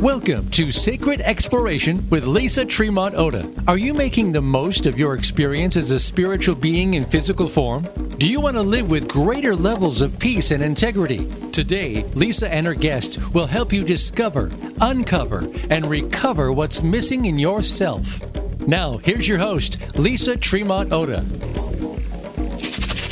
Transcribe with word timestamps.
Welcome 0.00 0.48
to 0.52 0.70
Sacred 0.70 1.20
Exploration 1.20 2.08
with 2.08 2.24
Lisa 2.24 2.64
Tremont 2.64 3.14
Ota. 3.16 3.52
Are 3.68 3.76
you 3.76 3.92
making 3.92 4.32
the 4.32 4.40
most 4.40 4.86
of 4.86 4.98
your 4.98 5.12
experience 5.12 5.76
as 5.76 5.90
a 5.90 6.00
spiritual 6.00 6.54
being 6.54 6.94
in 6.94 7.04
physical 7.04 7.46
form? 7.46 7.82
Do 8.16 8.26
you 8.26 8.40
want 8.40 8.56
to 8.56 8.62
live 8.62 8.90
with 8.90 9.06
greater 9.06 9.54
levels 9.54 10.00
of 10.00 10.18
peace 10.18 10.52
and 10.52 10.62
integrity? 10.62 11.30
Today, 11.52 12.04
Lisa 12.14 12.50
and 12.50 12.66
her 12.66 12.72
guests 12.72 13.18
will 13.34 13.44
help 13.44 13.74
you 13.74 13.84
discover, 13.84 14.50
uncover, 14.80 15.46
and 15.68 15.84
recover 15.84 16.50
what's 16.50 16.82
missing 16.82 17.26
in 17.26 17.38
yourself. 17.38 18.22
Now, 18.66 18.96
here's 18.96 19.28
your 19.28 19.36
host, 19.36 19.76
Lisa 19.98 20.34
Tremont 20.34 20.94
Ota. 20.94 21.26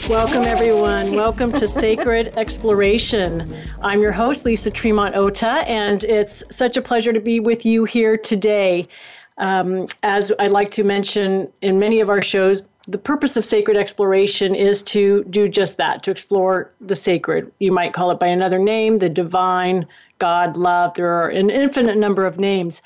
Welcome, 0.08 0.44
everyone. 0.44 1.12
Welcome 1.12 1.52
to 1.52 1.68
Sacred 1.68 2.32
Exploration. 2.38 3.54
I'm 3.82 4.00
your 4.00 4.10
host, 4.10 4.46
Lisa 4.46 4.70
Tremont 4.70 5.14
Ota, 5.14 5.46
and 5.68 6.02
it's 6.02 6.42
such 6.50 6.78
a 6.78 6.82
pleasure 6.82 7.12
to 7.12 7.20
be 7.20 7.40
with 7.40 7.66
you 7.66 7.84
here 7.84 8.16
today. 8.16 8.88
Um, 9.36 9.86
as 10.02 10.32
I'd 10.38 10.50
like 10.50 10.70
to 10.72 10.82
mention 10.82 11.52
in 11.60 11.78
many 11.78 12.00
of 12.00 12.08
our 12.08 12.22
shows, 12.22 12.62
the 12.88 12.96
purpose 12.96 13.36
of 13.36 13.44
sacred 13.44 13.76
exploration 13.76 14.54
is 14.54 14.82
to 14.84 15.24
do 15.24 15.46
just 15.46 15.76
that, 15.76 16.02
to 16.04 16.10
explore 16.10 16.70
the 16.80 16.96
sacred. 16.96 17.52
You 17.58 17.70
might 17.70 17.92
call 17.92 18.10
it 18.10 18.18
by 18.18 18.28
another 18.28 18.58
name, 18.58 18.96
the 18.96 19.10
divine, 19.10 19.86
God, 20.18 20.56
love. 20.56 20.94
There 20.94 21.12
are 21.12 21.28
an 21.28 21.50
infinite 21.50 21.98
number 21.98 22.24
of 22.24 22.40
names. 22.40 22.80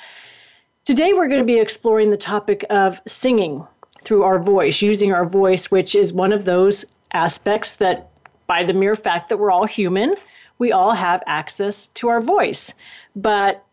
Today, 0.84 1.12
we're 1.12 1.28
going 1.28 1.38
to 1.38 1.46
be 1.46 1.60
exploring 1.60 2.10
the 2.10 2.16
topic 2.16 2.64
of 2.68 3.00
singing 3.06 3.64
through 4.02 4.24
our 4.24 4.40
voice, 4.40 4.82
using 4.82 5.12
our 5.12 5.24
voice, 5.24 5.70
which 5.70 5.94
is 5.94 6.12
one 6.12 6.32
of 6.32 6.44
those 6.44 6.84
aspects 7.12 7.76
that, 7.76 8.10
by 8.46 8.64
the 8.64 8.72
mere 8.72 8.94
fact 8.94 9.28
that 9.28 9.38
we're 9.38 9.50
all 9.50 9.66
human, 9.66 10.14
we 10.58 10.72
all 10.72 10.92
have 10.92 11.22
access 11.26 11.86
to 11.88 12.08
our 12.08 12.20
voice. 12.20 12.74
But 13.16 13.64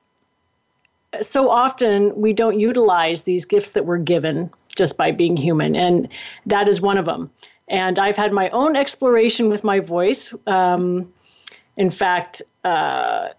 so 1.22 1.50
often 1.50 2.16
we 2.16 2.34
don't 2.34 2.60
utilize 2.60 3.24
these 3.24 3.46
gifts 3.46 3.72
that 3.72 3.86
we're 3.86 3.98
given 3.98 4.50
just 4.76 4.98
by 4.98 5.12
being 5.12 5.36
human, 5.36 5.76
and 5.76 6.08
that 6.46 6.70
is 6.70 6.82
one 6.82 6.98
of 6.98 7.06
them. 7.06 7.30
And 7.68 8.00
I've 8.00 8.18
had 8.18 8.32
my 8.32 8.50
own 8.50 8.76
exploration 8.76 9.50
with 9.50 9.64
my 9.64 9.80
voice. 9.80 10.34
Um, 10.48 11.12
in 11.78 11.92
fact, 11.92 12.42
uh, 12.64 13.30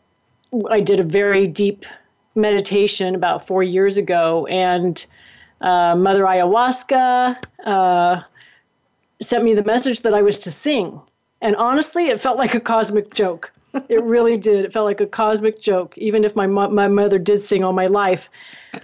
I 0.70 0.80
did 0.80 1.00
a 1.00 1.04
very 1.04 1.46
deep 1.46 1.86
meditation 2.34 3.14
about 3.14 3.46
four 3.46 3.62
years 3.62 3.98
ago, 3.98 4.46
and 4.46 5.04
uh, 5.60 5.94
Mother 5.96 6.24
Ayahuasca, 6.24 7.36
uh, 7.64 8.22
sent 9.20 9.44
me 9.44 9.54
the 9.54 9.64
message 9.64 10.00
that 10.00 10.14
I 10.14 10.22
was 10.22 10.38
to 10.40 10.50
sing. 10.50 11.00
And 11.42 11.56
honestly, 11.56 12.08
it 12.08 12.20
felt 12.20 12.38
like 12.38 12.54
a 12.54 12.60
cosmic 12.60 13.14
joke. 13.14 13.52
It 13.88 14.02
really 14.02 14.36
did. 14.48 14.64
It 14.64 14.72
felt 14.72 14.84
like 14.84 15.00
a 15.00 15.06
cosmic 15.06 15.60
joke, 15.60 15.96
even 15.96 16.24
if 16.24 16.36
my, 16.36 16.46
mo- 16.46 16.70
my 16.70 16.88
mother 16.88 17.18
did 17.18 17.40
sing 17.40 17.64
all 17.64 17.72
my 17.72 17.86
life. 17.86 18.28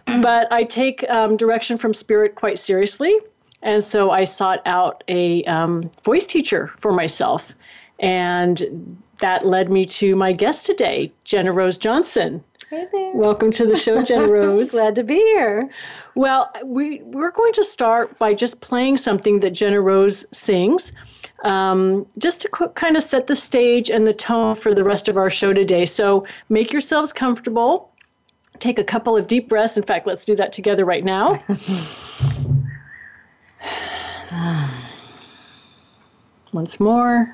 But 0.06 0.50
I 0.52 0.64
take 0.64 1.08
um, 1.10 1.36
direction 1.36 1.78
from 1.78 1.94
spirit 1.94 2.34
quite 2.34 2.58
seriously. 2.58 3.18
And 3.62 3.82
so 3.82 4.10
I 4.10 4.24
sought 4.24 4.60
out 4.66 5.02
a 5.08 5.44
um, 5.44 5.90
voice 6.04 6.26
teacher 6.26 6.70
for 6.78 6.92
myself. 6.92 7.52
And 7.98 8.96
that 9.18 9.46
led 9.46 9.70
me 9.70 9.86
to 9.86 10.14
my 10.14 10.32
guest 10.32 10.66
today, 10.66 11.12
Jenna 11.24 11.52
Rose 11.52 11.78
Johnson. 11.78 12.44
Hey 12.68 12.88
there. 12.90 13.12
Welcome 13.14 13.52
to 13.52 13.64
the 13.64 13.76
show, 13.76 14.02
Jenna 14.02 14.26
Rose. 14.32 14.72
Glad 14.72 14.96
to 14.96 15.04
be 15.04 15.14
here. 15.14 15.70
Well, 16.16 16.50
we, 16.64 17.00
we're 17.04 17.30
going 17.30 17.52
to 17.52 17.62
start 17.62 18.18
by 18.18 18.34
just 18.34 18.60
playing 18.60 18.96
something 18.96 19.38
that 19.40 19.50
Jenna 19.50 19.80
Rose 19.80 20.26
sings, 20.36 20.90
um, 21.44 22.04
just 22.18 22.40
to 22.40 22.48
qu- 22.48 22.70
kind 22.70 22.96
of 22.96 23.04
set 23.04 23.28
the 23.28 23.36
stage 23.36 23.88
and 23.88 24.04
the 24.04 24.12
tone 24.12 24.56
for 24.56 24.74
the 24.74 24.82
rest 24.82 25.08
of 25.08 25.16
our 25.16 25.30
show 25.30 25.52
today. 25.52 25.84
So 25.84 26.26
make 26.48 26.72
yourselves 26.72 27.12
comfortable. 27.12 27.92
Take 28.58 28.80
a 28.80 28.84
couple 28.84 29.16
of 29.16 29.28
deep 29.28 29.48
breaths. 29.48 29.76
In 29.76 29.84
fact, 29.84 30.04
let's 30.08 30.24
do 30.24 30.34
that 30.34 30.52
together 30.52 30.84
right 30.84 31.04
now. 31.04 31.40
Once 36.52 36.80
more. 36.80 37.32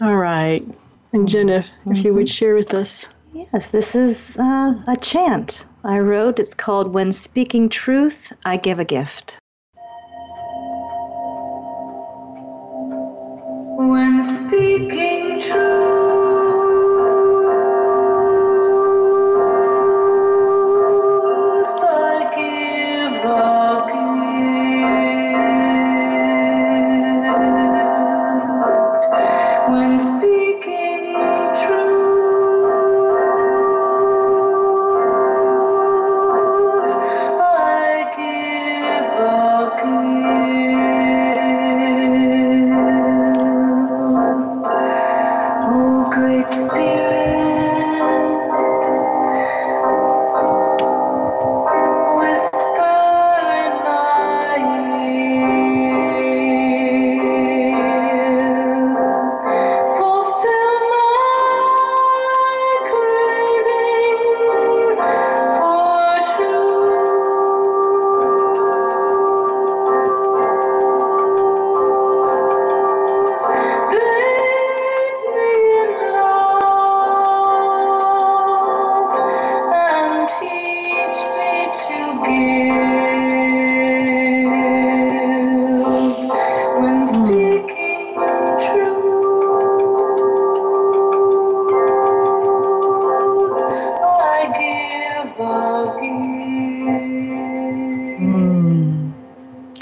All 0.00 0.14
right. 0.14 0.64
And 1.12 1.28
Jenna, 1.28 1.64
if 1.86 2.04
you 2.04 2.14
would 2.14 2.28
share 2.28 2.54
with 2.54 2.72
us. 2.72 3.08
Yes, 3.32 3.68
this 3.68 3.94
is 3.96 4.36
uh, 4.38 4.74
a 4.86 4.96
chant 4.96 5.64
I 5.82 5.98
wrote. 5.98 6.38
It's 6.38 6.54
called 6.54 6.94
When 6.94 7.10
Speaking 7.10 7.68
Truth, 7.68 8.32
I 8.44 8.56
Give 8.56 8.78
a 8.78 8.84
Gift. 8.84 9.38
When 13.76 14.20
speaking 14.20 15.40
truth, 15.40 15.99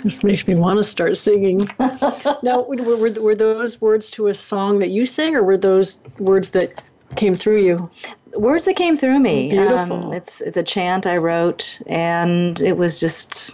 This 0.08 0.24
makes 0.24 0.48
me 0.48 0.54
want 0.54 0.78
to 0.78 0.82
start 0.82 1.18
singing. 1.18 1.68
now, 2.42 2.62
were, 2.62 2.96
were, 2.96 3.10
were 3.20 3.34
those 3.34 3.78
words 3.78 4.10
to 4.12 4.28
a 4.28 4.34
song 4.34 4.78
that 4.78 4.90
you 4.90 5.04
sang, 5.04 5.36
or 5.36 5.42
were 5.42 5.58
those 5.58 6.02
words 6.18 6.52
that 6.52 6.82
came 7.16 7.34
through 7.34 7.62
you? 7.62 7.90
Words 8.32 8.64
that 8.64 8.72
came 8.72 8.96
through 8.96 9.20
me. 9.20 9.50
Beautiful. 9.50 10.04
Um, 10.04 10.12
it's 10.14 10.40
it's 10.40 10.56
a 10.56 10.62
chant 10.62 11.06
I 11.06 11.18
wrote, 11.18 11.78
and 11.86 12.58
it 12.62 12.78
was 12.78 13.00
just 13.00 13.50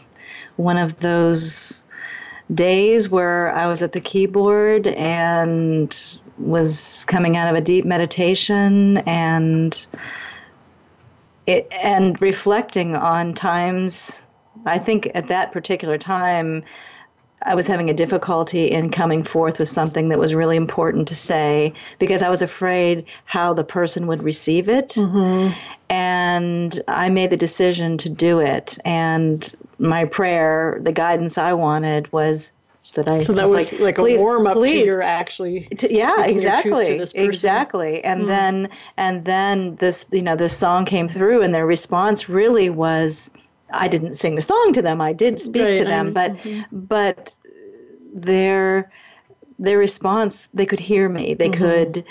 one 0.55 0.77
of 0.77 1.01
those 1.01 1.87
days 2.55 3.09
where 3.09 3.51
I 3.53 3.67
was 3.67 3.83
at 3.83 3.91
the 3.91 4.01
keyboard 4.01 4.87
and 4.87 6.17
was 6.39 7.05
coming 7.09 7.37
out 7.37 7.49
of 7.49 7.57
a 7.57 7.61
deep 7.61 7.85
meditation 7.85 8.99
and 8.99 9.87
it 11.49 11.67
and 11.73 12.23
reflecting 12.23 12.95
on 12.95 13.35
times 13.35 14.23
I 14.67 14.79
think 14.79 15.11
at 15.15 15.29
that 15.29 15.53
particular 15.53 15.99
time 15.99 16.65
I 17.43 17.55
was 17.55 17.67
having 17.67 17.91
a 17.91 17.95
difficulty 17.95 18.71
in 18.71 18.91
coming 18.91 19.23
forth 19.23 19.59
with 19.59 19.69
something 19.69 20.09
that 20.09 20.19
was 20.19 20.35
really 20.35 20.57
important 20.57 21.07
to 21.09 21.15
say 21.15 21.75
because 21.99 22.23
I 22.23 22.31
was 22.31 22.41
afraid 22.41 23.05
how 23.27 23.53
the 23.53 23.65
person 23.65 24.07
would 24.07 24.23
receive 24.23 24.69
it. 24.69 24.91
Mm-hmm. 24.91 25.53
And 25.91 26.81
I 26.89 27.11
made 27.11 27.31
the 27.31 27.37
decision 27.37 27.99
to 27.99 28.09
do 28.09 28.39
it. 28.39 28.79
And 28.85 29.55
my 29.79 30.07
prayer, 30.07 30.79
the 30.83 30.93
guidance 30.93 31.37
I 31.37 31.53
wanted 31.53 32.11
was 32.13 32.53
that 32.95 33.09
I 33.09 33.19
So 33.19 33.33
that 33.35 33.49
was 33.49 33.73
like, 33.81 33.97
please, 33.97 34.21
a 34.21 34.25
warm 34.25 34.47
up 34.47 34.55
to 34.55 34.85
your 34.85 35.03
actually. 35.03 35.63
to- 35.79 35.93
yeah 35.93 36.13
speaking 36.23 36.41
your 36.41 36.63
truth 36.63 36.81
exactly 36.81 36.87
to 36.87 36.99
this. 36.99 37.13
Exactly 37.13 38.05
and 38.05 38.23
mm. 38.23 38.27
then 38.27 38.69
and 38.97 39.25
then 39.25 39.77
this 39.77 40.07
you 40.13 40.23
know 40.23 40.37
this 40.37 40.57
song 40.57 40.85
came 40.85 41.09
through 41.09 41.43
and 41.43 41.55
their 41.55 41.67
response 41.67 42.29
really 42.29 42.71
was 42.71 43.31
i 43.75 43.89
didn't 43.89 44.15
sing 44.15 44.35
the 44.35 44.43
song 44.43 44.73
to 44.73 44.83
them 44.83 45.01
i 45.01 45.13
did 45.13 45.41
speak 45.41 45.63
Right, 45.63 45.77
to 45.77 45.85
them 45.85 46.07
I'm- 46.07 46.13
but 46.13 46.37
but 46.73 47.35
their 48.15 48.91
their 49.59 49.79
response 49.79 50.49
they 50.49 50.67
could 50.67 50.81
hear 50.81 51.09
me 51.09 51.35
they 51.35 51.49
Mm-hmm. 51.49 51.59
could 51.59 52.05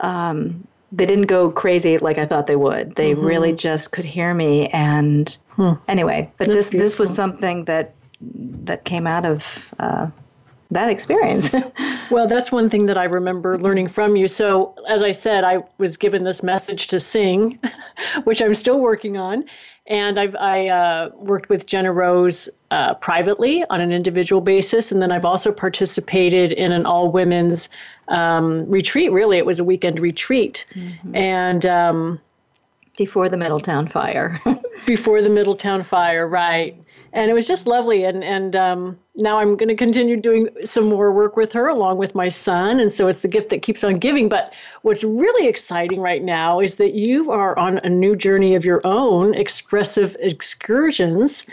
um 0.00 0.66
they 0.92 1.06
didn't 1.06 1.26
go 1.26 1.50
crazy 1.50 1.98
like 1.98 2.18
I 2.18 2.26
thought 2.26 2.46
they 2.46 2.54
would. 2.54 2.94
They 2.94 3.14
really 3.14 3.52
just 3.52 3.90
could 3.90 4.04
hear 4.04 4.32
me. 4.32 4.68
And 4.68 5.36
anyway, 5.88 6.30
but 6.38 6.46
this 6.46 6.68
this 6.68 6.98
was 7.00 7.12
something 7.12 7.64
that 7.64 7.94
that 8.20 8.84
came 8.84 9.04
out 9.08 9.26
of 9.26 9.74
uh, 9.80 10.06
that 10.70 10.90
experience. 10.90 11.50
Well, 12.10 12.28
that's 12.28 12.52
one 12.52 12.68
thing 12.70 12.86
that 12.86 12.98
I 12.98 13.04
remember 13.04 13.58
learning 13.58 13.88
from 13.88 14.14
you. 14.14 14.28
So, 14.28 14.74
as 14.88 15.02
I 15.02 15.10
said, 15.10 15.42
I 15.42 15.64
was 15.78 15.96
given 15.96 16.22
this 16.22 16.42
message 16.44 16.86
to 16.88 17.00
sing, 17.00 17.58
which 18.24 18.40
I'm 18.40 18.54
still 18.54 18.78
working 18.78 19.16
on. 19.16 19.44
And 19.86 20.18
I've 20.18 20.34
I 20.36 20.68
uh, 20.68 21.10
worked 21.14 21.50
with 21.50 21.66
Jenna 21.66 21.92
Rose 21.92 22.48
uh, 22.70 22.94
privately 22.94 23.64
on 23.68 23.80
an 23.80 23.92
individual 23.92 24.40
basis, 24.40 24.90
and 24.90 25.02
then 25.02 25.12
I've 25.12 25.26
also 25.26 25.52
participated 25.52 26.52
in 26.52 26.72
an 26.72 26.86
all 26.86 27.10
women's 27.10 27.68
um, 28.08 28.70
retreat. 28.70 29.12
Really, 29.12 29.36
it 29.36 29.44
was 29.44 29.58
a 29.58 29.64
weekend 29.64 29.98
retreat, 29.98 30.64
and 31.12 31.66
um, 31.66 32.20
Before 32.96 33.28
the 33.28 33.36
Middletown 33.36 33.86
fire. 33.86 34.40
before 34.86 35.22
the 35.22 35.28
Middletown 35.28 35.82
fire, 35.82 36.26
right? 36.26 36.76
And 37.14 37.30
it 37.30 37.34
was 37.34 37.46
just 37.46 37.66
lovely. 37.66 38.04
And 38.04 38.22
and 38.22 38.54
um, 38.54 38.98
now 39.16 39.38
I'm 39.38 39.56
going 39.56 39.68
to 39.68 39.76
continue 39.76 40.16
doing 40.16 40.48
some 40.64 40.88
more 40.88 41.12
work 41.12 41.36
with 41.36 41.52
her 41.52 41.68
along 41.68 41.96
with 41.96 42.14
my 42.14 42.28
son. 42.28 42.80
And 42.80 42.92
so 42.92 43.08
it's 43.08 43.22
the 43.22 43.28
gift 43.28 43.50
that 43.50 43.62
keeps 43.62 43.82
on 43.84 43.94
giving. 43.94 44.28
But 44.28 44.52
what's 44.82 45.04
really 45.04 45.48
exciting 45.48 46.00
right 46.00 46.22
now 46.22 46.60
is 46.60 46.74
that 46.74 46.94
you 46.94 47.30
are 47.30 47.58
on 47.58 47.78
a 47.78 47.88
new 47.88 48.16
journey 48.16 48.54
of 48.54 48.64
your 48.64 48.80
own, 48.84 49.34
expressive 49.34 50.16
excursions, 50.20 51.46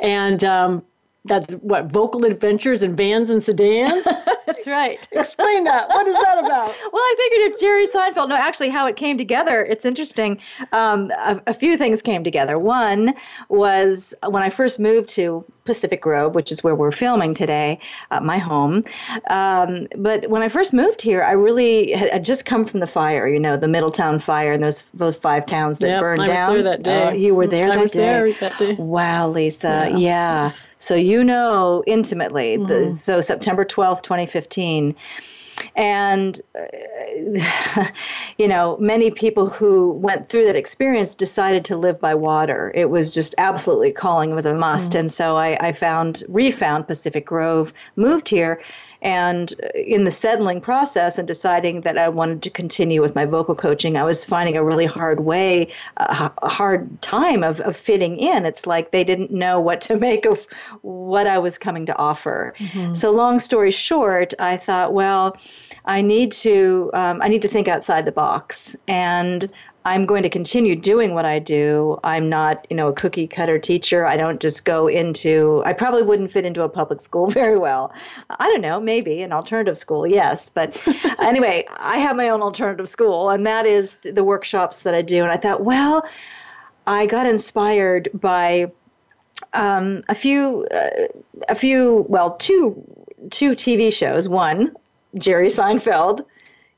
and 0.00 0.44
um, 0.44 0.82
that's 1.24 1.54
what 1.54 1.86
vocal 1.86 2.24
adventures 2.24 2.82
in 2.82 2.94
vans 2.94 3.30
and 3.30 3.42
sedans. 3.42 4.06
That's 4.46 4.66
right. 4.66 5.06
Explain 5.12 5.64
that. 5.64 5.88
What 5.88 6.06
is 6.06 6.14
that 6.16 6.38
about? 6.38 6.74
Well, 6.96 7.02
I 7.02 7.14
figured 7.18 7.52
if 7.52 7.60
Jerry 7.60 7.86
Seinfeld, 7.86 8.28
no, 8.28 8.36
actually, 8.36 8.70
how 8.70 8.86
it 8.86 8.96
came 8.96 9.18
together, 9.18 9.64
it's 9.64 9.84
interesting. 9.84 10.38
Um, 10.72 11.10
a, 11.18 11.40
a 11.48 11.54
few 11.54 11.76
things 11.76 12.00
came 12.00 12.24
together. 12.24 12.58
One 12.58 13.12
was 13.48 14.14
when 14.26 14.42
I 14.42 14.48
first 14.48 14.78
moved 14.80 15.08
to 15.10 15.44
Pacific 15.64 16.00
Grove, 16.00 16.34
which 16.34 16.50
is 16.52 16.62
where 16.64 16.74
we're 16.74 16.92
filming 16.92 17.34
today, 17.34 17.78
uh, 18.12 18.20
my 18.20 18.38
home. 18.38 18.84
Um, 19.28 19.88
but 19.96 20.30
when 20.30 20.42
I 20.42 20.48
first 20.48 20.72
moved 20.72 21.02
here, 21.02 21.22
I 21.22 21.32
really 21.32 21.92
had, 21.92 22.10
had 22.10 22.24
just 22.24 22.46
come 22.46 22.64
from 22.64 22.80
the 22.80 22.86
fire, 22.86 23.28
you 23.28 23.40
know, 23.40 23.56
the 23.56 23.68
Middletown 23.68 24.18
fire 24.18 24.52
and 24.52 24.62
those 24.62 24.82
those 24.94 25.16
five 25.18 25.44
towns 25.44 25.78
that 25.78 25.88
Yep, 25.88 26.00
burned 26.00 26.22
I 26.22 26.28
was 26.28 26.36
down. 26.36 26.54
there 26.54 26.62
that 26.62 26.82
day. 26.82 27.02
Oh, 27.02 27.10
you 27.12 27.34
were 27.34 27.46
there 27.46 27.66
I 27.66 27.74
that 27.74 27.80
was 27.80 27.90
day. 27.92 27.98
there 27.98 28.32
that 28.34 28.58
day. 28.58 28.74
Wow, 28.74 29.28
Lisa. 29.28 29.92
Yeah. 29.96 30.52
So 30.78 30.94
you 30.94 31.24
know 31.24 31.82
intimately. 31.86 32.58
Mm-hmm. 32.58 32.66
The, 32.66 32.90
so 32.90 33.20
September 33.20 33.64
12th, 33.64 34.02
2015. 34.02 34.35
And, 35.74 36.40
uh, 36.54 37.86
you 38.38 38.48
know, 38.48 38.76
many 38.78 39.10
people 39.10 39.48
who 39.48 39.92
went 39.92 40.26
through 40.26 40.44
that 40.46 40.56
experience 40.56 41.14
decided 41.14 41.64
to 41.66 41.76
live 41.76 42.00
by 42.00 42.14
water. 42.14 42.72
It 42.74 42.90
was 42.90 43.14
just 43.14 43.34
absolutely 43.38 43.92
calling. 43.92 44.30
It 44.30 44.34
was 44.34 44.46
a 44.46 44.54
must. 44.54 44.90
Mm-hmm. 44.90 44.98
And 45.00 45.10
so 45.10 45.36
I, 45.36 45.56
I 45.68 45.72
found, 45.72 46.24
refound 46.28 46.86
Pacific 46.86 47.26
Grove, 47.26 47.72
moved 47.96 48.28
here. 48.28 48.62
And 49.02 49.52
uh, 49.62 49.78
in 49.78 50.04
the 50.04 50.10
settling 50.10 50.60
process 50.60 51.18
and 51.18 51.26
deciding 51.26 51.82
that 51.82 51.98
I 51.98 52.08
wanted 52.08 52.42
to 52.42 52.50
continue 52.50 53.00
with 53.00 53.14
my 53.14 53.24
vocal 53.24 53.54
coaching, 53.54 53.96
I 53.96 54.04
was 54.04 54.24
finding 54.24 54.56
a 54.56 54.64
really 54.64 54.86
hard 54.86 55.20
way, 55.20 55.68
a 55.96 56.30
a 56.42 56.48
hard 56.48 57.00
time 57.02 57.42
of, 57.42 57.60
of 57.60 57.76
fitting 57.76 58.18
in. 58.18 58.46
It's 58.46 58.66
like 58.66 58.90
they 58.90 59.04
didn't 59.04 59.30
know 59.30 59.60
what 59.60 59.80
to 59.82 59.96
make 60.08 60.26
of 60.26 60.46
what 60.82 61.26
I 61.26 61.38
was 61.38 61.58
coming 61.58 61.86
to 61.86 61.96
offer. 61.96 62.54
Mm-hmm. 62.58 62.94
So, 62.94 63.10
long 63.10 63.38
story 63.38 63.70
short, 63.70 64.32
I 64.38 64.56
thought, 64.56 64.92
well, 64.92 65.36
I 65.84 66.02
need 66.02 66.32
to 66.32 66.90
um, 66.94 67.20
I 67.22 67.28
need 67.28 67.42
to 67.42 67.48
think 67.48 67.68
outside 67.68 68.04
the 68.04 68.12
box 68.12 68.76
and. 68.88 69.50
I'm 69.86 70.04
going 70.04 70.24
to 70.24 70.28
continue 70.28 70.74
doing 70.74 71.14
what 71.14 71.24
I 71.24 71.38
do. 71.38 72.00
I'm 72.02 72.28
not, 72.28 72.66
you 72.68 72.76
know, 72.76 72.88
a 72.88 72.92
cookie 72.92 73.28
cutter 73.28 73.56
teacher. 73.56 74.04
I 74.04 74.16
don't 74.16 74.40
just 74.40 74.64
go 74.64 74.88
into 74.88 75.62
I 75.64 75.74
probably 75.74 76.02
wouldn't 76.02 76.32
fit 76.32 76.44
into 76.44 76.62
a 76.62 76.68
public 76.68 77.00
school 77.00 77.28
very 77.30 77.56
well. 77.56 77.94
I 78.28 78.48
don't 78.48 78.62
know, 78.62 78.80
maybe 78.80 79.22
an 79.22 79.32
alternative 79.32 79.78
school, 79.78 80.04
yes. 80.04 80.48
But 80.48 80.76
anyway, 81.20 81.66
I 81.76 81.98
have 81.98 82.16
my 82.16 82.28
own 82.28 82.42
alternative 82.42 82.88
school, 82.88 83.30
and 83.30 83.46
that 83.46 83.64
is 83.64 83.94
the 84.02 84.24
workshops 84.24 84.82
that 84.82 84.92
I 84.92 85.02
do. 85.02 85.22
And 85.22 85.30
I 85.30 85.36
thought, 85.36 85.62
well, 85.62 86.04
I 86.88 87.06
got 87.06 87.26
inspired 87.26 88.10
by 88.12 88.72
um, 89.52 90.02
a 90.08 90.16
few, 90.16 90.66
uh, 90.74 91.06
a 91.48 91.54
few, 91.54 92.04
well, 92.08 92.32
two, 92.38 92.82
two 93.30 93.52
TV 93.52 93.92
shows. 93.92 94.28
One, 94.28 94.74
Jerry 95.16 95.48
Seinfeld, 95.48 96.24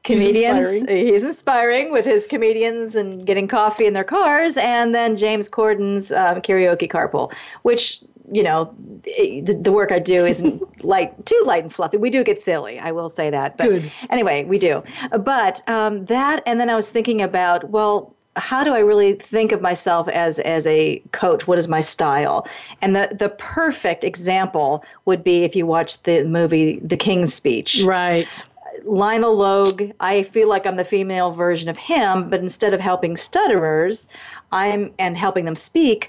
comedians. 0.08 0.66
inspiring. 0.66 1.06
He's 1.06 1.22
inspiring 1.22 1.92
with 1.92 2.04
his 2.04 2.26
comedians 2.26 2.94
and 2.94 3.24
getting 3.24 3.48
coffee 3.48 3.86
in 3.86 3.92
their 3.92 4.04
cars, 4.04 4.56
and 4.56 4.94
then 4.94 5.16
James 5.16 5.48
Corden's 5.48 6.10
um, 6.12 6.40
karaoke 6.40 6.90
carpool, 6.90 7.32
which 7.62 8.00
you 8.30 8.42
know, 8.42 8.74
the, 9.04 9.58
the 9.58 9.72
work 9.72 9.90
I 9.90 9.98
do 9.98 10.26
isn't 10.26 10.62
light, 10.84 11.24
too 11.24 11.42
light 11.46 11.62
and 11.62 11.72
fluffy. 11.72 11.96
We 11.96 12.10
do 12.10 12.22
get 12.22 12.42
silly, 12.42 12.78
I 12.78 12.92
will 12.92 13.08
say 13.08 13.30
that. 13.30 13.56
But 13.56 13.68
Good. 13.68 13.92
anyway, 14.10 14.44
we 14.44 14.58
do. 14.58 14.82
But 15.18 15.66
um, 15.68 16.04
that, 16.06 16.42
and 16.46 16.60
then 16.60 16.68
I 16.68 16.76
was 16.76 16.90
thinking 16.90 17.22
about, 17.22 17.70
well, 17.70 18.14
how 18.36 18.62
do 18.62 18.74
I 18.74 18.78
really 18.78 19.14
think 19.14 19.50
of 19.52 19.60
myself 19.60 20.08
as 20.08 20.38
as 20.40 20.66
a 20.66 21.02
coach? 21.12 21.48
What 21.48 21.58
is 21.58 21.66
my 21.66 21.80
style? 21.80 22.46
And 22.80 22.94
the 22.94 23.08
the 23.12 23.30
perfect 23.30 24.04
example 24.04 24.84
would 25.06 25.24
be 25.24 25.42
if 25.42 25.56
you 25.56 25.66
watch 25.66 26.02
the 26.04 26.24
movie 26.24 26.78
The 26.80 26.96
King's 26.96 27.34
Speech. 27.34 27.82
Right. 27.82 28.44
Lionel 28.88 29.36
Logue, 29.36 29.92
I 30.00 30.22
feel 30.22 30.48
like 30.48 30.66
I'm 30.66 30.76
the 30.76 30.84
female 30.84 31.30
version 31.30 31.68
of 31.68 31.76
him, 31.76 32.30
but 32.30 32.40
instead 32.40 32.72
of 32.72 32.80
helping 32.80 33.16
stutterers, 33.16 34.08
I'm 34.50 34.92
and 34.98 35.16
helping 35.16 35.44
them 35.44 35.54
speak, 35.54 36.08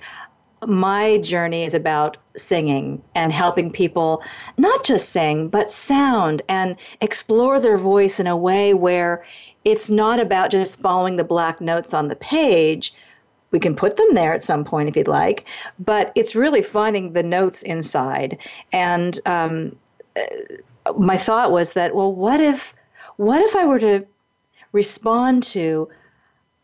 my 0.65 1.17
journey 1.17 1.63
is 1.63 1.73
about 1.73 2.17
singing 2.37 3.01
and 3.15 3.31
helping 3.31 3.71
people 3.71 4.23
not 4.57 4.83
just 4.83 5.09
sing, 5.09 5.49
but 5.49 5.69
sound 5.69 6.41
and 6.47 6.75
explore 7.01 7.59
their 7.59 7.77
voice 7.77 8.19
in 8.19 8.27
a 8.27 8.37
way 8.37 8.73
where 8.73 9.25
it's 9.65 9.89
not 9.89 10.19
about 10.19 10.49
just 10.49 10.81
following 10.81 11.17
the 11.17 11.23
black 11.23 11.59
notes 11.59 11.93
on 11.93 12.07
the 12.07 12.15
page. 12.15 12.93
We 13.51 13.59
can 13.59 13.75
put 13.75 13.97
them 13.97 14.13
there 14.13 14.33
at 14.33 14.43
some 14.43 14.63
point 14.63 14.89
if 14.89 14.95
you'd 14.95 15.07
like, 15.07 15.45
but 15.79 16.11
it's 16.15 16.35
really 16.35 16.61
finding 16.61 17.13
the 17.13 17.23
notes 17.23 17.63
inside. 17.63 18.37
And 18.71 19.19
um, 19.25 19.75
my 20.97 21.17
thought 21.17 21.51
was 21.51 21.73
that, 21.73 21.95
well, 21.95 22.13
what 22.13 22.39
if, 22.39 22.73
what 23.17 23.41
if 23.41 23.55
I 23.55 23.65
were 23.65 23.79
to 23.79 24.05
respond 24.71 25.43
to 25.43 25.89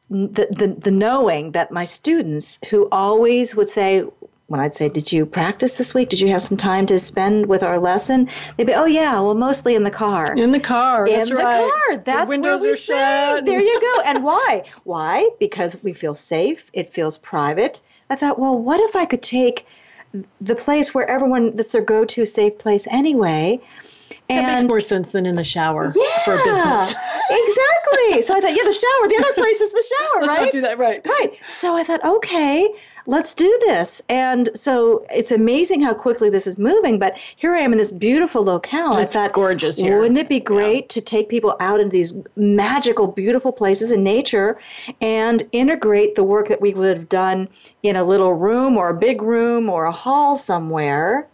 the, 0.10 0.48
the, 0.52 0.76
the 0.78 0.92
knowing 0.92 1.52
that 1.52 1.72
my 1.72 1.86
students 1.86 2.60
who 2.70 2.88
always 2.92 3.56
would 3.56 3.70
say 3.70 4.06
when 4.48 4.60
I'd 4.60 4.76
say, 4.76 4.90
"Did 4.90 5.12
you 5.12 5.26
practice 5.26 5.78
this 5.78 5.94
week? 5.94 6.10
Did 6.10 6.20
you 6.20 6.28
have 6.30 6.42
some 6.42 6.58
time 6.58 6.86
to 6.88 7.00
spend 7.00 7.48
with 7.48 7.64
our 7.64 7.80
lesson?" 7.80 8.30
They'd 8.56 8.68
be, 8.68 8.74
"Oh 8.74 8.86
yeah, 8.86 9.20
well 9.20 9.34
mostly 9.34 9.74
in 9.74 9.84
the 9.84 9.92
car." 9.92 10.36
In 10.36 10.52
the 10.52 10.60
car. 10.60 11.08
That's 11.08 11.30
in 11.30 11.38
the 11.38 11.44
right. 11.44 11.72
car. 11.72 11.98
That's 11.98 12.30
the 12.30 12.36
windows 12.36 12.62
where 12.62 12.72
we 12.72 12.76
are 12.76 12.80
shut. 12.80 13.46
There 13.46 13.62
you 13.62 13.82
go. 13.82 14.02
And 14.02 14.24
why? 14.30 14.64
Why? 14.84 15.30
Because 15.40 15.82
we 15.82 15.94
feel 15.94 16.16
safe. 16.16 16.70
It 16.74 16.94
feels 16.94 17.18
private. 17.18 17.82
I 18.10 18.16
thought, 18.16 18.38
well, 18.38 18.58
what 18.58 18.80
if 18.82 18.96
I 18.96 19.06
could 19.06 19.24
take 19.24 19.66
the 20.40 20.56
place 20.56 20.94
where 20.94 21.10
everyone 21.10 21.56
that's 21.56 21.72
their 21.72 21.82
go-to 21.82 22.26
safe 22.26 22.58
place 22.60 22.88
anyway, 22.90 23.60
That 24.30 24.38
and 24.38 24.48
makes 24.48 24.64
more 24.64 24.80
sense 24.80 25.12
than 25.12 25.26
in 25.26 25.36
the 25.36 25.44
shower 25.44 25.94
yeah, 25.96 26.24
for 26.24 26.34
a 26.34 26.44
business. 26.44 26.96
exactly. 27.30 28.22
So 28.24 28.36
I 28.36 28.42
thought, 28.42 28.56
yeah, 28.56 28.64
the 28.64 28.74
shower. 28.74 29.08
The 29.08 29.18
other 29.18 29.34
place 29.36 29.62
is 29.62 29.72
the 29.72 29.84
shower, 29.98 30.22
Let's 30.22 30.30
right? 30.30 30.46
not 30.46 30.52
do 30.52 30.62
that. 30.62 30.78
Right. 30.80 31.06
Right. 31.06 31.34
So 31.48 31.76
I 31.76 31.84
thought, 31.84 32.04
okay, 32.04 32.68
let's 33.08 33.34
do 33.34 33.60
this. 33.68 34.02
And 34.10 34.50
so 34.56 35.06
it's 35.12 35.32
amazing 35.32 35.82
how 35.82 35.94
quickly 35.94 36.30
this 36.30 36.48
is 36.48 36.58
moving. 36.58 36.98
But 36.98 37.18
here 37.36 37.56
I 37.56 37.60
am 37.60 37.72
in 37.72 37.78
this 37.78 37.92
beautiful 37.92 38.44
locale. 38.44 38.98
It's 38.98 39.16
I 39.16 39.28
thought, 39.28 39.34
gorgeous 39.34 39.78
here. 39.78 40.00
Wouldn't 40.00 40.18
it 40.18 40.30
be 40.30 40.40
great 40.40 40.90
to 40.90 41.02
take 41.02 41.30
people 41.30 41.56
out 41.60 41.80
into 41.80 41.92
these 41.92 42.14
magical, 42.36 43.08
beautiful 43.08 43.52
places 43.52 43.92
in 43.92 44.04
nature 44.04 44.60
and 45.02 45.48
integrate 45.52 46.16
the 46.16 46.24
work 46.24 46.48
that 46.48 46.62
we 46.62 46.74
would 46.74 46.98
have 46.98 47.10
done 47.10 47.48
in 47.84 47.96
a 47.96 48.04
little 48.04 48.34
room 48.34 48.78
or 48.78 48.90
a 48.90 48.94
big 48.96 49.22
room 49.22 49.70
or 49.70 49.86
a 49.86 49.92
hall 49.92 50.38
somewhere? 50.38 51.28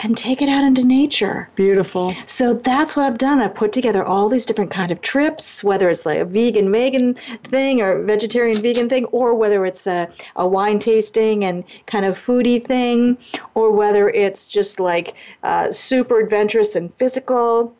And 0.00 0.16
take 0.16 0.40
it 0.40 0.48
out 0.48 0.62
into 0.62 0.84
nature. 0.84 1.50
Beautiful. 1.56 2.14
So 2.24 2.54
that's 2.54 2.94
what 2.94 3.04
I've 3.06 3.18
done. 3.18 3.40
I've 3.40 3.54
put 3.54 3.72
together 3.72 4.04
all 4.04 4.28
these 4.28 4.46
different 4.46 4.70
kind 4.70 4.92
of 4.92 5.02
trips, 5.02 5.64
whether 5.64 5.90
it's 5.90 6.06
like 6.06 6.18
a 6.18 6.24
vegan 6.24 6.70
vegan 6.70 7.14
thing 7.14 7.80
or 7.80 8.00
vegetarian 8.04 8.62
vegan 8.62 8.88
thing, 8.88 9.06
or 9.06 9.34
whether 9.34 9.66
it's 9.66 9.88
a, 9.88 10.08
a 10.36 10.46
wine 10.46 10.78
tasting 10.78 11.44
and 11.44 11.64
kind 11.86 12.04
of 12.04 12.16
foodie 12.16 12.64
thing, 12.64 13.18
or 13.54 13.72
whether 13.72 14.08
it's 14.08 14.46
just 14.46 14.78
like 14.78 15.14
uh, 15.42 15.72
super 15.72 16.20
adventurous 16.20 16.76
and 16.76 16.94
physical. 16.94 17.74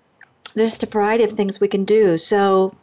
There's 0.55 0.71
just 0.71 0.83
a 0.83 0.87
variety 0.87 1.23
of 1.23 1.33
things 1.33 1.61
we 1.61 1.69
can 1.69 1.85
do. 1.85 2.19
So 2.19 2.75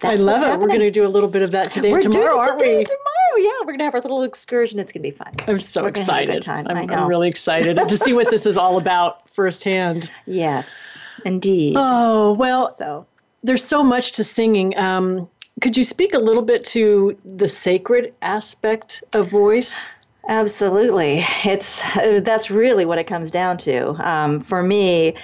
that's 0.00 0.20
I 0.20 0.22
love 0.22 0.42
it. 0.42 0.58
We're 0.60 0.68
going 0.68 0.80
to 0.80 0.90
do 0.90 1.04
a 1.04 1.08
little 1.08 1.28
bit 1.28 1.42
of 1.42 1.50
that 1.50 1.70
today 1.70 1.90
We're 1.90 1.98
and 1.98 2.12
tomorrow, 2.12 2.38
aren't 2.38 2.60
we? 2.60 2.84
Tomorrow, 2.84 3.17
yeah, 3.38 3.50
we're 3.64 3.72
gonna 3.72 3.84
have 3.84 3.94
our 3.94 4.00
little 4.00 4.22
excursion. 4.22 4.78
It's 4.78 4.92
gonna 4.92 5.02
be 5.02 5.10
fun. 5.10 5.32
I'm 5.46 5.60
so 5.60 5.82
We're 5.82 5.90
gonna 5.90 6.04
have 6.04 6.28
a 6.28 6.36
excited. 6.36 6.42
time. 6.42 6.66
I'm, 6.68 6.90
I'm 6.90 7.08
really 7.08 7.28
excited 7.28 7.76
to 7.76 7.96
see 7.96 8.12
what 8.12 8.30
this 8.30 8.46
is 8.46 8.58
all 8.58 8.78
about 8.78 9.28
firsthand. 9.30 10.10
Yes, 10.26 11.04
indeed. 11.24 11.74
Oh, 11.76 12.32
well, 12.32 12.70
so 12.70 13.06
there's 13.42 13.64
so 13.64 13.82
much 13.82 14.12
to 14.12 14.24
singing. 14.24 14.76
Um, 14.78 15.28
could 15.60 15.76
you 15.76 15.84
speak 15.84 16.14
a 16.14 16.18
little 16.18 16.42
bit 16.42 16.64
to 16.66 17.16
the 17.24 17.48
sacred 17.48 18.14
aspect 18.22 19.02
of 19.14 19.28
voice? 19.28 19.90
Absolutely. 20.28 21.24
It's 21.44 21.82
that's 21.96 22.50
really 22.50 22.84
what 22.84 22.98
it 22.98 23.04
comes 23.04 23.30
down 23.30 23.56
to. 23.58 23.90
Um, 24.06 24.40
for 24.40 24.62
me, 24.62 25.14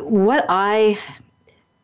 what 0.00 0.44
I 0.48 0.98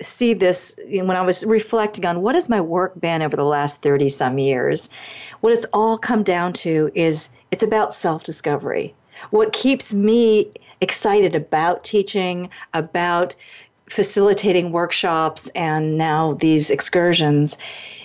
see 0.00 0.35
this 0.35 0.78
when 0.88 1.17
I 1.17 1.23
was 1.23 1.45
reflecting 1.45 2.07
on 2.07 2.23
what 2.23 2.35
has 2.35 2.49
my 2.49 2.61
work 2.61 2.99
been 3.00 3.23
over 3.23 3.37
the 3.37 3.45
last 3.45 3.83
30 3.83 4.09
some 4.09 4.38
years, 4.38 4.90
what 5.40 5.52
it's 5.52 5.67
all 5.73 5.99
come 5.99 6.23
down 6.23 6.52
to 6.55 6.90
is 6.95 7.31
it's 7.50 7.62
about 7.62 7.93
self 7.93 8.23
discovery. 8.23 8.95
What 9.31 9.52
keeps 9.52 9.93
me 9.93 10.52
excited 10.81 11.35
about 11.35 11.83
teaching, 11.83 12.50
about 12.75 13.35
facilitating 13.88 14.71
workshops, 14.71 15.49
and 15.50 15.99
now 15.99 16.35
these 16.35 16.71
excursions 16.71 17.59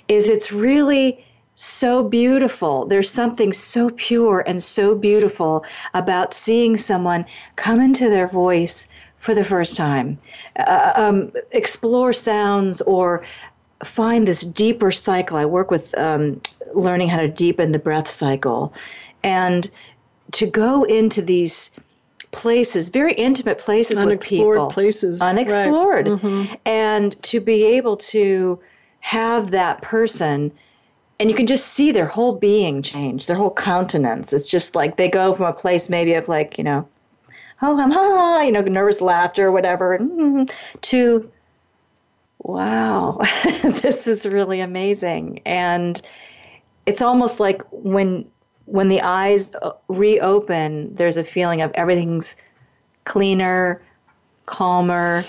is 0.07 0.29
it's 0.29 0.51
really 0.51 1.23
so 1.55 2.03
beautiful. 2.03 2.85
There's 2.85 3.09
something 3.09 3.53
so 3.53 3.91
pure 3.91 4.43
and 4.47 4.63
so 4.63 4.95
beautiful 4.95 5.63
about 5.93 6.33
seeing 6.33 6.77
someone 6.77 7.25
come 7.55 7.79
into 7.79 8.09
their 8.09 8.27
voice 8.27 8.87
for 9.23 9.33
the 9.33 9.43
first 9.43 9.77
time, 9.77 10.19
uh, 10.57 10.91
um, 10.95 11.31
explore 11.51 12.11
sounds 12.11 12.81
or 12.81 13.23
find 13.81 14.27
this 14.27 14.41
deeper 14.41 14.91
cycle. 14.91 15.37
I 15.37 15.45
work 15.45 15.71
with 15.71 15.97
um, 15.97 16.41
learning 16.73 17.07
how 17.07 17.21
to 17.21 17.29
deepen 17.29 17.71
the 17.71 17.79
breath 17.79 18.11
cycle. 18.11 18.73
And 19.23 19.71
to 20.33 20.45
go 20.45 20.83
into 20.83 21.21
these 21.21 21.71
places, 22.31 22.89
very 22.89 23.13
intimate 23.13 23.59
places 23.59 24.01
unexplored 24.01 24.19
with 24.19 24.27
people, 24.27 24.67
places, 24.67 25.21
unexplored, 25.21 26.09
right. 26.09 26.21
mm-hmm. 26.21 26.55
and 26.65 27.23
to 27.23 27.39
be 27.39 27.63
able 27.63 27.95
to 27.95 28.59
have 28.99 29.51
that 29.51 29.81
person 29.81 30.51
and 31.17 31.29
you 31.29 31.35
can 31.37 31.47
just 31.47 31.67
see 31.67 31.93
their 31.93 32.07
whole 32.07 32.33
being 32.33 32.81
change, 32.81 33.27
their 33.27 33.37
whole 33.37 33.53
countenance. 33.53 34.33
It's 34.33 34.47
just 34.47 34.75
like 34.75 34.97
they 34.97 35.07
go 35.07 35.33
from 35.33 35.45
a 35.45 35.53
place 35.53 35.89
maybe 35.89 36.13
of 36.15 36.27
like, 36.27 36.57
you 36.57 36.65
know, 36.65 36.85
oh, 37.63 37.79
I'm 37.79 37.91
ha, 37.91 38.41
you 38.41 38.51
know, 38.51 38.61
nervous 38.61 39.01
laughter 39.01 39.47
or 39.47 39.51
whatever, 39.51 39.97
mm, 39.97 40.51
to 40.81 41.31
wow, 42.39 43.19
this 43.63 44.07
is 44.07 44.25
really 44.25 44.59
amazing. 44.59 45.41
And 45.45 46.01
it's 46.85 47.01
almost 47.01 47.39
like 47.39 47.61
when 47.71 48.25
when 48.65 48.87
the 48.87 49.01
eyes 49.01 49.55
uh, 49.55 49.71
reopen, 49.87 50.93
there's 50.95 51.17
a 51.17 51.23
feeling 51.23 51.61
of 51.61 51.71
everything's 51.73 52.35
cleaner, 53.05 53.81
calmer, 54.45 55.25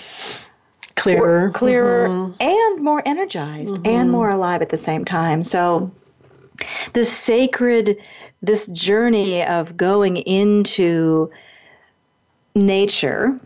clearer, 0.95 1.51
clearer, 1.51 2.09
mm-hmm. 2.09 2.41
and 2.41 2.83
more 2.83 3.03
energized 3.05 3.75
mm-hmm. 3.75 3.87
and 3.87 4.11
more 4.11 4.29
alive 4.29 4.61
at 4.61 4.69
the 4.69 4.77
same 4.77 5.03
time. 5.03 5.43
So, 5.43 5.91
this 6.93 7.11
sacred, 7.11 7.97
this 8.41 8.67
journey 8.67 9.43
of 9.43 9.75
going 9.75 10.17
into 10.17 11.29
nature 12.55 13.39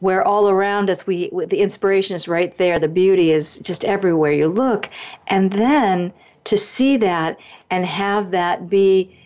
where 0.00 0.24
all 0.24 0.48
around 0.48 0.90
us 0.90 1.06
we 1.06 1.30
the 1.48 1.60
inspiration 1.60 2.16
is 2.16 2.26
right 2.26 2.56
there 2.58 2.78
the 2.78 2.88
beauty 2.88 3.30
is 3.30 3.58
just 3.60 3.84
everywhere 3.84 4.32
you 4.32 4.48
look. 4.48 4.90
And 5.28 5.52
then 5.52 6.12
to 6.44 6.56
see 6.56 6.96
that 6.96 7.38
and 7.70 7.86
have 7.86 8.30
that 8.32 8.68
be 8.68 9.16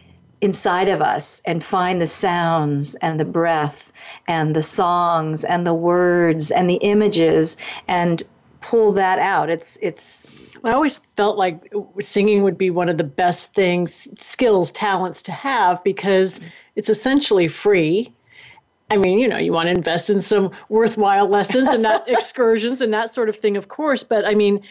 inside 0.40 0.88
of 0.88 1.00
us 1.00 1.40
and 1.46 1.64
find 1.64 2.02
the 2.02 2.06
sounds 2.06 2.94
and 2.96 3.18
the 3.18 3.24
breath 3.24 3.92
and 4.28 4.54
the 4.54 4.62
songs 4.62 5.42
and 5.42 5.66
the 5.66 5.72
words 5.72 6.50
and 6.50 6.68
the 6.68 6.74
images 6.76 7.56
and 7.88 8.22
pull 8.60 8.92
that 8.92 9.18
out. 9.18 9.48
It's 9.48 9.78
it's 9.80 10.38
I 10.64 10.72
always 10.72 10.98
felt 11.16 11.38
like 11.38 11.72
singing 12.00 12.42
would 12.42 12.58
be 12.58 12.70
one 12.70 12.88
of 12.88 12.98
the 12.98 13.04
best 13.04 13.54
things 13.54 14.08
skills 14.20 14.72
talents 14.72 15.22
to 15.22 15.32
have 15.32 15.82
because 15.84 16.40
it's 16.76 16.88
essentially 16.90 17.48
free 17.48 18.12
I 18.90 18.96
mean, 18.96 19.18
you 19.18 19.28
know, 19.28 19.38
you 19.38 19.52
want 19.52 19.68
to 19.68 19.74
invest 19.74 20.10
in 20.10 20.20
some 20.20 20.50
worthwhile 20.68 21.28
lessons 21.28 21.68
and 21.68 21.82
not 21.82 22.08
excursions 22.08 22.80
and 22.80 22.92
that 22.92 23.12
sort 23.12 23.28
of 23.28 23.36
thing, 23.36 23.56
of 23.56 23.68
course. 23.68 24.02
But 24.02 24.26
I 24.26 24.34
mean, 24.34 24.62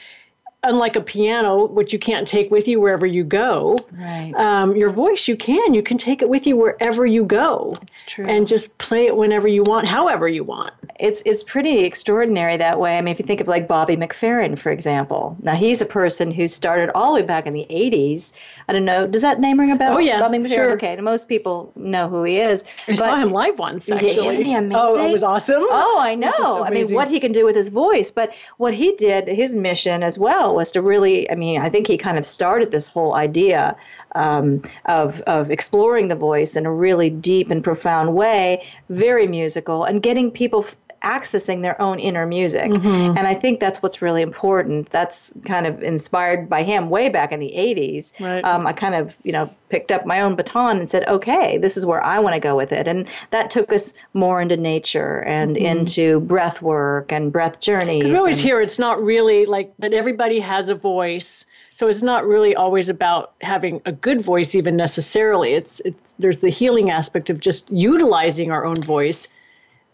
unlike 0.63 0.95
a 0.95 1.01
piano, 1.01 1.67
which 1.67 1.91
you 1.91 1.99
can't 1.99 2.27
take 2.27 2.49
with 2.49 2.67
you 2.67 2.79
wherever 2.79 3.05
you 3.05 3.23
go, 3.23 3.77
right? 3.91 4.33
Um, 4.35 4.75
your 4.75 4.89
voice, 4.89 5.27
you 5.27 5.35
can. 5.35 5.73
You 5.73 5.83
can 5.83 5.97
take 5.97 6.21
it 6.21 6.29
with 6.29 6.47
you 6.47 6.55
wherever 6.55 7.05
you 7.05 7.25
go. 7.25 7.75
It's 7.81 8.03
true. 8.03 8.25
And 8.25 8.47
just 8.47 8.77
play 8.77 9.05
it 9.05 9.15
whenever 9.15 9.47
you 9.47 9.63
want, 9.63 9.87
however 9.87 10.27
you 10.27 10.43
want. 10.43 10.73
It's 10.99 11.21
it's 11.25 11.43
pretty 11.43 11.79
extraordinary 11.79 12.55
that 12.57 12.79
way. 12.79 12.97
I 12.97 13.01
mean, 13.01 13.11
if 13.11 13.19
you 13.19 13.25
think 13.25 13.41
of 13.41 13.47
like 13.47 13.67
Bobby 13.67 13.97
McFerrin, 13.97 14.57
for 14.57 14.71
example. 14.71 15.35
Now 15.41 15.55
he's 15.55 15.81
a 15.81 15.85
person 15.85 16.31
who 16.31 16.47
started 16.47 16.91
all 16.95 17.13
the 17.13 17.21
way 17.21 17.25
back 17.25 17.45
in 17.45 17.53
the 17.53 17.65
'80s. 17.69 18.31
I 18.69 18.73
don't 18.73 18.85
know. 18.85 19.07
Does 19.07 19.21
that 19.21 19.39
name 19.39 19.59
ring 19.59 19.71
a 19.71 19.75
bell? 19.75 19.95
Oh 19.95 19.99
yeah, 19.99 20.19
Bobby 20.19 20.37
McFerrin. 20.37 20.53
Sure. 20.53 20.71
Okay, 20.73 20.95
most 21.01 21.27
people 21.27 21.73
know 21.75 22.07
who 22.07 22.23
he 22.23 22.39
is. 22.39 22.63
I 22.87 22.91
but, 22.91 22.99
saw 22.99 23.15
him 23.17 23.31
live 23.31 23.59
once. 23.59 23.89
Actually, 23.89 24.27
isn't 24.27 24.45
he 24.45 24.53
amazing? 24.53 24.75
Oh, 24.75 25.07
it 25.07 25.11
was 25.11 25.23
awesome. 25.23 25.63
Oh, 25.69 25.97
I 25.99 26.15
know. 26.15 26.63
I 26.63 26.69
mean, 26.69 26.93
what 26.93 27.07
he 27.07 27.19
can 27.19 27.31
do 27.31 27.43
with 27.45 27.55
his 27.55 27.69
voice, 27.69 28.11
but 28.11 28.33
what 28.57 28.73
he 28.73 28.93
did, 28.95 29.27
his 29.27 29.55
mission 29.55 30.03
as 30.03 30.17
well 30.17 30.52
was 30.53 30.71
to 30.71 30.81
really 30.81 31.29
I 31.29 31.35
mean, 31.35 31.61
I 31.61 31.69
think 31.69 31.87
he 31.87 31.97
kind 31.97 32.17
of 32.17 32.25
started 32.25 32.71
this 32.71 32.87
whole 32.87 33.15
idea 33.15 33.75
um, 34.15 34.63
of, 34.85 35.21
of 35.21 35.49
exploring 35.51 36.07
the 36.07 36.15
voice 36.15 36.55
in 36.55 36.65
a 36.65 36.71
really 36.71 37.09
deep 37.09 37.49
and 37.49 37.63
profound 37.63 38.15
way, 38.15 38.65
very 38.89 39.27
musical, 39.27 39.83
and 39.83 40.01
getting 40.01 40.29
people 40.31 40.65
accessing 41.03 41.61
their 41.61 41.79
own 41.81 41.99
inner 41.99 42.25
music. 42.25 42.71
Mm-hmm. 42.71 43.17
And 43.17 43.27
I 43.27 43.33
think 43.33 43.59
that's 43.59 43.81
what's 43.83 44.01
really 44.01 44.21
important. 44.21 44.89
That's 44.89 45.33
kind 45.45 45.67
of 45.67 45.83
inspired 45.83 46.47
by 46.49 46.63
him 46.63 46.89
way 46.89 47.09
back 47.09 47.31
in 47.31 47.39
the 47.39 47.53
80s. 47.55 48.19
Right. 48.19 48.43
Um, 48.43 48.65
I 48.65 48.73
kind 48.73 48.95
of, 48.95 49.15
you 49.23 49.31
know, 49.31 49.49
picked 49.69 49.91
up 49.91 50.05
my 50.05 50.21
own 50.21 50.35
baton 50.35 50.77
and 50.77 50.87
said, 50.87 51.05
okay, 51.07 51.57
this 51.57 51.75
is 51.75 51.85
where 51.85 52.01
I 52.03 52.19
want 52.19 52.35
to 52.35 52.39
go 52.39 52.55
with 52.55 52.71
it. 52.71 52.87
And 52.87 53.07
that 53.31 53.49
took 53.49 53.73
us 53.73 53.93
more 54.13 54.41
into 54.41 54.57
nature 54.57 55.19
and 55.25 55.43
Mm-hmm. 55.57 55.65
into 55.65 56.19
breath 56.21 56.61
work 56.61 57.11
and 57.11 57.31
breath 57.31 57.59
journeys. 57.59 57.99
Because 57.99 58.11
we 58.11 58.17
always 58.17 58.37
and- 58.37 58.45
hear 58.45 58.61
it's 58.61 58.79
not 58.79 59.03
really 59.03 59.45
like 59.45 59.73
that 59.79 59.93
everybody 59.93 60.39
has 60.39 60.69
a 60.69 60.75
voice. 60.75 61.45
So 61.75 61.87
it's 61.87 62.01
not 62.03 62.25
really 62.25 62.55
always 62.55 62.87
about 62.87 63.33
having 63.41 63.81
a 63.85 63.91
good 63.91 64.21
voice 64.21 64.55
even 64.55 64.75
necessarily. 64.77 65.53
It's 65.53 65.79
it's 65.81 66.13
there's 66.19 66.37
the 66.39 66.49
healing 66.49 66.91
aspect 66.91 67.29
of 67.29 67.39
just 67.39 67.69
utilizing 67.71 68.51
our 68.51 68.63
own 68.63 68.75
voice 68.75 69.27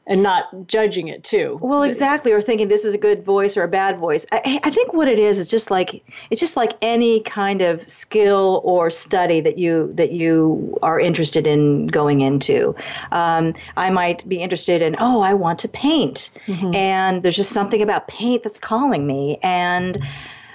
and 0.10 0.24
not 0.24 0.68
judging 0.68 1.08
it 1.08 1.24
too. 1.24 1.60
Well, 1.62 1.84
exactly, 1.84 2.32
or 2.32 2.42
thinking 2.42 2.68
this 2.68 2.84
is 2.84 2.96
a 2.96 2.98
good 2.98 3.24
voice 3.24 3.56
or 3.56 3.63
a 3.63 3.68
bad 3.68 4.00
voice. 4.00 4.25
I, 4.32 4.60
I 4.63 4.72
think 4.72 4.92
what 4.92 5.08
it 5.08 5.20
is 5.20 5.38
is 5.38 5.48
just 5.48 5.70
like 5.70 6.04
it's 6.32 6.42
just 6.42 6.58
like 6.58 6.74
any 6.82 7.22
kind 7.22 7.62
of 7.62 7.88
skill 7.89 8.62
or 8.66 8.89
study 8.89 9.39
that 9.42 9.60
you 9.60 9.94
that 9.94 10.12
you 10.12 10.78
are 10.82 11.00
interested 11.00 11.46
in 11.46 11.86
going 11.86 12.22
into. 12.22 12.75
Um, 13.12 13.54
I 13.78 13.92
might 13.92 14.28
be 14.28 14.42
interested 14.42 14.82
in 14.82 14.96
oh, 15.00 15.22
I 15.22 15.36
want 15.36 15.60
to 15.60 15.70
paint, 15.70 16.32
and 16.75 17.24
there's 17.24 17.38
just 17.38 17.51
something 17.51 17.82
about 17.82 18.08
paint 18.08 18.44
that's 18.44 18.60
calling 18.60 19.06
me, 19.06 19.38
and 19.44 19.98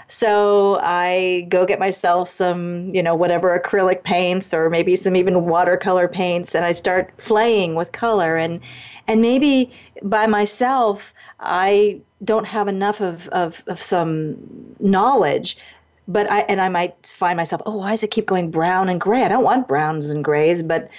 so 0.06 0.78
I 0.82 1.46
go 1.48 1.64
get 1.66 1.78
myself 1.78 2.28
some, 2.28 2.88
you 2.90 3.02
know, 3.02 3.14
whatever 3.14 3.58
acrylic 3.58 4.02
paints 4.02 4.52
or 4.52 4.68
maybe 4.70 4.96
some 4.96 5.16
even 5.16 5.46
watercolor 5.46 6.08
paints 6.08 6.54
and 6.54 6.64
I 6.64 6.72
start 6.72 7.16
playing 7.18 7.74
with 7.74 7.92
color 7.92 8.36
and 8.36 8.60
and 9.06 9.20
maybe 9.20 9.72
by 10.02 10.26
myself 10.26 11.14
I 11.40 12.00
don't 12.22 12.46
have 12.46 12.68
enough 12.68 13.00
of, 13.00 13.28
of, 13.28 13.62
of 13.66 13.80
some 13.80 14.36
knowledge 14.80 15.58
but 16.06 16.30
I 16.30 16.40
and 16.40 16.60
I 16.60 16.68
might 16.68 17.06
find 17.06 17.36
myself, 17.36 17.62
oh, 17.66 17.78
why 17.78 17.92
does 17.92 18.02
it 18.02 18.10
keep 18.10 18.26
going 18.26 18.50
brown 18.50 18.88
and 18.88 19.00
gray? 19.00 19.22
I 19.22 19.28
don't 19.28 19.44
want 19.44 19.68
browns 19.68 20.10
and 20.10 20.22
grays, 20.22 20.62
but 20.62 20.90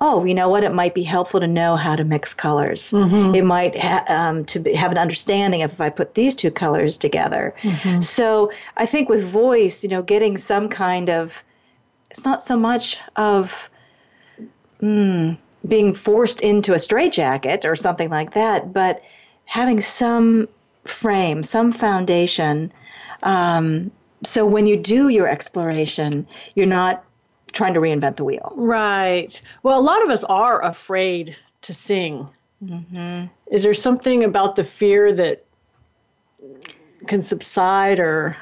oh, 0.00 0.24
you 0.24 0.34
know 0.34 0.48
what? 0.48 0.62
It 0.62 0.72
might 0.72 0.94
be 0.94 1.02
helpful 1.02 1.40
to 1.40 1.46
know 1.46 1.74
how 1.76 1.96
to 1.96 2.04
mix 2.04 2.32
colors. 2.34 2.92
It 3.34 3.44
might 3.44 3.76
ha- 3.80 4.04
um, 4.08 4.44
to 4.46 4.60
be, 4.60 4.72
have 4.74 4.92
an 4.92 4.98
understanding 4.98 5.62
of 5.62 5.72
if 5.72 5.80
I 5.80 5.90
put 5.90 6.14
these 6.14 6.34
two 6.34 6.50
colors 6.52 6.96
together. 6.96 7.54
So 8.00 8.52
I 8.76 8.86
think 8.86 9.08
with 9.08 9.24
voice, 9.24 9.82
you 9.82 9.88
know, 9.90 10.02
getting 10.02 10.36
some 10.38 10.68
kind 10.68 11.10
of 11.10 11.42
it's 12.10 12.24
not 12.24 12.42
so 12.42 12.56
much 12.56 12.98
of 13.16 13.68
mm, 14.80 15.36
being 15.66 15.92
forced 15.94 16.40
into 16.40 16.74
a 16.74 16.78
straitjacket 16.78 17.64
or 17.66 17.76
something 17.76 18.08
like 18.08 18.34
that, 18.34 18.72
but 18.72 19.02
having 19.44 19.80
some 19.80 20.48
frame, 20.84 21.42
some 21.42 21.72
foundation. 21.72 22.72
Um, 23.22 23.90
so 24.24 24.46
when 24.46 24.66
you 24.66 24.76
do 24.76 25.08
your 25.08 25.28
exploration, 25.28 26.26
you're 26.54 26.66
not 26.66 27.04
trying 27.58 27.74
to 27.74 27.80
reinvent 27.80 28.16
the 28.16 28.24
wheel. 28.24 28.52
Right. 28.56 29.40
Well, 29.62 29.78
a 29.78 29.82
lot 29.82 30.02
of 30.02 30.08
us 30.10 30.24
are 30.24 30.64
afraid 30.64 31.36
to 31.62 31.74
sing. 31.74 32.26
Is 33.50 33.62
there 33.62 33.74
something 33.74 34.24
about 34.24 34.56
the 34.56 34.64
fear 34.64 35.12
that 35.12 35.44
can 37.06 37.20
subside 37.22 38.00
or 38.00 38.36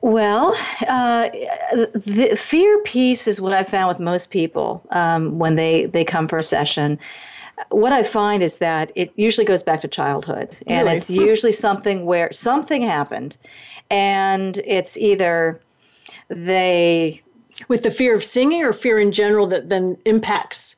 Well, 0.00 0.54
uh, 0.88 1.28
the 1.94 2.36
fear 2.36 2.78
piece 2.84 3.26
is 3.28 3.40
what 3.40 3.52
I 3.52 3.64
found 3.64 3.88
with 3.88 3.98
most 4.00 4.30
people 4.30 4.82
um, 4.90 5.38
when 5.38 5.56
they, 5.56 5.86
they 5.86 6.04
come 6.04 6.28
for 6.28 6.38
a 6.38 6.42
session. 6.42 6.98
what 7.70 7.92
I 7.92 8.02
find 8.02 8.42
is 8.42 8.58
that 8.58 8.92
it 8.94 9.12
usually 9.16 9.44
goes 9.44 9.62
back 9.62 9.80
to 9.80 9.88
childhood, 9.88 10.48
and 10.66 10.86
Really? 10.86 10.96
it's 10.96 11.10
usually 11.10 11.52
something 11.52 12.06
where 12.06 12.30
something 12.32 12.82
happened, 12.82 13.36
and 13.90 14.58
it's 14.64 14.96
either 14.96 15.60
they 16.28 17.22
With 17.66 17.82
the 17.82 17.90
fear 17.90 18.14
of 18.14 18.22
singing 18.22 18.62
or 18.62 18.72
fear 18.72 18.98
in 19.00 19.10
general 19.12 19.46
that 19.48 19.68
then 19.68 19.96
impacts 20.04 20.76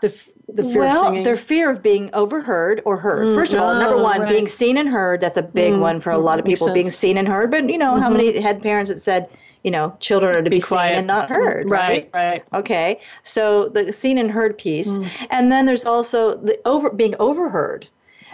the, 0.00 0.08
the 0.48 0.62
fear 0.62 0.84
of 0.84 0.90
well, 0.92 1.02
singing? 1.04 1.22
their 1.24 1.36
fear 1.36 1.70
of 1.70 1.82
being 1.82 2.08
overheard 2.14 2.80
or 2.84 2.96
heard. 2.96 3.26
Mm, 3.28 3.34
First 3.34 3.52
of 3.54 3.60
all, 3.60 3.74
number 3.74 4.02
one, 4.02 4.22
right. 4.22 4.30
being 4.30 4.48
seen 4.48 4.76
and 4.78 4.88
heard. 4.88 5.20
That's 5.20 5.36
a 5.38 5.42
big 5.42 5.74
Mm, 5.74 5.80
one 5.80 6.00
for 6.00 6.10
a 6.10 6.18
lot 6.18 6.38
of 6.38 6.44
people. 6.44 6.72
Being. 6.72 6.86
Mm-hmm. 6.86 6.90
seen 6.90 7.16
and 7.18 7.28
heard. 7.28 7.50
But 7.50 7.68
you 7.68 7.78
know, 7.78 8.00
how 8.00 8.08
many 8.08 8.40
had 8.40 8.62
parents 8.62 8.90
that 8.90 9.00
said, 9.00 9.28
you 9.62 9.70
know, 9.70 9.96
children 10.00 10.34
are 10.34 10.42
to 10.42 10.50
be, 10.50 10.58
seen 10.58 10.68
quiet. 10.68 10.94
and 10.96 11.06
not 11.06 11.28
heard, 11.28 11.70
Right, 11.70 12.10
right. 12.12 12.42
Okay, 12.52 13.00
so 13.22 13.68
the 13.68 13.92
seen 13.92 14.18
and 14.18 14.30
heard 14.30 14.58
piece, 14.58 14.98
Mm. 14.98 15.08
and 15.30 15.52
then 15.52 15.66
there's 15.66 15.84
also 15.84 16.34
the 16.36 16.58
over 16.64 16.90
being 16.90 17.14
overheard, 17.20 17.86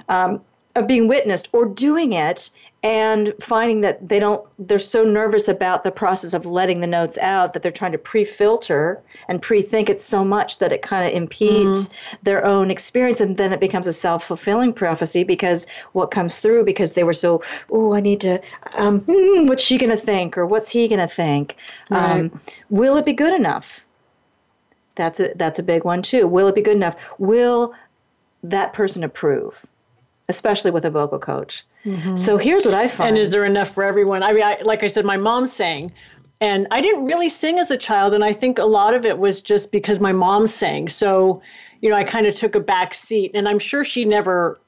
um, 0.09 0.41
of 0.77 0.87
being 0.87 1.09
witnessed 1.09 1.49
or 1.53 1.67
doing 1.67 2.13
it 2.13 2.51
and 2.85 3.35
finding 3.41 3.81
that 3.81 4.09
they 4.09 4.21
don't. 4.21 4.47
They're 4.59 4.79
so 4.79 5.03
nervous 5.05 5.49
about 5.49 5.83
the 5.83 5.91
process 5.91 6.33
of 6.33 6.47
letting 6.47 6.81
the 6.81 6.87
notes 6.87 7.19
out 7.19 7.53
that 7.53 7.63
they're 7.63 7.73
trying 7.73 7.91
to 7.93 7.99
pre-filter 7.99 9.03
and 9.27 9.43
pre-think 9.43 9.91
it 9.91 10.01
so 10.01 10.25
much 10.25 10.59
that 10.59 10.71
it 10.71 10.81
kind 10.81 11.05
of 11.05 11.13
impedes 11.13 11.91
their 12.23 12.45
own 12.45 12.71
experience, 12.71 13.21
and 13.21 13.37
then 13.37 13.53
it 13.53 13.59
becomes 13.59 13.89
a 13.89 13.93
self-fulfilling 13.93 14.73
prophecy 14.75 15.25
because 15.25 15.67
what 15.93 16.13
comes 16.13 16.39
through 16.39 16.65
because 16.65 16.93
they 16.93 17.03
were 17.03 17.13
so, 17.13 17.43
oh, 17.71 17.95
I 17.95 18.01
need 18.01 18.21
to. 18.21 18.41
Um, 18.75 19.01
hmm, 19.01 19.47
what's 19.47 19.65
she 19.65 19.77
gonna 19.77 19.97
think 19.97 20.39
or 20.39 20.47
what's 20.47 20.69
he 20.69 20.87
gonna 20.87 21.09
think? 21.09 21.57
Um, 21.91 22.41
will 22.71 22.97
it 22.97 23.05
be 23.05 23.13
good 23.13 23.35
enough? 23.35 23.81
That's 24.95 25.19
a 25.19 25.33
that's 25.35 25.59
a 25.59 25.65
big 25.65 25.85
one 25.85 26.03
too. 26.03 26.29
Will 26.29 26.47
it 26.47 26.55
be 26.55 26.63
good 26.63 26.77
enough? 26.77 26.95
Will 27.19 27.75
that 28.45 28.73
person 28.73 29.03
approve? 29.03 29.65
Especially 30.29 30.71
with 30.71 30.85
a 30.85 30.91
vocal 30.91 31.19
coach. 31.19 31.65
Mm-hmm. 31.85 32.17
So 32.17 32.37
here's 32.37 32.67
what 32.67 32.75
I 32.75 32.87
find. 32.87 33.11
And 33.11 33.19
is 33.19 33.31
there 33.31 33.47
enough 33.47 33.71
for 33.71 33.83
everyone? 33.83 34.23
I 34.23 34.33
mean, 34.33 34.43
I, 34.43 34.59
like 34.63 34.83
I 34.83 34.87
said, 34.87 35.05
my 35.05 35.17
mom 35.17 35.47
sang, 35.47 35.91
and 36.41 36.67
I 36.71 36.81
didn't 36.81 37.07
really 37.07 37.29
sing 37.29 37.59
as 37.59 37.71
a 37.71 37.77
child, 37.77 38.13
and 38.15 38.23
I 38.23 38.33
think 38.33 38.59
a 38.59 38.65
lot 38.65 38.95
of 38.95 39.07
it 39.07 39.19
was 39.19 39.41
just 39.41 39.73
because 39.73 40.01
my 40.01 40.13
mom 40.13 40.47
sang. 40.47 40.89
So, 40.89 41.41
you 41.81 41.89
know, 41.89 41.97
I 41.97 42.05
kind 42.05 42.27
of 42.27 42.35
took 42.35 42.55
a 42.55 42.61
back 42.61 42.93
seat, 42.93 43.31
and 43.35 43.49
I'm 43.49 43.59
sure 43.59 43.85
she 43.85 44.05
never 44.05 44.59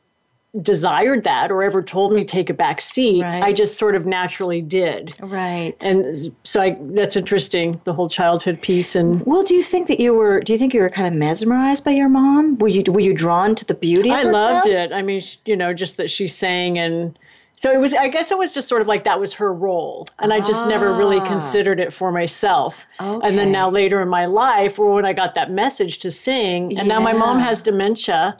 desired 0.62 1.24
that 1.24 1.50
or 1.52 1.62
ever 1.62 1.82
told 1.82 2.12
me 2.12 2.20
to 2.20 2.26
take 2.26 2.50
a 2.50 2.54
back 2.54 2.80
seat. 2.80 3.22
Right. 3.22 3.42
I 3.42 3.52
just 3.52 3.78
sort 3.78 3.94
of 3.94 4.04
naturally 4.06 4.60
did. 4.60 5.14
right? 5.20 5.74
And 5.84 6.14
so 6.42 6.60
I, 6.60 6.76
that's 6.80 7.16
interesting, 7.16 7.80
the 7.84 7.92
whole 7.92 8.08
childhood 8.08 8.60
piece. 8.60 8.96
And 8.96 9.24
well, 9.26 9.42
do 9.44 9.54
you 9.54 9.62
think 9.62 9.86
that 9.88 10.00
you 10.00 10.12
were? 10.14 10.40
Do 10.40 10.52
you 10.52 10.58
think 10.58 10.74
you 10.74 10.80
were 10.80 10.90
kind 10.90 11.06
of 11.06 11.14
mesmerized 11.14 11.84
by 11.84 11.92
your 11.92 12.08
mom? 12.08 12.58
Were 12.58 12.68
you 12.68 12.82
were 12.90 13.00
you 13.00 13.14
drawn 13.14 13.54
to 13.54 13.64
the 13.64 13.74
beauty? 13.74 14.10
Of 14.10 14.16
I 14.16 14.22
loved 14.24 14.64
sound? 14.66 14.78
it. 14.78 14.92
I 14.92 15.02
mean, 15.02 15.22
you 15.44 15.56
know, 15.56 15.72
just 15.72 15.96
that 15.98 16.10
she 16.10 16.26
sang 16.26 16.78
and 16.78 17.16
so 17.56 17.70
it 17.70 17.78
was 17.78 17.92
I 17.94 18.08
guess 18.08 18.30
it 18.32 18.38
was 18.38 18.52
just 18.52 18.68
sort 18.68 18.80
of 18.80 18.88
like 18.88 19.04
that 19.04 19.20
was 19.20 19.34
her 19.34 19.52
role 19.52 20.08
and 20.18 20.32
I 20.32 20.40
just 20.40 20.66
never 20.66 20.94
really 20.94 21.18
Ah. 21.20 21.26
considered 21.28 21.78
it 21.78 21.92
for 21.92 22.10
myself. 22.10 22.86
And 22.98 23.38
then 23.38 23.52
now 23.52 23.70
later 23.70 24.00
in 24.00 24.08
my 24.08 24.24
life 24.24 24.78
or 24.78 24.94
when 24.94 25.04
I 25.04 25.12
got 25.12 25.34
that 25.34 25.50
message 25.50 25.98
to 26.00 26.10
sing 26.10 26.78
and 26.78 26.88
now 26.88 26.98
my 27.00 27.12
mom 27.12 27.38
has 27.38 27.60
dementia 27.60 28.34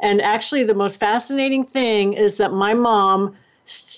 and 0.00 0.20
actually 0.22 0.64
the 0.64 0.74
most 0.74 1.00
fascinating 1.00 1.64
thing 1.64 2.12
is 2.12 2.36
that 2.36 2.52
my 2.52 2.74
mom 2.74 3.34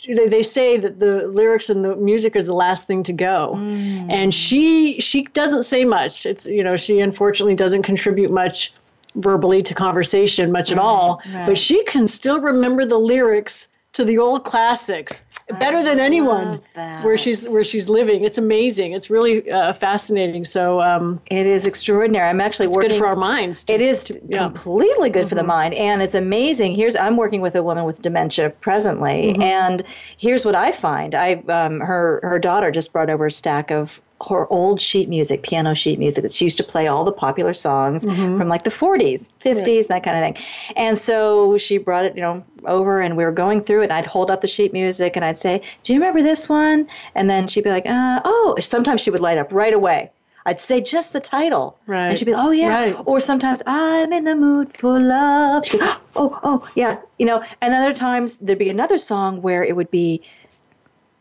they- 0.08 0.42
say 0.42 0.76
that 0.78 0.98
the 0.98 1.28
lyrics 1.28 1.70
and 1.70 1.84
the 1.84 1.94
music 1.96 2.34
is 2.34 2.46
the 2.46 2.54
last 2.54 2.86
thing 2.88 3.02
to 3.04 3.12
go 3.12 3.52
Mm. 3.56 4.10
and 4.10 4.34
she 4.34 4.98
she 5.00 5.22
doesn't 5.32 5.62
say 5.64 5.84
much 5.84 6.26
it's 6.26 6.44
you 6.46 6.64
know 6.64 6.76
she 6.76 6.98
unfortunately 7.00 7.54
doesn't 7.54 7.82
contribute 7.84 8.30
much 8.32 8.72
verbally 9.16 9.62
to 9.62 9.74
conversation 9.74 10.50
much 10.50 10.72
at 10.72 10.78
all 10.78 11.20
right. 11.32 11.46
but 11.46 11.58
she 11.58 11.84
can 11.84 12.08
still 12.08 12.40
remember 12.40 12.84
the 12.84 12.98
lyrics 12.98 13.68
to 13.92 14.04
the 14.04 14.18
old 14.18 14.44
classics 14.44 15.22
better 15.58 15.82
than 15.82 15.98
anyone 16.00 16.60
that. 16.74 17.04
where 17.04 17.16
she's 17.16 17.48
where 17.48 17.64
she's 17.64 17.88
living 17.88 18.24
it's 18.24 18.38
amazing 18.38 18.92
it's 18.92 19.10
really 19.10 19.50
uh, 19.50 19.72
fascinating 19.72 20.44
so 20.44 20.80
um, 20.80 21.20
It 21.30 21.46
is 21.46 21.66
extraordinary. 21.66 22.28
I'm 22.28 22.40
actually 22.40 22.68
it's 22.68 22.76
working 22.76 22.90
good 22.90 22.98
for 22.98 23.06
our 23.06 23.16
minds 23.16 23.64
to- 23.64 23.74
It 23.74 23.80
is 23.82 24.04
to- 24.04 24.14
yeah. 24.14 24.20
Mm-hmm. 24.20 24.54
completely 24.54 25.10
good 25.10 25.28
for 25.28 25.34
the 25.34 25.42
mind, 25.42 25.74
and 25.74 26.02
it's 26.02 26.14
amazing. 26.14 26.74
Here's 26.74 26.96
I'm 26.96 27.16
working 27.16 27.40
with 27.40 27.54
a 27.56 27.62
woman 27.62 27.84
with 27.84 28.02
dementia 28.02 28.50
presently, 28.50 29.32
Mm-hmm. 29.32 29.42
and 29.42 29.82
here's 30.18 30.44
what 30.44 30.54
I 30.54 30.72
find. 30.72 31.14
I 31.14 31.34
um, 31.48 31.80
her 31.80 32.20
her 32.22 32.38
daughter 32.38 32.70
just 32.70 32.92
brought 32.92 33.10
over 33.10 33.26
a 33.26 33.30
stack 33.30 33.70
of 33.70 34.00
her 34.28 34.46
old 34.52 34.80
sheet 34.80 35.08
music, 35.08 35.42
piano 35.42 35.72
sheet 35.74 35.98
music 35.98 36.22
that 36.22 36.32
she 36.32 36.44
used 36.44 36.58
to 36.58 36.64
play 36.64 36.86
all 36.88 37.04
the 37.04 37.12
popular 37.12 37.54
songs 37.54 38.04
Mm-hmm. 38.04 38.38
from 38.38 38.48
like 38.48 38.64
the 38.64 38.70
40s, 38.70 39.28
50s, 39.44 39.86
that 39.88 40.02
kind 40.02 40.16
of 40.16 40.22
thing. 40.22 40.44
And 40.76 40.96
so 40.98 41.56
she 41.58 41.78
brought 41.78 42.04
it, 42.04 42.14
you 42.16 42.22
know, 42.22 42.44
over, 42.66 43.00
and 43.00 43.16
we 43.16 43.24
were 43.24 43.32
going 43.32 43.62
through 43.62 43.80
it. 43.80 43.84
And 43.84 43.92
I'd 43.94 44.06
hold 44.06 44.30
up 44.30 44.40
the 44.42 44.48
sheet 44.48 44.72
music, 44.72 45.16
and 45.16 45.24
I'd 45.24 45.38
say, 45.38 45.62
"Do 45.84 45.94
you 45.94 45.98
remember 46.00 46.22
this 46.22 46.48
one?" 46.48 46.86
And 47.14 47.30
then 47.30 47.48
she'd 47.48 47.64
be 47.64 47.70
like, 47.70 47.86
uh, 47.86 48.20
"Oh." 48.24 48.56
Sometimes 48.60 49.00
she 49.00 49.10
would 49.10 49.20
light 49.20 49.38
up 49.38 49.52
right 49.52 49.72
away. 49.72 50.10
I'd 50.46 50.58
say 50.60 50.80
just 50.80 51.12
the 51.12 51.20
title, 51.20 51.78
Right. 51.86 52.08
and 52.08 52.18
she'd 52.18 52.24
be, 52.24 52.32
like, 52.32 52.44
"Oh 52.44 52.50
yeah," 52.50 52.68
Right. 52.68 52.96
or 53.06 53.20
sometimes 53.20 53.62
I'm 53.66 54.12
in 54.12 54.24
the 54.24 54.34
mood 54.36 54.68
for 54.70 54.98
love. 54.98 55.66
She 55.66 55.78
goes, 55.78 55.88
oh, 56.16 56.38
oh, 56.42 56.68
yeah, 56.74 56.96
you 57.18 57.26
know. 57.26 57.42
And 57.60 57.74
other 57.74 57.92
times 57.94 58.38
there'd 58.38 58.58
be 58.58 58.70
another 58.70 58.96
song 58.98 59.42
where 59.42 59.62
it 59.64 59.76
would 59.76 59.90
be, 59.90 60.22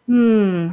hmm, 0.07 0.69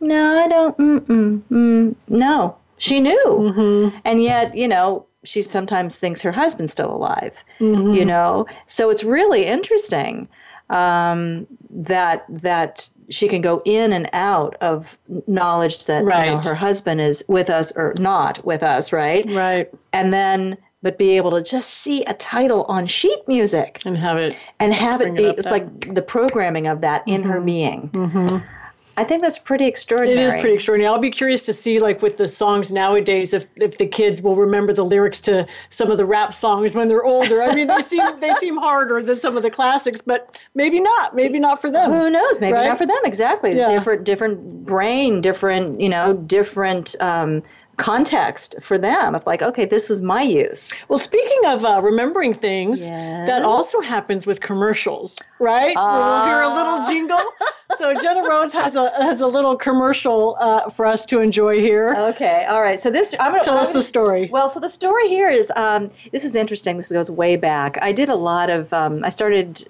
no, 0.00 0.38
I 0.38 0.48
don't, 0.48 0.76
mm, 0.78 1.42
mm, 1.50 1.94
no. 2.08 2.56
She 2.78 3.00
knew, 3.00 3.24
Mm-hmm. 3.26 3.96
and 4.04 4.22
yet, 4.22 4.56
you 4.56 4.68
know, 4.68 5.04
she 5.24 5.42
sometimes 5.42 5.98
thinks 5.98 6.22
her 6.22 6.30
husband's 6.32 6.70
still 6.72 6.94
alive. 6.94 7.34
Mm-hmm. 7.58 7.94
You 7.94 8.04
know, 8.04 8.46
so 8.68 8.88
it's 8.90 9.02
really 9.02 9.44
interesting 9.44 10.28
um, 10.70 11.46
that 11.70 12.24
that 12.28 12.88
she 13.10 13.26
can 13.26 13.40
go 13.40 13.60
in 13.64 13.92
and 13.92 14.08
out 14.12 14.54
of 14.60 14.96
knowledge 15.26 15.86
that 15.86 16.04
you 16.04 16.08
know, 16.08 16.50
her 16.50 16.54
husband 16.54 17.00
is 17.00 17.24
with 17.28 17.50
us 17.50 17.72
or 17.72 17.94
not 17.98 18.44
with 18.44 18.62
us, 18.62 18.92
right? 18.92 19.24
right 19.32 19.68
and 19.92 20.12
then 20.12 20.56
but 20.80 20.96
be 20.98 21.16
able 21.16 21.32
to 21.32 21.42
just 21.42 21.70
see 21.70 22.04
a 22.04 22.14
title 22.14 22.62
on 22.68 22.86
sheet 22.86 23.18
music 23.26 23.82
and 23.84 23.96
have 23.98 24.16
it 24.18 24.36
and 24.60 24.72
have 24.72 25.00
it 25.00 25.06
Bring 25.12 25.16
it 25.16 25.18
be 25.22 25.24
it's 25.30 25.42
that- 25.44 25.52
like 25.52 25.94
the 25.94 26.02
programming 26.02 26.68
of 26.68 26.82
that 26.82 27.02
in 27.08 27.22
her 27.24 27.40
being 27.40 27.90
i 29.00 29.04
think 29.04 29.22
that's 29.22 29.38
pretty 29.38 29.66
extraordinary 29.66 30.20
It 30.20 30.26
is 30.26 30.32
pretty 30.34 30.54
extraordinary. 30.54 30.92
I'll 30.92 31.00
be 31.00 31.10
curious 31.10 31.42
to 31.42 31.52
see, 31.52 31.78
like 31.80 32.02
with 32.02 32.16
the 32.16 32.28
songs 32.28 32.70
nowadays, 32.72 33.32
if 33.32 33.46
if 33.56 33.78
the 33.78 33.86
kids 33.86 34.20
will 34.20 34.36
remember 34.36 34.72
the 34.72 34.84
lyrics 34.84 35.20
to 35.28 35.46
some 35.70 35.90
of 35.90 35.96
the 35.98 36.04
rap 36.06 36.34
songs 36.34 36.74
when 36.74 36.88
they're 36.88 37.04
older. 37.04 37.42
I 37.42 37.54
mean, 37.54 37.68
they 37.68 37.80
seem 37.80 38.20
they 38.24 38.32
seem 38.34 38.56
harder 38.56 39.00
than 39.02 39.16
some 39.16 39.36
of 39.36 39.42
the 39.42 39.50
classics, 39.50 40.00
but 40.00 40.36
maybe 40.54 40.80
not. 40.80 41.14
Maybe 41.14 41.38
not 41.38 41.60
for 41.62 41.70
them. 41.70 41.90
who 41.92 42.10
knows 42.10 42.40
maybe 42.40 42.52
Right? 42.54 42.66
not 42.66 42.78
for 42.78 42.86
them 42.86 43.02
exactly 43.04 43.56
Yeah. 43.56 43.66
different 43.66 44.04
different 44.04 44.66
brain 44.66 45.20
different 45.20 45.80
you 45.80 45.88
know 45.88 46.12
different 46.12 46.96
um, 47.00 47.42
context 47.76 48.56
for 48.60 48.76
them 48.78 49.14
of 49.14 49.24
like 49.26 49.40
okay 49.42 49.64
this 49.64 49.88
was 49.88 50.00
my 50.02 50.22
youth 50.22 50.62
Well, 50.88 50.98
speaking 50.98 51.42
of 51.46 51.64
uh, 51.64 51.80
remembering 51.82 52.34
things, 52.34 52.80
Yes. 52.80 53.26
that 53.30 53.42
also 53.42 53.80
happens 53.80 54.26
with 54.26 54.40
commercials, 54.40 55.16
right? 55.38 55.76
Where 55.76 56.02
we'll 56.08 56.24
hear 56.24 56.40
a 56.42 56.52
little 56.58 56.78
Ah. 56.82 56.88
jingle. 56.90 57.26
so 57.78 57.94
Jenna 57.94 58.28
Rose 58.28 58.52
has 58.52 58.76
a 58.76 58.90
has 58.96 59.20
a 59.20 59.26
little 59.26 59.56
commercial 59.56 60.36
uh, 60.40 60.68
for 60.70 60.84
us 60.86 61.06
to 61.06 61.20
enjoy 61.20 61.60
here. 61.60 61.94
okay 62.12 62.44
all 62.48 62.60
right 62.60 62.78
so 62.80 62.90
this 62.90 63.14
i'm 63.20 63.30
gonna 63.32 63.42
Tell 63.42 63.54
I'm 63.56 63.60
us 63.62 63.68
gonna- 63.68 63.78
the 63.80 63.86
story. 63.86 64.28
Well, 64.30 64.50
so 64.50 64.60
the 64.60 64.68
story 64.68 65.08
here 65.08 65.28
is 65.30 65.50
um, 65.56 65.90
this 66.12 66.24
is 66.24 66.34
interesting. 66.36 66.76
This 66.76 66.90
goes 66.92 67.10
way 67.10 67.36
back. 67.36 67.78
I 67.80 67.92
did 67.92 68.08
a 68.08 68.14
lot 68.16 68.50
of. 68.50 68.72
Um, 68.72 69.04
I 69.04 69.10
started. 69.10 69.64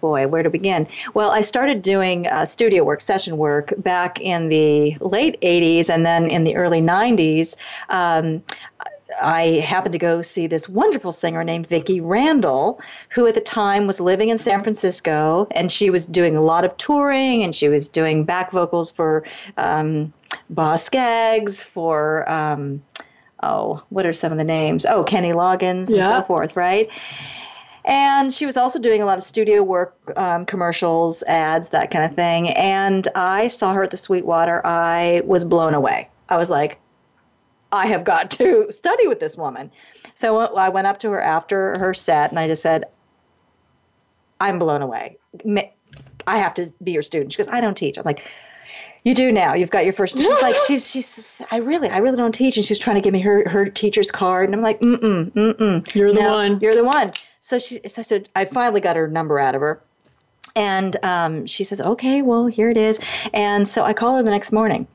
Boy, 0.00 0.26
where 0.26 0.42
to 0.42 0.50
begin? 0.50 0.86
Well, 1.14 1.30
I 1.30 1.40
started 1.42 1.80
doing 1.80 2.26
uh, 2.26 2.44
studio 2.44 2.82
work, 2.82 3.00
session 3.00 3.36
work 3.38 3.72
back 3.78 4.20
in 4.20 4.48
the 4.48 4.96
late 5.00 5.40
80s 5.42 5.88
and 5.88 6.04
then 6.04 6.26
in 6.28 6.42
the 6.42 6.56
early 6.56 6.80
90s. 6.82 7.56
Um, 7.88 8.42
I 9.22 9.60
happened 9.64 9.92
to 9.92 9.98
go 9.98 10.22
see 10.22 10.46
this 10.46 10.68
wonderful 10.68 11.12
singer 11.12 11.44
named 11.44 11.66
Vicki 11.66 12.00
Randle, 12.00 12.80
who 13.10 13.26
at 13.26 13.34
the 13.34 13.40
time 13.40 13.86
was 13.86 14.00
living 14.00 14.28
in 14.28 14.38
San 14.38 14.62
Francisco, 14.62 15.46
and 15.52 15.70
she 15.70 15.90
was 15.90 16.06
doing 16.06 16.36
a 16.36 16.42
lot 16.42 16.64
of 16.64 16.76
touring, 16.76 17.42
and 17.42 17.54
she 17.54 17.68
was 17.68 17.88
doing 17.88 18.24
back 18.24 18.50
vocals 18.52 18.90
for 18.90 19.24
um, 19.56 20.12
Boz 20.50 20.84
Scaggs, 20.84 21.62
for 21.62 22.28
um, 22.30 22.82
oh, 23.42 23.82
what 23.88 24.06
are 24.06 24.12
some 24.12 24.32
of 24.32 24.38
the 24.38 24.44
names? 24.44 24.86
Oh, 24.86 25.02
Kenny 25.04 25.32
Loggins 25.32 25.88
and 25.88 25.98
Yeah. 25.98 26.08
so 26.08 26.22
forth, 26.22 26.56
right? 26.56 26.88
And 27.84 28.34
she 28.34 28.46
was 28.46 28.56
also 28.56 28.80
doing 28.80 29.00
a 29.00 29.06
lot 29.06 29.16
of 29.16 29.22
studio 29.22 29.62
work, 29.62 29.96
um, 30.16 30.44
commercials, 30.44 31.22
ads, 31.24 31.68
that 31.68 31.92
kind 31.92 32.04
of 32.04 32.14
thing. 32.16 32.48
And 32.50 33.06
I 33.14 33.46
saw 33.46 33.72
her 33.74 33.84
at 33.84 33.90
the 33.90 33.96
Sweetwater. 33.96 34.60
I 34.66 35.22
was 35.24 35.44
blown 35.44 35.72
away. 35.72 36.08
I 36.28 36.36
was 36.36 36.50
like, 36.50 36.80
I 37.72 37.86
have 37.86 38.04
got 38.04 38.30
to 38.32 38.66
study 38.70 39.06
with 39.06 39.20
this 39.20 39.36
woman. 39.36 39.70
So 40.14 40.38
I 40.38 40.68
went 40.68 40.86
up 40.86 41.00
to 41.00 41.10
her 41.10 41.20
after 41.20 41.78
her 41.78 41.92
set 41.92 42.30
and 42.30 42.38
I 42.38 42.48
just 42.48 42.62
said, 42.62 42.84
I'm 44.40 44.58
blown 44.58 44.82
away. 44.82 45.18
I 46.26 46.38
have 46.38 46.54
to 46.54 46.72
be 46.82 46.92
your 46.92 47.02
student. 47.02 47.32
She 47.32 47.38
goes, 47.38 47.48
I 47.48 47.60
don't 47.60 47.76
teach. 47.76 47.98
I'm 47.98 48.04
like, 48.04 48.24
you 49.04 49.14
do 49.14 49.30
now. 49.30 49.54
You've 49.54 49.70
got 49.70 49.84
your 49.84 49.92
first. 49.92 50.16
She's 50.18 50.28
like, 50.42 50.56
she's 50.66 50.90
she's. 50.90 51.40
I 51.52 51.58
really, 51.58 51.88
I 51.88 51.98
really 51.98 52.16
don't 52.16 52.34
teach, 52.34 52.56
and 52.56 52.66
she's 52.66 52.78
trying 52.78 52.96
to 52.96 53.00
give 53.00 53.12
me 53.12 53.20
her 53.20 53.48
her 53.48 53.66
teacher's 53.66 54.10
card, 54.10 54.46
and 54.46 54.54
I'm 54.54 54.62
like, 54.62 54.80
mm 54.80 54.96
mm 54.96 55.30
mm 55.30 55.54
mm. 55.54 55.94
You're 55.94 56.12
the 56.12 56.20
No, 56.20 56.32
one. 56.32 56.58
You're 56.60 56.74
the 56.74 56.82
one. 56.82 57.12
so 57.40 57.60
she, 57.60 57.80
so 57.86 58.00
I 58.00 58.02
said, 58.02 58.28
I 58.34 58.46
finally 58.46 58.80
got 58.80 58.96
her 58.96 59.06
number 59.06 59.38
out 59.38 59.54
of 59.54 59.60
her. 59.60 59.80
And 60.56 60.96
um, 61.04 61.46
she 61.46 61.62
says, 61.64 61.80
okay, 61.80 62.22
well, 62.22 62.46
here 62.46 62.70
it 62.70 62.78
is. 62.78 62.98
And 63.32 63.68
so 63.68 63.84
I 63.84 63.92
call 63.92 64.16
her 64.16 64.22
the 64.22 64.30
next 64.30 64.52
morning. 64.52 64.88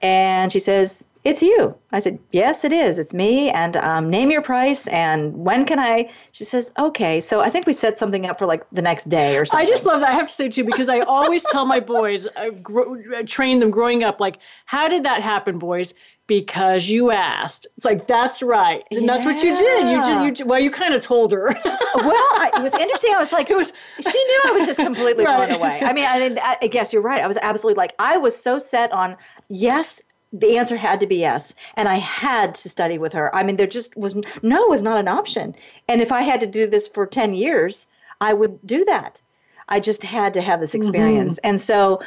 And 0.00 0.50
she 0.52 0.60
says, 0.60 1.04
it's 1.24 1.42
you. 1.42 1.74
I 1.92 1.98
said, 1.98 2.18
yes, 2.32 2.64
it 2.64 2.72
is. 2.72 2.98
It's 2.98 3.12
me. 3.12 3.50
And 3.50 3.76
um, 3.76 4.08
name 4.08 4.30
your 4.30 4.40
price. 4.42 4.86
And 4.86 5.34
when 5.36 5.66
can 5.66 5.78
I? 5.78 6.10
She 6.32 6.44
says, 6.44 6.72
okay. 6.78 7.20
So 7.20 7.40
I 7.42 7.50
think 7.50 7.66
we 7.66 7.72
set 7.74 7.98
something 7.98 8.26
up 8.26 8.38
for 8.38 8.46
like 8.46 8.64
the 8.72 8.80
next 8.82 9.08
day 9.08 9.36
or 9.36 9.44
something. 9.44 9.66
I 9.66 9.68
just 9.68 9.84
love 9.84 10.00
that. 10.00 10.10
I 10.10 10.14
have 10.14 10.28
to 10.28 10.32
say 10.34 10.48
too 10.48 10.64
because 10.64 10.88
I 10.88 11.00
always 11.00 11.44
tell 11.44 11.66
my 11.66 11.80
boys, 11.96 12.26
I 12.36 12.50
gro- 12.50 13.22
trained 13.24 13.60
them 13.60 13.70
growing 13.70 14.02
up, 14.02 14.18
like, 14.20 14.38
how 14.64 14.88
did 14.88 15.04
that 15.04 15.20
happen, 15.22 15.58
boys? 15.58 15.92
Because 16.26 16.88
you 16.88 17.10
asked. 17.10 17.66
It's 17.76 17.84
like 17.84 18.06
that's 18.06 18.40
right, 18.40 18.84
and 18.92 19.08
that's 19.08 19.24
what 19.24 19.42
you 19.42 19.56
did. 19.56 19.88
You 19.88 19.96
just, 19.96 20.40
you 20.40 20.46
well, 20.46 20.60
you 20.60 20.70
kind 20.70 20.94
of 20.94 21.00
told 21.02 21.32
her. 21.32 21.46
well, 21.64 22.14
I, 22.14 22.52
it 22.54 22.62
was 22.62 22.72
interesting. 22.72 23.12
I 23.12 23.18
was 23.18 23.32
like, 23.32 23.50
it 23.54 23.56
was. 23.56 23.72
She 24.00 24.24
knew 24.24 24.42
I 24.46 24.52
was 24.52 24.64
just 24.66 24.78
completely 24.78 25.24
Right. 25.24 25.48
blown 25.48 25.50
away. 25.60 25.80
I 25.82 25.92
mean, 25.92 26.04
I, 26.06 26.40
I, 26.40 26.56
I 26.62 26.66
guess 26.68 26.92
you're 26.92 27.02
right. 27.02 27.20
I 27.20 27.26
was 27.26 27.36
absolutely 27.42 27.78
like, 27.78 27.94
I 27.98 28.16
was 28.16 28.40
so 28.40 28.60
set 28.60 28.92
on 28.92 29.16
yes. 29.48 30.00
The 30.32 30.58
answer 30.58 30.76
had 30.76 31.00
to 31.00 31.06
be 31.06 31.16
yes, 31.16 31.54
and 31.74 31.88
I 31.88 31.96
had 31.96 32.54
to 32.56 32.68
study 32.68 32.98
with 32.98 33.12
her. 33.14 33.34
I 33.34 33.42
mean, 33.42 33.56
there 33.56 33.66
just 33.66 33.96
was 33.96 34.16
no 34.42 34.66
was 34.66 34.82
not 34.82 35.00
an 35.00 35.08
option. 35.08 35.56
And 35.88 36.00
if 36.00 36.12
I 36.12 36.22
had 36.22 36.40
to 36.40 36.46
do 36.46 36.68
this 36.68 36.86
for 36.86 37.06
ten 37.06 37.34
years, 37.34 37.88
I 38.20 38.32
would 38.32 38.64
do 38.64 38.84
that. 38.84 39.20
I 39.68 39.80
just 39.80 40.02
had 40.02 40.34
to 40.34 40.40
have 40.40 40.60
this 40.60 40.70
mm-hmm. 40.70 40.82
experience. 40.82 41.38
And 41.38 41.60
so, 41.60 42.02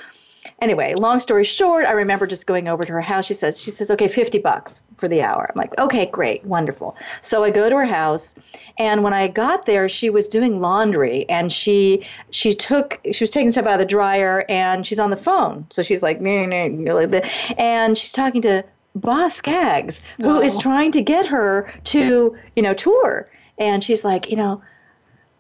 anyway, 0.62 0.96
long 0.96 1.20
story 1.20 1.44
short, 1.44 1.86
I 1.86 1.92
remember 1.92 2.28
just 2.28 2.48
going 2.48 2.68
over 2.68 2.84
to 2.84 2.94
her 2.94 3.02
house. 3.02 3.26
She 3.26 3.34
says, 3.34 3.62
she 3.62 3.72
says, 3.72 3.92
okay, 3.92 4.08
50 4.08 4.40
bucks 4.40 4.82
for 5.04 5.10
the 5.10 5.22
hour. 5.22 5.52
I'm 5.54 5.60
like, 5.60 5.78
okay, 5.78 6.06
great, 6.06 6.46
wonderful. 6.46 6.96
So 7.20 7.44
I 7.44 7.50
go 7.52 7.70
to 7.70 7.76
her 7.76 7.86
house, 7.86 8.36
and 8.78 9.04
when 9.04 9.14
I 9.14 9.28
got 9.28 9.66
there, 9.66 9.90
she 9.90 10.10
was 10.10 10.30
doing 10.30 10.62
laundry, 10.62 11.26
and 11.28 11.52
she 11.52 12.08
she 12.32 12.54
took 12.56 13.02
she 13.12 13.22
was 13.22 13.30
taking 13.30 13.50
stuff 13.50 13.66
out 13.66 13.74
of 13.74 13.80
the 13.80 13.86
dryer, 13.86 14.46
and 14.48 14.88
she's 14.88 15.00
on 15.00 15.10
the 15.10 15.18
phone. 15.18 15.66
So 15.72 15.84
she's 15.84 16.02
like, 16.04 16.22
and 16.22 17.98
she's 17.98 18.14
talking 18.14 18.42
to 18.44 18.64
Boz 18.96 19.34
Scaggs, 19.34 20.02
who 20.22 20.40
is 20.40 20.56
Oh. 20.56 20.62
trying 20.62 20.94
to 20.94 21.02
get 21.02 21.26
her 21.26 21.70
to 21.86 22.38
you 22.56 22.64
know 22.64 22.74
tour, 22.74 23.30
and 23.58 23.84
she's 23.84 24.06
like, 24.06 24.32
you 24.32 24.38
know, 24.38 24.62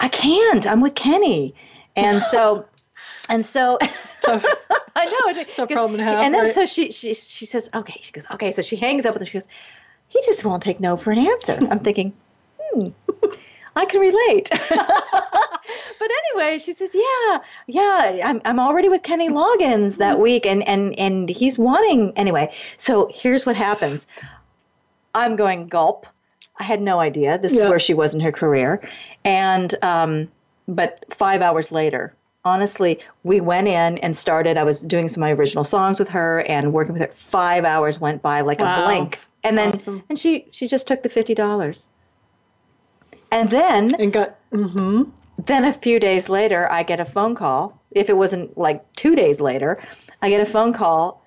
I 0.01 0.09
can't. 0.09 0.67
I'm 0.67 0.81
with 0.81 0.95
Kenny, 0.95 1.55
and 1.95 2.21
so. 2.33 2.65
And 3.29 3.45
so 3.45 3.77
Tough. 4.21 4.45
I 4.95 5.05
know 5.05 5.41
it's 5.41 5.59
a 5.59 5.67
problem 5.67 5.99
and 5.99 6.01
a 6.01 6.03
half, 6.03 6.23
And 6.23 6.33
then 6.33 6.43
right? 6.43 6.53
so 6.53 6.65
she 6.65 6.91
she 6.91 7.13
she 7.13 7.45
says, 7.45 7.69
okay. 7.73 7.99
She 8.01 8.11
goes, 8.11 8.25
okay. 8.31 8.51
So 8.51 8.61
she 8.61 8.75
hangs 8.75 9.05
up 9.05 9.13
with 9.13 9.21
him. 9.21 9.27
She 9.27 9.33
goes, 9.33 9.47
he 10.07 10.21
just 10.25 10.45
won't 10.45 10.61
take 10.61 10.79
no 10.79 10.97
for 10.97 11.11
an 11.11 11.19
answer. 11.19 11.57
I'm 11.69 11.79
thinking, 11.87 12.13
hmm, 12.59 12.87
I 13.75 13.85
can 13.85 13.99
relate. 14.01 14.49
but 14.69 16.11
anyway, 16.31 16.59
she 16.59 16.73
says, 16.73 16.91
yeah, 16.93 17.39
yeah. 17.67 18.21
I'm 18.25 18.41
I'm 18.45 18.59
already 18.59 18.89
with 18.89 19.03
Kenny 19.03 19.29
Loggins 19.29 19.97
that 19.97 20.19
week, 20.19 20.45
and 20.45 20.65
and 20.67 20.97
and 20.99 21.29
he's 21.29 21.57
wanting 21.57 22.13
anyway. 22.15 22.53
So 22.77 23.09
here's 23.11 23.45
what 23.45 23.55
happens. 23.55 24.05
I'm 25.15 25.35
going 25.35 25.67
gulp. 25.67 26.05
I 26.59 26.63
had 26.63 26.81
no 26.81 26.99
idea. 26.99 27.39
This 27.39 27.51
is 27.51 27.63
where 27.63 27.79
she 27.79 27.93
was 27.95 28.13
in 28.13 28.21
her 28.21 28.31
career, 28.31 28.87
and 29.25 29.73
um, 29.81 30.27
but 30.67 31.05
five 31.09 31.41
hours 31.41 31.71
later, 31.71 32.13
honestly, 32.45 32.99
we 33.23 33.39
went 33.41 33.67
in 33.67 33.97
and 33.99 34.15
started. 34.15 34.57
I 34.57 34.63
was 34.63 34.81
doing 34.81 35.07
some 35.07 35.23
of 35.23 35.27
my 35.27 35.33
original 35.33 35.63
songs 35.63 35.99
with 35.99 36.09
her 36.09 36.41
and 36.41 36.73
working 36.73 36.93
with 36.93 37.01
her. 37.01 37.13
Five 37.13 37.63
hours 37.65 37.99
went 37.99 38.21
by 38.21 38.41
like 38.41 38.59
Wow. 38.59 38.83
a 38.83 38.85
blink, 38.85 39.19
and 39.43 39.57
then 39.57 39.69
Awesome. 39.73 40.03
and 40.09 40.17
she 40.19 40.47
she 40.51 40.67
just 40.67 40.87
took 40.87 41.03
the 41.03 41.09
fifty 41.09 41.33
dollars. 41.33 41.89
And 43.31 43.49
then 43.49 43.93
and 43.95 44.13
got. 44.13 44.35
Mm-hmm. 44.51 45.03
then 45.45 45.65
a 45.65 45.73
few 45.73 45.99
days 45.99 46.29
later, 46.29 46.71
I 46.71 46.83
get 46.83 46.99
a 46.99 47.05
phone 47.05 47.33
call. 47.35 47.79
If 47.91 48.09
it 48.09 48.17
wasn't 48.17 48.57
like 48.57 48.81
two 48.93 49.15
days 49.15 49.41
later, 49.41 49.81
I 50.21 50.29
get 50.29 50.41
a 50.41 50.45
phone 50.45 50.73
call. 50.73 51.23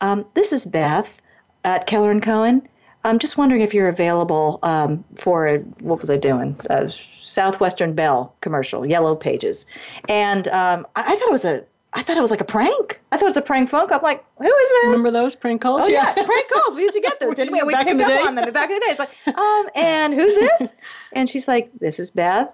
Um, 0.00 0.26
this 0.34 0.52
is 0.52 0.66
Beth 0.66 1.20
at 1.64 1.86
Keller 1.86 2.10
and 2.10 2.22
Cohen. 2.22 2.68
I'm 3.08 3.18
just 3.18 3.36
wondering 3.38 3.62
if 3.62 3.74
you're 3.74 3.88
available 3.88 4.58
um, 4.62 5.04
for 5.16 5.46
a, 5.46 5.58
what 5.80 6.00
was 6.00 6.10
I 6.10 6.16
doing? 6.16 6.56
A 6.70 6.90
Southwestern 6.90 7.94
Bell 7.94 8.34
commercial, 8.40 8.84
Yellow 8.86 9.14
Pages, 9.14 9.66
and 10.08 10.46
um, 10.48 10.86
I, 10.94 11.12
I 11.12 11.16
thought 11.16 11.28
it 11.28 11.32
was 11.32 11.44
a. 11.44 11.64
I 11.94 12.02
thought 12.02 12.18
it 12.18 12.20
was 12.20 12.30
like 12.30 12.42
a 12.42 12.44
prank. 12.44 13.00
I 13.10 13.16
thought 13.16 13.24
it 13.24 13.30
was 13.30 13.36
a 13.38 13.42
prank 13.42 13.70
phone 13.70 13.88
call. 13.88 13.96
I'm 13.96 14.02
like, 14.02 14.22
who 14.36 14.44
is 14.44 14.68
this? 14.68 14.84
Remember 14.84 15.10
those 15.10 15.34
prank 15.34 15.62
calls? 15.62 15.84
Oh 15.86 15.88
yeah, 15.90 16.12
prank 16.12 16.50
calls. 16.50 16.76
We 16.76 16.82
used 16.82 16.94
to 16.94 17.00
get 17.00 17.18
those, 17.20 17.34
didn't 17.34 17.54
we? 17.54 17.62
We 17.62 17.72
Back 17.72 17.86
picked 17.86 18.00
up 18.02 18.08
day? 18.08 18.18
on 18.20 18.34
them 18.34 18.52
back 18.52 18.68
in 18.68 18.78
the 18.78 18.80
day. 18.80 18.90
It's 18.90 18.98
like, 18.98 19.10
um, 19.26 19.68
and 19.74 20.12
who's 20.14 20.34
this? 20.34 20.74
And 21.14 21.30
she's 21.30 21.48
like, 21.48 21.70
this 21.80 21.98
is 21.98 22.10
Beth. 22.10 22.50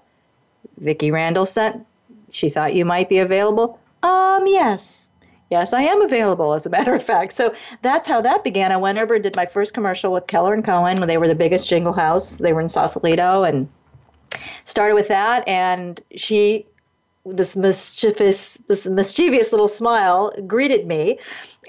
Vicki 0.79 1.11
Randle 1.11 1.47
sent. 1.47 1.85
She 2.31 2.49
thought 2.49 2.75
you 2.75 2.85
might 2.85 3.09
be 3.09 3.19
available. 3.19 3.81
Um, 4.05 4.47
yes. 4.47 5.04
Yes, 5.51 5.73
I 5.73 5.83
am 5.83 6.03
available, 6.03 6.55
as 6.55 6.67
a 6.67 6.71
matter 6.71 6.95
of 6.95 7.03
fact. 7.03 7.35
So 7.35 7.55
that's 7.83 8.09
how 8.09 8.21
that 8.23 8.45
began. 8.45 8.73
I 8.73 8.77
went 8.77 8.99
over 8.99 9.15
and 9.15 9.23
did 9.23 9.37
my 9.37 9.47
first 9.47 9.75
commercial 9.75 10.13
with 10.13 10.27
Keller 10.27 10.55
and 10.55 10.65
Cohen 10.65 10.99
when 10.99 11.09
they 11.09 11.19
were 11.19 11.29
the 11.29 11.35
biggest 11.35 11.69
jingle 11.69 11.93
house. 11.93 12.39
They 12.39 12.53
were 12.53 12.61
in 12.61 12.69
Sausalito 12.69 13.45
and 13.45 13.69
started 14.65 14.95
with 14.95 15.09
that. 15.09 15.47
And 15.47 16.01
she 16.17 16.67
this 17.27 17.57
mischievous 17.57 18.59
this 18.69 18.87
mischievous 18.87 19.51
little 19.51 19.69
smile 19.69 20.31
greeted 20.47 20.87
me 20.87 21.19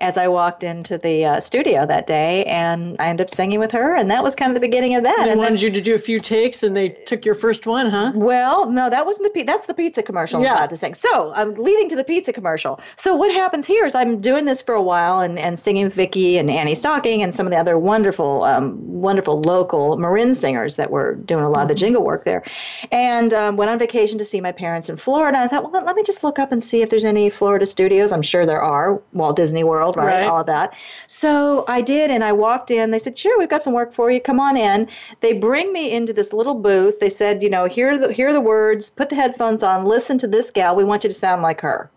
as 0.02 0.18
I 0.18 0.28
walked 0.28 0.64
into 0.64 0.98
the 0.98 1.26
uh, 1.26 1.40
studio 1.40 1.86
that 1.86 2.08
day, 2.08 2.46
and 2.46 2.96
I 3.00 3.08
ended 3.08 3.26
up 3.26 3.30
singing 3.30 3.60
with 3.60 3.72
her, 3.72 3.96
and 3.96 4.10
that 4.10 4.24
was 4.24 4.36
kind 4.36 4.52
of 4.52 4.56
the 4.56 4.62
beginning 4.62 4.96
of 4.96 5.04
that. 5.04 5.24
They 5.24 5.32
and 5.32 5.40
wanted 5.40 5.60
then, 5.60 5.66
you 5.66 5.72
to 5.72 5.82
do 5.82 5.96
a 5.96 6.00
few 6.00 6.20
takes, 6.20 6.64
and 6.64 6.76
they 6.76 6.90
took 6.90 7.26
your 7.26 7.36
first 7.36 7.66
one, 7.66 7.90
huh? 7.90 8.12
well, 8.16 8.70
no, 8.70 8.90
that 8.90 9.06
wasn't 9.06 9.34
the 9.34 9.44
that's 9.44 9.66
the 9.66 9.74
pizza 9.74 10.02
commercial 10.04 10.42
Yeah. 10.42 10.52
I'm 10.52 10.58
about 10.58 10.70
to 10.72 10.78
sing. 10.78 10.94
So 10.94 11.34
I'm 11.34 11.54
leading 11.56 11.90
to 11.90 11.96
the 11.96 12.04
pizza 12.04 12.34
commercial. 12.34 12.80
So 12.96 13.16
what 13.16 13.32
happens 13.32 13.66
here 13.66 13.86
is 13.86 13.96
I'm 13.96 14.22
doing 14.22 14.46
this 14.46 14.62
for 14.62 14.74
a 14.74 14.82
while 14.82 15.20
and, 15.20 15.38
and 15.38 15.58
singing 15.60 15.84
with 15.84 15.94
Vicki 15.94 16.38
and 16.38 16.50
Annie 16.50 16.76
Stocking 16.76 17.22
and 17.22 17.34
some 17.34 17.46
of 17.46 17.52
the 17.52 17.58
other 17.58 17.78
wonderful, 17.78 18.44
um, 18.44 18.76
wonderful 18.82 19.42
local 19.42 19.98
Marin 19.98 20.34
singers 20.34 20.76
that 20.78 20.90
were 20.90 21.16
doing 21.16 21.44
a 21.44 21.50
lot 21.50 21.64
of 21.64 21.68
the 21.68 21.76
jingle 21.76 22.04
work 22.04 22.24
there. 22.24 22.44
And 22.92 23.34
um, 23.34 23.58
went 23.58 23.70
on 23.70 23.78
vacation 23.78 24.18
to 24.18 24.26
see 24.26 24.42
my 24.42 24.52
parents 24.52 24.90
in 24.90 24.98
Florida. 24.98 25.38
I 25.38 25.48
thought, 25.48 25.64
well, 25.64 25.72
let, 25.72 25.86
let 25.86 25.96
me 25.96 26.04
just 26.04 26.24
look 26.24 26.40
up 26.40 26.52
and 26.52 26.64
see 26.64 26.82
if 26.82 26.90
there's 26.90 27.06
any 27.06 27.30
Florida 27.30 27.66
studios. 27.66 28.12
I'm 28.12 28.22
sure 28.22 28.46
there 28.46 28.62
are. 28.62 29.02
Walt 29.14 29.36
Disney 29.36 29.64
World, 29.64 29.85
right? 29.94 30.22
Right. 30.22 30.28
All 30.28 30.40
of 30.40 30.48
that. 30.48 30.74
So 31.08 31.66
I 31.68 31.82
did, 31.82 32.12
and 32.12 32.24
I 32.24 32.32
walked 32.32 32.72
in. 32.72 32.92
They 32.92 33.00
said, 33.00 33.18
"Sure, 33.18 33.38
we've 33.38 33.50
got 33.50 33.64
some 33.64 33.74
work 33.74 33.94
for 33.94 34.10
you. 34.10 34.20
Come 34.20 34.40
on 34.40 34.58
in." 34.58 34.88
They 35.22 35.34
bring 35.34 35.72
me 35.74 35.92
into 35.92 36.14
this 36.14 36.34
little 36.34 36.56
booth. 36.56 37.00
They 37.00 37.10
said, 37.10 37.44
"You 37.44 37.50
know, 37.50 37.66
here 37.66 37.92
are 37.92 37.98
the 37.98 38.14
here 38.14 38.28
are 38.30 38.34
the 38.34 38.42
words. 38.42 38.90
Put 38.90 39.10
the 39.10 39.16
headphones 39.16 39.64
on. 39.64 39.86
Listen 39.86 40.18
to 40.20 40.28
this 40.28 40.52
gal. 40.52 40.76
We 40.76 40.84
want 40.84 41.04
you 41.04 41.10
to 41.10 41.16
sound 41.16 41.42
like 41.42 41.62
her." 41.62 41.90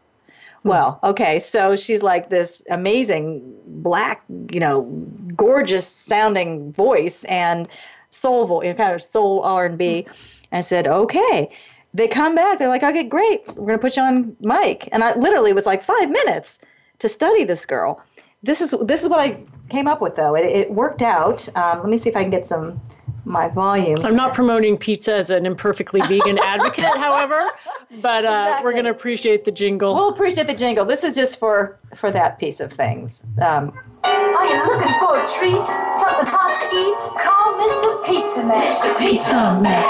Hmm. 0.62 0.68
Well, 0.68 0.98
okay, 1.04 1.38
so 1.38 1.76
she's 1.76 2.02
like 2.02 2.30
this 2.30 2.62
amazing 2.70 3.54
black, 3.66 4.22
you 4.50 4.60
know, 4.60 4.82
gorgeous 5.36 5.86
sounding 5.86 6.72
voice 6.72 7.24
and 7.24 7.68
soul 8.10 8.46
voice, 8.46 8.64
you 8.64 8.72
know, 8.72 8.76
kind 8.76 8.94
of 8.94 9.02
soul 9.02 9.42
R 9.42 9.66
and 9.66 9.78
B. 9.78 10.02
Hmm. 10.02 10.12
I 10.52 10.60
said, 10.60 10.86
okay. 10.86 11.50
They 11.94 12.08
come 12.08 12.34
back. 12.34 12.58
They're 12.58 12.68
like, 12.68 12.82
okay, 12.82 13.02
great. 13.02 13.46
We're 13.56 13.66
gonna 13.66 13.78
put 13.78 13.96
you 13.96 14.02
on 14.02 14.36
mic. 14.40 14.88
And 14.92 15.02
I 15.02 15.14
literally 15.16 15.52
was 15.52 15.66
like 15.66 15.82
five 15.82 16.10
minutes 16.10 16.60
to 16.98 17.08
study 17.08 17.44
this 17.44 17.64
girl. 17.66 18.02
This 18.42 18.60
is 18.60 18.74
this 18.82 19.02
is 19.02 19.08
what 19.08 19.20
I 19.20 19.40
came 19.68 19.86
up 19.88 20.00
with 20.00 20.16
though. 20.16 20.34
It, 20.34 20.44
it 20.46 20.70
worked 20.72 21.02
out. 21.02 21.48
Um, 21.56 21.80
let 21.80 21.88
me 21.88 21.98
see 21.98 22.08
if 22.08 22.16
I 22.16 22.22
can 22.22 22.30
get 22.30 22.44
some 22.44 22.80
my 23.24 23.48
volume. 23.48 23.98
I'm 24.04 24.16
not 24.16 24.32
promoting 24.32 24.78
pizza 24.78 25.14
as 25.14 25.30
an 25.30 25.44
imperfectly 25.44 26.00
vegan 26.02 26.38
advocate, 26.42 26.84
however, 26.96 27.40
but 28.00 28.24
uh, 28.24 28.28
Exactly. 28.28 28.64
we're 28.64 28.72
going 28.72 28.84
to 28.84 28.90
appreciate 28.90 29.44
the 29.44 29.50
jingle. 29.50 29.94
We'll 29.94 30.08
appreciate 30.08 30.46
the 30.46 30.54
jingle. 30.54 30.84
This 30.86 31.04
is 31.04 31.14
just 31.14 31.38
for 31.38 31.78
for 31.94 32.10
that 32.12 32.38
piece 32.38 32.60
of 32.60 32.72
things. 32.72 33.26
Um, 33.42 33.72
Are 34.04 34.46
you 34.46 34.66
looking 34.66 34.94
for 35.00 35.16
a 35.22 35.26
treat? 35.26 35.66
Something 35.92 36.26
hot 36.30 36.54
to 36.56 36.66
eat? 36.72 37.00
Call 37.20 37.58
Mr. 37.60 38.06
Pizza 38.06 38.44
Man. 38.46 38.62
Mr. 38.64 38.98
Pizza 38.98 39.60
Man. 39.60 39.84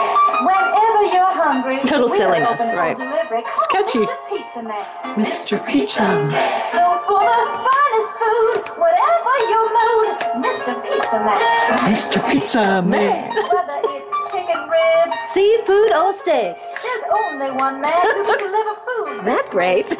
Whenever 0.44 0.87
you're 1.02 1.32
hungry, 1.32 1.78
Total 1.86 2.08
silliness, 2.08 2.60
right. 2.74 2.96
Delivery. 2.96 3.42
Call 3.42 3.66
catchy. 3.70 3.98
Mr. 4.00 4.28
Pizza 4.28 4.62
Man. 4.62 4.84
Mr. 5.16 5.66
Pizza 5.66 6.02
Man. 6.02 6.62
So 6.62 6.82
for 7.06 7.20
the 7.20 7.40
finest 7.66 8.10
food, 8.18 8.58
whatever 8.78 9.32
your 9.52 9.66
mood, 9.68 10.08
Mr. 10.44 10.72
Pizza 10.82 11.18
Man. 11.24 11.40
Mr. 11.88 12.18
Pizza 12.30 12.82
Man. 12.82 13.30
Whether 13.34 13.80
it's 13.94 14.32
chicken 14.32 14.60
ribs, 14.68 15.16
seafood 15.32 15.92
or 15.92 16.12
steak. 16.12 16.56
there's 16.82 17.04
only 17.26 17.50
one 17.58 17.80
man 17.80 18.00
who 18.14 18.24
can 18.24 18.38
deliver 18.38 18.74
food. 18.86 19.24
That's 19.24 19.48
great. 19.48 19.90
You 19.90 19.96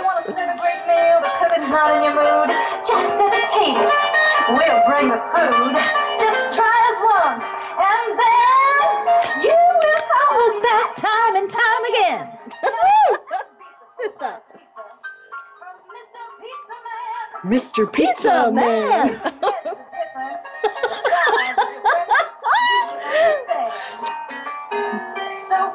want 0.00 0.24
to 0.24 0.32
serve 0.34 0.50
a 0.50 0.58
great 0.58 0.82
meal, 0.86 1.18
but 1.22 1.32
cooking's 1.38 1.68
not 1.70 1.96
in 1.96 2.02
your 2.04 2.16
mood? 2.16 2.48
Just 2.86 3.18
set 3.18 3.30
the 3.32 3.44
table. 3.52 3.86
We'll 4.58 4.82
bring 4.90 5.08
the 5.10 5.20
food. 5.30 5.74
Just 6.18 6.56
try 6.56 6.74
Mr. 17.44 17.90
Pizza, 17.92 18.12
Pizza 18.14 18.52
Man. 18.52 19.08
Man. 19.08 19.10
so 19.20 19.30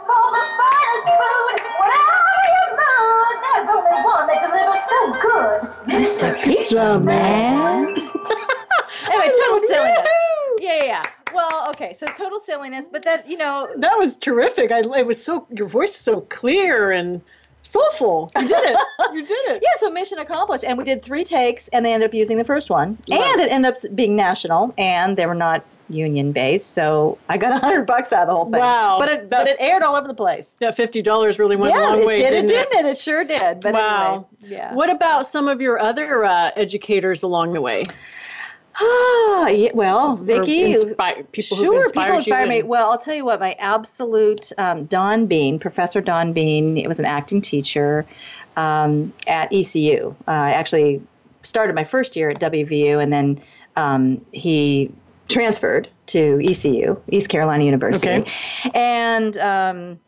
for 0.08 0.26
the 0.32 0.46
finest 0.56 1.10
food, 1.12 1.60
whatever 1.76 2.46
your 2.56 2.70
mood, 2.72 3.36
there's 3.44 3.68
only 3.68 4.00
one 4.02 4.26
that 4.28 4.40
delivers 4.48 4.80
so 4.80 5.00
good, 5.20 5.60
Mr. 5.88 6.42
Pizza, 6.42 7.00
Man. 7.00 7.96
Anyway, 9.10 9.32
total 9.40 9.60
silliness. 9.68 10.08
Yeah, 10.60 10.84
yeah. 10.84 11.04
Well, 11.34 11.70
okay, 11.70 11.94
so 11.94 12.08
total 12.18 12.40
silliness, 12.40 12.88
but 12.90 13.04
that 13.04 13.30
you 13.30 13.38
know 13.38 13.68
that 13.78 13.98
was 13.98 14.16
terrific. 14.16 14.72
I 14.72 14.80
it 14.80 15.06
was 15.06 15.24
so 15.24 15.46
your 15.52 15.68
voice 15.68 15.92
is 15.92 16.02
so 16.02 16.22
clear 16.22 16.92
and 16.92 17.22
soulful. 17.64 18.32
You 18.40 18.48
did 18.48 18.64
it. 18.64 18.78
You 19.18 19.26
did 19.26 19.32
it. 19.56 19.64
yeah. 19.64 19.70
So 19.80 19.90
mission 19.90 20.20
accomplished, 20.20 20.64
and 20.64 20.78
we 20.78 20.84
did 20.84 21.02
three 21.04 21.24
takes, 21.24 21.68
and 21.70 21.86
they 21.86 21.94
ended 21.94 22.10
up 22.10 22.14
using 22.14 22.38
the 22.38 22.44
first 22.44 22.70
one, 22.70 22.98
Right. 23.10 23.20
and 23.20 23.42
it 23.42 23.52
ended 23.52 23.74
up 23.74 23.78
being 23.96 24.16
national, 24.16 24.74
and 24.78 25.18
they 25.18 25.26
were 25.26 25.34
not 25.36 25.64
union 25.90 26.34
based, 26.34 26.72
so 26.74 27.18
I 27.30 27.38
got 27.38 27.54
a 27.56 27.60
hundred 27.60 27.86
bucks 27.88 28.12
out 28.12 28.24
of 28.24 28.28
the 28.28 28.34
whole 28.36 28.44
thing. 28.52 28.60
Wow. 28.60 28.98
But 29.00 29.10
it 29.10 29.30
but 29.30 29.48
it 29.48 29.56
aired 29.60 29.84
all 29.84 29.96
over 29.96 30.08
the 30.08 30.14
place. 30.14 30.56
That 30.60 30.76
fifty 30.76 31.02
dollars 31.02 31.40
really 31.40 31.56
went 31.56 31.74
a 31.76 31.80
long 31.80 32.02
it 32.02 32.06
way, 32.06 32.16
did. 32.18 32.30
didn't 32.30 32.52
it 32.52 32.56
it? 32.56 32.70
didn't 32.72 32.86
it? 32.86 32.90
It 32.92 32.98
sure 32.98 33.24
did. 33.24 33.62
But 33.62 33.74
Wow. 33.74 34.28
anyway, 34.42 34.56
yeah. 34.58 34.74
What 34.74 34.90
about 34.90 35.28
some 35.28 35.48
of 35.48 35.62
your 35.62 35.80
other 35.80 36.26
uh, 36.26 36.52
educators 36.58 37.24
along 37.24 37.54
the 37.54 37.62
way? 37.62 37.84
Ah, 38.80 39.48
yeah, 39.50 39.72
well, 39.74 40.18
Vicki. 40.18 40.74
inspi- 40.74 41.32
people 41.32 41.58
who 41.58 41.64
Sure, 41.64 41.90
people 41.90 42.18
inspire 42.18 42.46
me. 42.48 42.60
and- 42.60 42.70
Well, 42.70 42.92
I'll 42.92 42.98
tell 42.98 43.16
you 43.16 43.26
what, 43.26 43.40
my 43.40 43.54
absolute 43.54 44.52
um, 44.58 44.86
Don 44.86 45.26
Bean, 45.26 45.58
Professor 45.58 46.02
Don 46.02 46.34
Bean, 46.34 46.78
it 46.78 46.88
was 46.88 47.00
an 47.00 47.06
acting 47.06 47.42
teacher 47.42 48.06
um, 48.58 49.14
at 49.28 49.54
ECU. 49.54 50.14
Uh, 50.28 50.32
I 50.32 50.52
actually 50.52 51.02
started 51.44 51.76
my 51.76 51.86
first 51.86 52.16
year 52.18 52.30
at 52.30 52.42
WVU, 52.42 53.02
and 53.02 53.14
then 53.14 53.42
um, 53.78 54.26
he 54.34 54.92
transferred 55.30 55.88
to 56.08 56.42
ECU, 56.44 57.00
East 57.10 57.30
Carolina 57.30 57.64
University. 57.64 58.10
Okay. 58.10 58.32
And 58.74 59.38
um, 59.38 60.00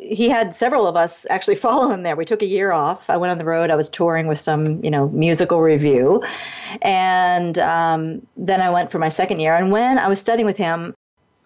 he 0.00 0.28
had 0.28 0.54
several 0.54 0.86
of 0.86 0.96
us 0.96 1.26
actually 1.30 1.54
follow 1.66 1.90
him 1.90 2.02
there. 2.02 2.14
We 2.14 2.24
took 2.24 2.42
a 2.42 2.46
year 2.46 2.72
off. 2.72 3.08
I 3.08 3.16
went 3.16 3.30
on 3.30 3.38
the 3.38 3.44
road. 3.44 3.70
I 3.70 3.76
was 3.76 3.88
touring 3.88 4.26
with 4.26 4.38
some, 4.38 4.84
you 4.84 4.90
know, 4.90 5.08
musical 5.08 5.60
review, 5.60 6.22
and 6.82 7.58
um, 7.58 8.26
then 8.36 8.60
I 8.60 8.70
went 8.70 8.92
for 8.92 8.98
my 8.98 9.08
second 9.08 9.40
year. 9.40 9.56
And 9.56 9.72
when 9.72 9.98
I 9.98 10.08
was 10.08 10.20
studying 10.20 10.46
with 10.46 10.58
him, 10.58 10.94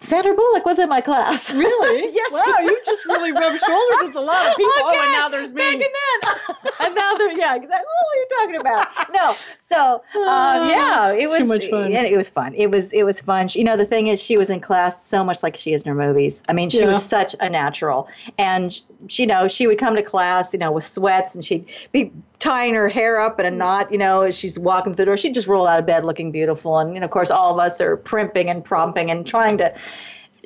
Sandra 0.01 0.33
Bullock 0.35 0.65
was 0.65 0.79
in 0.79 0.89
my 0.89 1.01
class. 1.01 1.53
Really? 1.59 2.11
yes. 2.15 2.33
Wow, 2.33 2.65
you 2.65 2.79
just 2.87 3.05
really 3.07 3.33
rubbed 3.33 3.59
shoulders 3.61 3.97
with 4.03 4.15
a 4.15 4.21
lot 4.21 4.47
of 4.49 4.57
people. 4.57 4.73
Oh, 4.77 4.91
and 4.91 4.99
Okay, 5.01 5.13
now 5.13 5.29
there's 5.29 5.53
me. 5.53 5.61
Back 5.61 5.73
and 5.75 5.83
then, 5.83 6.73
and 6.81 6.95
now 6.95 7.15
there, 7.15 7.33
yeah, 7.37 7.57
exactly. 7.57 7.87
What 7.87 8.17
are 8.17 8.17
you 8.17 8.27
talking 8.39 8.57
about? 8.61 8.87
No, 9.13 9.37
so 9.59 10.03
um, 10.15 10.69
yeah, 10.69 11.13
it 11.13 11.29
was 11.29 11.39
too 11.41 11.47
much 11.47 11.67
fun. 11.67 11.93
and 11.93 12.07
it 12.07 12.17
was 12.17 12.29
fun. 12.29 12.55
It 12.55 12.71
was 12.71 12.93
it 12.93 13.03
was 13.03 13.21
fun. 13.21 13.49
She, 13.49 13.59
you 13.59 13.65
know, 13.65 13.77
the 13.77 13.87
thing 13.87 14.07
is, 14.07 14.23
she 14.23 14.37
was 14.37 14.51
in 14.51 14.61
class 14.61 15.05
so 15.05 15.25
much 15.25 15.43
like 15.43 15.57
she 15.57 15.73
is 15.73 15.83
in 15.83 15.89
her 15.89 15.95
movies. 15.95 16.43
I 16.49 16.53
mean, 16.53 16.71
she 16.71 16.81
Yeah. 16.81 16.87
was 16.87 17.05
such 17.05 17.35
a 17.41 17.49
natural, 17.51 18.09
and 18.39 18.79
she, 19.09 19.23
you 19.25 19.27
know, 19.27 19.49
she 19.49 19.67
would 19.67 19.79
come 19.79 19.97
to 19.97 20.03
class, 20.03 20.53
you 20.53 20.59
know, 20.61 20.71
with 20.71 20.85
sweats, 20.85 21.35
and 21.35 21.45
she'd 21.45 21.65
be 21.93 22.13
tying 22.39 22.75
her 22.75 22.89
hair 22.89 23.19
up 23.21 23.41
in 23.41 23.47
a 23.47 23.51
knot, 23.51 23.91
you 23.91 23.99
know, 23.99 24.23
as 24.23 24.39
she's 24.39 24.59
walking 24.59 24.93
through 24.93 25.05
the 25.05 25.07
door. 25.07 25.17
She'd 25.17 25.35
just 25.35 25.49
rolled 25.49 25.69
out 25.69 25.81
of 25.81 25.87
bed 25.87 26.05
looking 26.05 26.31
beautiful, 26.31 26.79
and 26.79 26.95
you 26.95 27.01
know, 27.01 27.05
of 27.05 27.11
course, 27.11 27.31
all 27.31 27.53
of 27.53 27.59
us 27.59 27.81
are 27.81 27.97
primping 27.97 28.49
and 28.49 28.65
promping 28.65 29.11
and 29.11 29.27
trying 29.27 29.59
to 29.59 29.75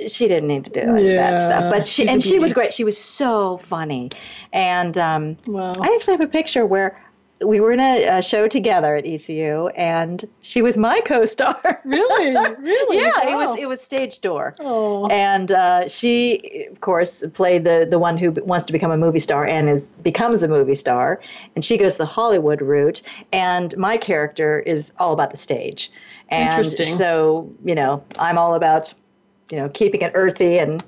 she 0.06 0.26
didn't 0.26 0.48
need 0.48 0.64
to 0.64 0.70
do 0.70 0.80
any 0.80 1.10
of 1.10 1.16
that 1.16 1.42
stuff. 1.42 1.70
But 1.70 1.86
she 1.86 2.08
and 2.08 2.22
she 2.22 2.38
was 2.38 2.52
great. 2.52 2.72
She 2.72 2.84
was 2.84 2.96
so 2.96 3.58
funny, 3.58 4.10
and 4.52 4.96
um, 4.98 5.36
Wow. 5.46 5.72
I 5.80 5.94
actually 5.94 6.14
have 6.14 6.24
a 6.24 6.28
picture 6.28 6.66
where 6.66 7.00
we 7.44 7.60
were 7.60 7.72
in 7.72 7.80
a, 7.80 8.18
a 8.18 8.22
show 8.22 8.48
together 8.48 8.96
at 8.96 9.04
ECU, 9.06 9.68
and 9.68 10.24
she 10.40 10.62
was 10.62 10.76
my 10.76 11.00
co-star. 11.04 11.80
Really? 11.84 12.34
Really? 12.58 12.98
yeah, 12.98 13.28
it 13.28 13.36
was 13.36 13.58
it 13.58 13.66
was 13.68 13.80
stage 13.82 14.20
door. 14.20 14.54
Oh. 14.60 15.06
And 15.08 15.52
uh, 15.52 15.88
she, 15.88 16.66
of 16.70 16.80
course, 16.80 17.24
played 17.34 17.64
the 17.64 17.86
the 17.88 17.98
one 17.98 18.16
who 18.18 18.30
wants 18.32 18.64
to 18.66 18.72
become 18.72 18.90
a 18.90 18.96
movie 18.96 19.18
star 19.18 19.46
and 19.46 19.68
is 19.68 19.92
becomes 19.92 20.42
a 20.42 20.48
movie 20.48 20.74
star. 20.74 21.20
And 21.54 21.64
she 21.64 21.76
goes 21.78 21.96
the 21.96 22.06
Hollywood 22.06 22.62
route. 22.62 23.02
And 23.32 23.76
my 23.76 23.96
character 23.96 24.60
is 24.60 24.92
all 24.98 25.12
about 25.12 25.30
the 25.30 25.36
stage. 25.36 25.90
And 26.28 26.48
Interesting. 26.50 26.94
so, 26.94 27.52
you 27.64 27.74
know, 27.74 28.02
I'm 28.18 28.38
all 28.38 28.54
about, 28.54 28.92
you 29.50 29.58
know, 29.58 29.68
keeping 29.68 30.00
it 30.00 30.12
earthy 30.14 30.58
and 30.58 30.82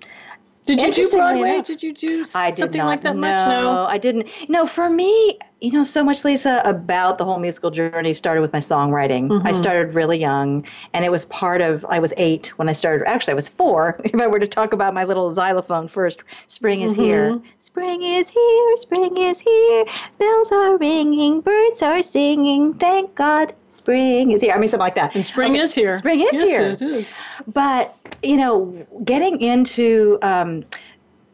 Did 0.64 0.80
you 0.80 0.90
do 0.92 1.10
Broadway? 1.10 1.54
enough, 1.56 1.66
Did 1.66 1.82
you 1.82 1.92
do 1.92 2.20
s- 2.22 2.34
I 2.34 2.50
did 2.50 2.56
something 2.56 2.82
like 2.82 3.02
that 3.02 3.14
no, 3.16 3.20
much? 3.20 3.48
No. 3.48 3.84
I 3.84 3.98
didn't. 3.98 4.28
No, 4.48 4.66
for 4.66 4.88
me, 4.88 5.38
you 5.64 5.72
know, 5.72 5.82
so 5.82 6.04
much, 6.04 6.24
Lisa, 6.24 6.60
about 6.64 7.16
the 7.18 7.24
whole 7.24 7.38
musical 7.38 7.70
journey 7.70 8.12
started 8.12 8.42
with 8.42 8.52
my 8.52 8.58
songwriting. 8.58 9.24
I 9.30 9.34
Mm-hmm. 9.34 9.52
started 9.52 9.94
really 9.94 10.18
young, 10.18 10.66
and 10.92 11.04
it 11.04 11.10
was 11.10 11.24
part 11.26 11.60
of. 11.62 11.84
I 11.86 11.98
was 11.98 12.12
eight 12.18 12.48
when 12.58 12.68
I 12.68 12.72
started. 12.72 13.06
Actually, 13.08 13.32
I 13.32 13.34
was 13.34 13.48
four. 13.48 13.98
If 14.04 14.20
I 14.20 14.26
were 14.26 14.38
to 14.38 14.46
talk 14.46 14.72
about 14.72 14.92
my 14.94 15.04
little 15.04 15.30
xylophone 15.30 15.88
first, 15.88 16.22
spring 16.46 16.82
is 16.82 16.94
here. 16.94 17.30
Mm-hmm. 17.30 17.46
Spring 17.60 18.02
is 18.02 18.28
here. 18.28 18.76
Spring 18.76 19.16
is 19.16 19.40
here. 19.40 19.84
Bells 20.18 20.52
are 20.52 20.76
ringing. 20.76 21.40
Birds 21.40 21.82
are 21.82 22.02
singing. 22.02 22.74
Thank 22.74 23.14
God, 23.14 23.54
spring 23.70 24.30
is 24.32 24.40
here. 24.42 24.52
I 24.54 24.58
mean, 24.58 24.68
something 24.68 24.84
like 24.84 24.94
that. 24.96 25.14
And 25.14 25.24
spring 25.26 25.56
is 25.56 25.74
here. 25.74 25.94
Spring 25.98 26.20
is 26.20 26.28
yes, 26.32 26.44
here 26.44 26.62
It 26.72 26.82
is. 26.82 27.14
but 27.48 27.96
you 28.22 28.36
know 28.36 28.86
getting 29.04 29.40
into 29.40 30.18
um, 30.22 30.64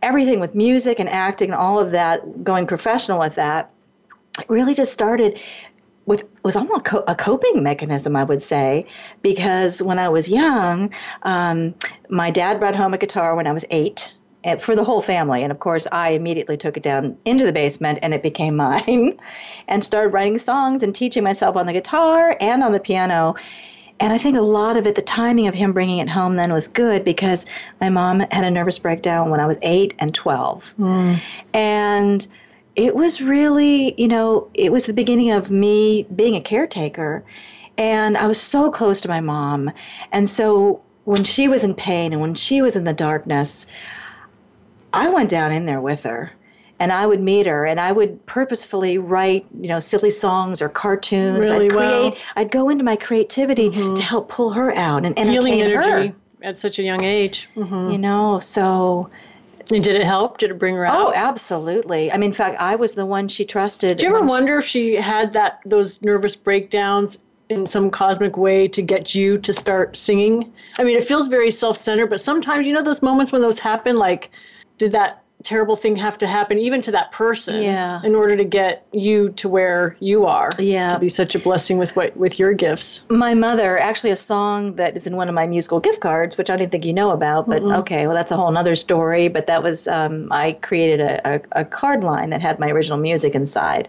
everything 0.02 0.40
with 0.40 0.54
music 0.54 0.98
and 0.98 1.08
acting 1.08 1.50
and 1.50 1.58
all 1.58 1.78
of 1.78 1.90
that 1.90 2.42
going 2.44 2.66
professional 2.66 3.18
with 3.18 3.34
that 3.34 3.70
really 4.48 4.74
just 4.74 4.92
started 4.92 5.38
with 6.06 6.24
was 6.42 6.56
almost 6.56 6.84
co- 6.84 7.04
a 7.06 7.14
coping 7.14 7.62
mechanism 7.62 8.16
i 8.16 8.24
would 8.24 8.42
say 8.42 8.86
because 9.22 9.82
when 9.82 9.98
i 9.98 10.08
was 10.08 10.28
young 10.28 10.92
um, 11.22 11.74
my 12.08 12.30
dad 12.30 12.58
brought 12.58 12.74
home 12.74 12.94
a 12.94 12.98
guitar 12.98 13.36
when 13.36 13.46
i 13.46 13.52
was 13.52 13.64
eight 13.70 14.12
eh, 14.44 14.56
for 14.56 14.74
the 14.74 14.82
whole 14.82 15.02
family. 15.02 15.42
And 15.42 15.52
of 15.52 15.60
course 15.60 15.86
i 15.92 16.10
immediately 16.10 16.56
took 16.56 16.76
it 16.76 16.82
down 16.82 17.16
into 17.24 17.44
the 17.44 17.52
basement 17.52 17.98
and 18.02 18.14
it 18.14 18.22
became 18.22 18.56
mine 18.66 19.18
and 19.68 19.84
started 19.84 20.08
writing 20.08 20.38
songs 20.38 20.82
and 20.82 20.94
teaching 20.94 21.22
myself 21.22 21.56
on 21.56 21.66
the 21.66 21.72
guitar 21.72 22.36
and 22.40 22.62
on 22.62 22.72
the 22.72 22.80
piano. 22.80 23.34
And 24.00 24.14
I 24.14 24.18
think 24.18 24.38
a 24.38 24.40
lot 24.40 24.78
of 24.78 24.86
it, 24.86 24.94
the 24.94 25.02
timing 25.02 25.46
of 25.46 25.54
him 25.54 25.74
bringing 25.74 25.98
it 25.98 26.08
home 26.08 26.36
then 26.36 26.54
was 26.54 26.66
good 26.66 27.04
because 27.04 27.44
my 27.82 27.90
mom 27.90 28.20
had 28.30 28.44
a 28.44 28.50
nervous 28.50 28.78
breakdown 28.78 29.28
when 29.28 29.40
I 29.40 29.46
was 29.46 29.58
eight 29.60 29.92
and 29.98 30.14
12. 30.14 30.74
And 31.52 32.26
it 32.76 32.94
was 32.94 33.20
really, 33.20 33.94
you 34.00 34.08
know, 34.08 34.48
it 34.54 34.72
was 34.72 34.86
the 34.86 34.92
beginning 34.92 35.30
of 35.32 35.50
me 35.50 36.06
being 36.14 36.36
a 36.36 36.40
caretaker. 36.40 37.24
And 37.76 38.16
I 38.16 38.26
was 38.26 38.40
so 38.40 38.70
close 38.70 39.00
to 39.02 39.08
my 39.08 39.20
mom. 39.20 39.70
And 40.12 40.28
so 40.28 40.82
when 41.04 41.24
she 41.24 41.48
was 41.48 41.64
in 41.64 41.74
pain 41.74 42.12
and 42.12 42.20
when 42.20 42.34
she 42.34 42.62
was 42.62 42.76
in 42.76 42.84
the 42.84 42.92
darkness, 42.92 43.66
I 44.92 45.08
went 45.08 45.30
down 45.30 45.52
in 45.52 45.66
there 45.66 45.80
with 45.80 46.02
her 46.02 46.32
and 46.78 46.92
I 46.92 47.06
would 47.06 47.20
meet 47.20 47.46
her 47.46 47.64
and 47.66 47.80
I 47.80 47.92
would 47.92 48.24
purposefully 48.26 48.98
write, 48.98 49.46
you 49.60 49.68
know, 49.68 49.80
silly 49.80 50.10
songs 50.10 50.62
or 50.62 50.68
cartoons. 50.68 51.38
Really? 51.38 51.66
I'd 51.66 51.72
create. 51.72 52.14
Mm-hmm. 52.14 52.38
I'd 52.38 52.50
go 52.50 52.68
into 52.68 52.84
my 52.84 52.96
creativity 52.96 53.70
to 53.70 54.02
help 54.02 54.28
pull 54.28 54.50
her 54.50 54.74
out 54.74 55.04
and 55.04 55.18
Healing 55.18 55.60
entertain 55.60 55.62
energy 55.62 56.08
her. 56.08 56.14
at 56.48 56.58
such 56.58 56.78
a 56.78 56.82
young 56.82 57.04
age. 57.04 57.48
hmm 57.54 57.90
You 57.90 57.98
know, 57.98 58.38
so 58.40 59.10
And 59.70 59.82
did 59.84 59.94
it 59.94 60.04
help? 60.04 60.38
Did 60.38 60.50
it 60.50 60.58
bring 60.58 60.76
her 60.76 60.86
oh, 60.86 60.90
out? 60.90 61.06
oh, 61.06 61.12
absolutely. 61.14 62.10
I 62.10 62.16
mean, 62.16 62.30
in 62.30 62.34
fact, 62.34 62.60
I 62.60 62.76
was 62.76 62.94
the 62.94 63.06
one 63.06 63.28
she 63.28 63.44
trusted. 63.44 63.98
Do 63.98 64.06
you 64.06 64.14
ever 64.14 64.24
wonder 64.24 64.58
if 64.58 64.64
she 64.64 64.94
had 64.94 65.32
that 65.34 65.60
those 65.64 66.02
nervous 66.02 66.34
breakdowns 66.34 67.18
in 67.48 67.66
some 67.66 67.90
cosmic 67.90 68.36
way 68.36 68.68
to 68.68 68.82
get 68.82 69.14
you 69.14 69.38
to 69.38 69.52
start 69.52 69.96
singing? 69.96 70.52
I 70.78 70.84
mean, 70.84 70.96
it 70.96 71.04
feels 71.04 71.28
very 71.28 71.50
self-centered, 71.50 72.06
but 72.06 72.20
sometimes 72.20 72.66
you 72.66 72.72
know 72.72 72.82
those 72.82 73.02
moments 73.02 73.32
when 73.32 73.42
those 73.42 73.58
happen. 73.58 73.96
Like, 73.96 74.30
did 74.78 74.92
that 74.92 75.22
terrible 75.42 75.76
thing 75.76 75.96
have 75.96 76.18
to 76.18 76.26
happen 76.26 76.58
even 76.58 76.80
to 76.82 76.92
that 76.92 77.12
person? 77.12 77.62
Yeah. 77.62 78.00
In 78.02 78.14
order 78.14 78.36
to 78.36 78.44
get 78.44 78.86
you 78.92 79.30
to 79.30 79.48
where 79.48 79.96
you 80.00 80.26
are. 80.26 80.50
Yeah. 80.58 80.90
To 80.90 80.98
be 80.98 81.08
such 81.08 81.34
a 81.34 81.38
blessing 81.38 81.78
with 81.78 81.94
what 81.96 82.16
with 82.16 82.38
your 82.38 82.52
gifts. 82.52 83.04
my 83.08 83.34
mother 83.34 83.78
actually 83.78 84.10
a 84.10 84.16
song 84.16 84.74
that 84.76 84.96
is 84.96 85.06
in 85.06 85.16
one 85.16 85.28
of 85.28 85.34
my 85.34 85.46
musical 85.46 85.80
gift 85.80 86.00
cards 86.00 86.36
which 86.36 86.50
i 86.50 86.56
didn't 86.56 86.72
think 86.72 86.84
you 86.84 86.92
know 86.92 87.10
about 87.10 87.48
but 87.48 87.62
okay 87.62 88.06
well 88.06 88.14
that's 88.14 88.32
a 88.32 88.36
whole 88.36 88.50
nother 88.50 88.74
story 88.74 89.28
but 89.28 89.46
that 89.46 89.62
was 89.62 89.88
um, 89.88 90.28
i 90.30 90.52
created 90.52 91.00
a, 91.00 91.34
a, 91.34 91.62
a 91.62 91.64
card 91.64 92.04
line 92.04 92.30
that 92.30 92.40
had 92.40 92.58
my 92.58 92.70
original 92.70 92.98
music 92.98 93.34
inside 93.34 93.88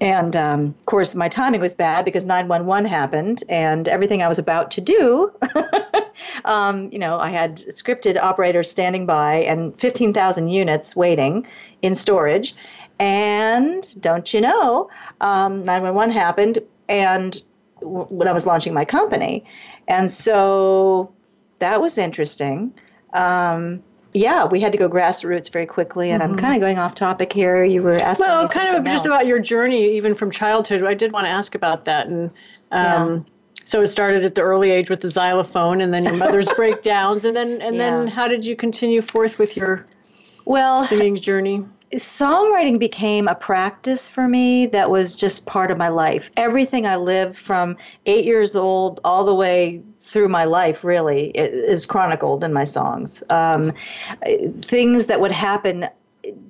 and 0.00 0.34
um, 0.34 0.60
of 0.66 0.86
course 0.86 1.14
my 1.14 1.28
timing 1.28 1.60
was 1.60 1.74
bad 1.74 2.04
because 2.04 2.24
911 2.24 2.90
happened 2.90 3.44
and 3.48 3.88
everything 3.88 4.22
i 4.22 4.28
was 4.28 4.38
about 4.38 4.70
to 4.72 4.80
do 4.80 5.32
um, 6.44 6.90
you 6.92 6.98
know 6.98 7.18
i 7.18 7.30
had 7.30 7.56
scripted 7.56 8.16
operators 8.20 8.70
standing 8.70 9.06
by 9.06 9.36
and 9.36 9.78
15000 9.80 10.48
units 10.48 10.94
waiting 10.96 11.46
in 11.82 11.94
storage 11.94 12.54
and 12.98 14.00
don't 14.00 14.32
you 14.32 14.40
know 14.40 14.88
um, 15.20 15.64
911 15.64 16.12
happened 16.12 16.58
and 16.88 17.42
w- 17.80 18.06
when 18.10 18.28
I 18.28 18.32
was 18.32 18.46
launching 18.46 18.74
my 18.74 18.84
company. 18.84 19.44
And 19.88 20.10
so 20.10 21.12
that 21.58 21.80
was 21.80 21.98
interesting. 21.98 22.72
Um, 23.12 23.82
yeah, 24.14 24.44
we 24.44 24.60
had 24.60 24.72
to 24.72 24.78
go 24.78 24.88
grassroots 24.88 25.50
very 25.50 25.64
quickly, 25.64 26.10
and 26.10 26.22
I'm 26.22 26.34
kind 26.34 26.54
of 26.54 26.60
going 26.60 26.78
off 26.78 26.94
topic 26.94 27.32
here. 27.32 27.64
You 27.64 27.82
were 27.82 27.94
asking 27.94 28.26
Well, 28.26 28.46
kind 28.46 28.68
of 28.68 28.74
something 28.74 28.92
just 28.92 29.06
about 29.06 29.26
your 29.26 29.38
journey, 29.38 29.96
even 29.96 30.14
from 30.14 30.30
childhood. 30.30 30.82
I 30.84 30.92
did 30.92 31.12
want 31.12 31.26
to 31.26 31.30
ask 31.30 31.54
about 31.54 31.86
that, 31.86 32.08
and 32.08 32.30
um, 32.72 33.24
so 33.64 33.80
it 33.82 33.88
started 33.88 34.24
at 34.24 34.34
the 34.34 34.42
early 34.42 34.70
age 34.70 34.90
with 34.90 35.00
the 35.00 35.08
xylophone, 35.08 35.80
and 35.80 35.92
then 35.92 36.02
your 36.02 36.16
mother's 36.16 36.48
breakdowns, 36.56 37.24
and 37.24 37.36
then 37.36 37.60
and 37.62 37.78
then 37.78 38.06
how 38.06 38.28
did 38.28 38.44
you 38.44 38.56
continue 38.56 39.02
forth 39.02 39.38
with 39.38 39.56
your 39.56 39.86
well, 40.44 40.84
singing 40.84 41.16
journey? 41.16 41.64
songwriting 41.96 42.78
became 42.78 43.28
a 43.28 43.34
practice 43.34 44.08
for 44.08 44.26
me 44.26 44.66
that 44.66 44.90
was 44.90 45.14
just 45.14 45.46
part 45.46 45.70
of 45.70 45.76
my 45.76 45.88
life. 45.88 46.30
Everything 46.36 46.86
I 46.86 46.96
lived 46.96 47.36
from 47.36 47.76
eight 48.06 48.24
years 48.24 48.56
old 48.56 49.00
all 49.04 49.24
the 49.24 49.34
way 49.34 49.82
through 50.00 50.28
my 50.28 50.44
life 50.44 50.84
really 50.84 51.28
is 51.30 51.86
chronicled 51.86 52.44
in 52.44 52.52
my 52.52 52.64
songs. 52.64 53.22
Um, 53.30 53.72
things 54.62 55.06
that 55.06 55.20
would 55.20 55.32
happen 55.32 55.88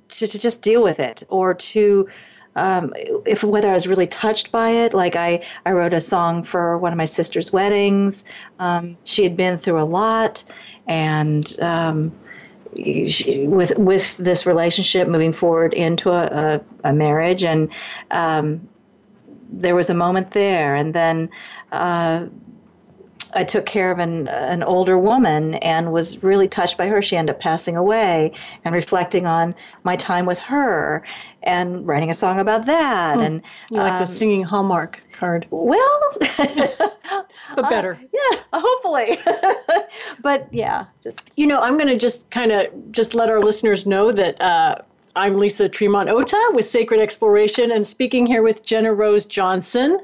to, 0.09 0.27
to 0.27 0.39
just 0.39 0.61
deal 0.61 0.83
with 0.83 0.99
it 0.99 1.23
or 1.29 1.53
to 1.53 2.07
um, 2.55 2.93
if 3.25 3.43
whether 3.43 3.69
I 3.69 3.73
was 3.73 3.87
really 3.87 4.07
touched 4.07 4.51
by 4.51 4.69
it. 4.69 4.93
Like 4.93 5.15
I, 5.15 5.43
I 5.65 5.71
wrote 5.71 5.93
a 5.93 6.01
song 6.01 6.43
for 6.43 6.77
one 6.77 6.91
of 6.91 6.97
my 6.97 7.05
sister's 7.05 7.51
weddings. 7.51 8.25
Um, 8.59 8.97
she 9.03 9.23
had 9.23 9.35
been 9.35 9.57
through 9.57 9.79
a 9.79 9.85
lot, 9.85 10.43
and 10.87 11.59
um, 11.59 12.11
she, 12.75 13.47
with 13.47 13.77
with 13.77 14.15
this 14.17 14.45
relationship 14.45 15.07
moving 15.07 15.33
forward 15.33 15.73
into 15.73 16.09
a, 16.09 16.61
a, 16.83 16.89
a 16.89 16.93
marriage, 16.93 17.43
and 17.43 17.71
um, 18.11 18.67
there 19.49 19.75
was 19.75 19.89
a 19.89 19.95
moment 19.95 20.31
there, 20.31 20.75
and 20.75 20.93
then. 20.93 21.29
Uh, 21.71 22.27
I 23.35 23.43
took 23.43 23.65
care 23.65 23.91
of 23.91 23.99
an 23.99 24.27
an 24.27 24.63
older 24.63 24.97
woman 24.97 25.55
and 25.55 25.91
was 25.91 26.23
really 26.23 26.47
touched 26.47 26.77
by 26.77 26.87
her. 26.87 27.01
She 27.01 27.17
ended 27.17 27.35
up 27.35 27.41
passing 27.41 27.75
away, 27.75 28.33
and 28.63 28.73
reflecting 28.73 29.25
on 29.25 29.55
my 29.83 29.95
time 29.95 30.25
with 30.25 30.39
her, 30.39 31.03
and 31.41 31.85
writing 31.87 32.09
a 32.09 32.13
song 32.13 32.39
about 32.39 32.65
that. 32.65 33.19
And 33.19 33.41
you 33.71 33.77
like 33.77 33.93
um, 33.93 33.99
the 33.99 34.05
singing 34.05 34.43
Hallmark 34.43 35.01
card? 35.13 35.47
Well, 35.49 36.01
but 36.19 37.69
better. 37.69 37.99
Uh, 38.01 38.07
yeah, 38.31 38.39
hopefully. 38.53 39.17
but 40.21 40.47
yeah, 40.51 40.85
just 41.01 41.37
you 41.37 41.47
know, 41.47 41.59
I'm 41.59 41.77
going 41.77 41.89
to 41.89 41.97
just 41.97 42.29
kind 42.29 42.51
of 42.51 42.67
just 42.91 43.13
let 43.13 43.29
our 43.29 43.41
listeners 43.41 43.85
know 43.85 44.11
that. 44.11 44.39
Uh, 44.41 44.75
I'm 45.15 45.37
Lisa 45.37 45.69
Tremont 45.69 46.09
Ota 46.09 46.41
with 46.55 46.65
Sacred 46.65 46.99
Exploration 46.99 47.69
and 47.69 47.85
speaking 47.85 48.25
here 48.25 48.41
with 48.41 48.65
Jenna 48.65 48.91
Rose 48.91 49.25
Johnson, 49.25 49.99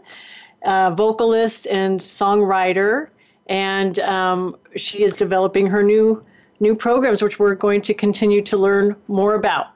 uh, 0.63 0.91
vocalist 0.91 1.65
and 1.65 1.99
songwriter 1.99 3.07
and 3.49 3.97
um, 3.99 4.55
she 4.75 5.03
is 5.03 5.15
developing 5.15 5.67
her 5.67 5.83
new 5.83 6.23
new 6.61 6.75
programs, 6.75 7.21
which 7.21 7.39
we're 7.39 7.55
going 7.55 7.81
to 7.81 7.93
continue 7.93 8.41
to 8.41 8.57
learn 8.57 8.95
more 9.07 9.33
about. 9.35 9.67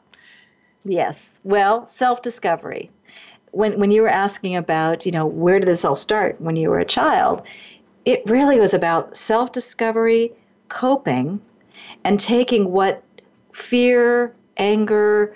Yes. 0.86 1.40
Well, 1.44 1.86
self 1.88 2.22
discovery. 2.22 2.90
When 3.52 3.80
when 3.80 3.92
you 3.92 4.04
were 4.04 4.10
asking 4.10 4.56
about, 4.56 5.06
you 5.06 5.12
know, 5.12 5.26
where 5.26 5.60
did 5.60 5.68
this 5.68 5.84
all 5.84 5.96
start 5.96 6.40
when 6.40 6.56
you 6.56 6.70
were 6.70 6.80
a 6.80 6.86
child, 6.86 7.42
it 8.06 8.22
really 8.26 8.60
was 8.60 8.74
about 8.74 9.18
self 9.18 9.52
discovery, 9.52 10.32
coping, 10.70 11.42
and 12.04 12.20
taking 12.20 12.72
what 12.72 13.04
fear, 13.54 14.36
anger, 14.58 15.36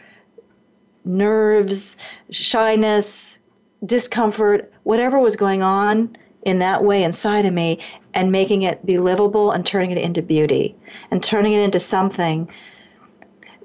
nerves, 1.05 1.97
shyness, 2.29 3.39
discomfort, 3.85 4.71
whatever 4.83 5.19
was 5.19 5.35
going 5.35 5.63
on 5.63 6.15
in 6.47 6.59
that 6.59 6.81
way 6.81 7.03
inside 7.03 7.45
of 7.45 7.53
me 7.53 7.77
and 8.13 8.31
making 8.31 8.61
it 8.61 8.85
be 8.85 8.97
livable 8.97 9.51
and 9.51 9.65
turning 9.65 9.91
it 9.91 9.97
into 9.97 10.21
beauty 10.21 10.73
and 11.11 11.21
turning 11.21 11.51
it 11.51 11.59
into 11.59 11.77
something. 11.77 12.49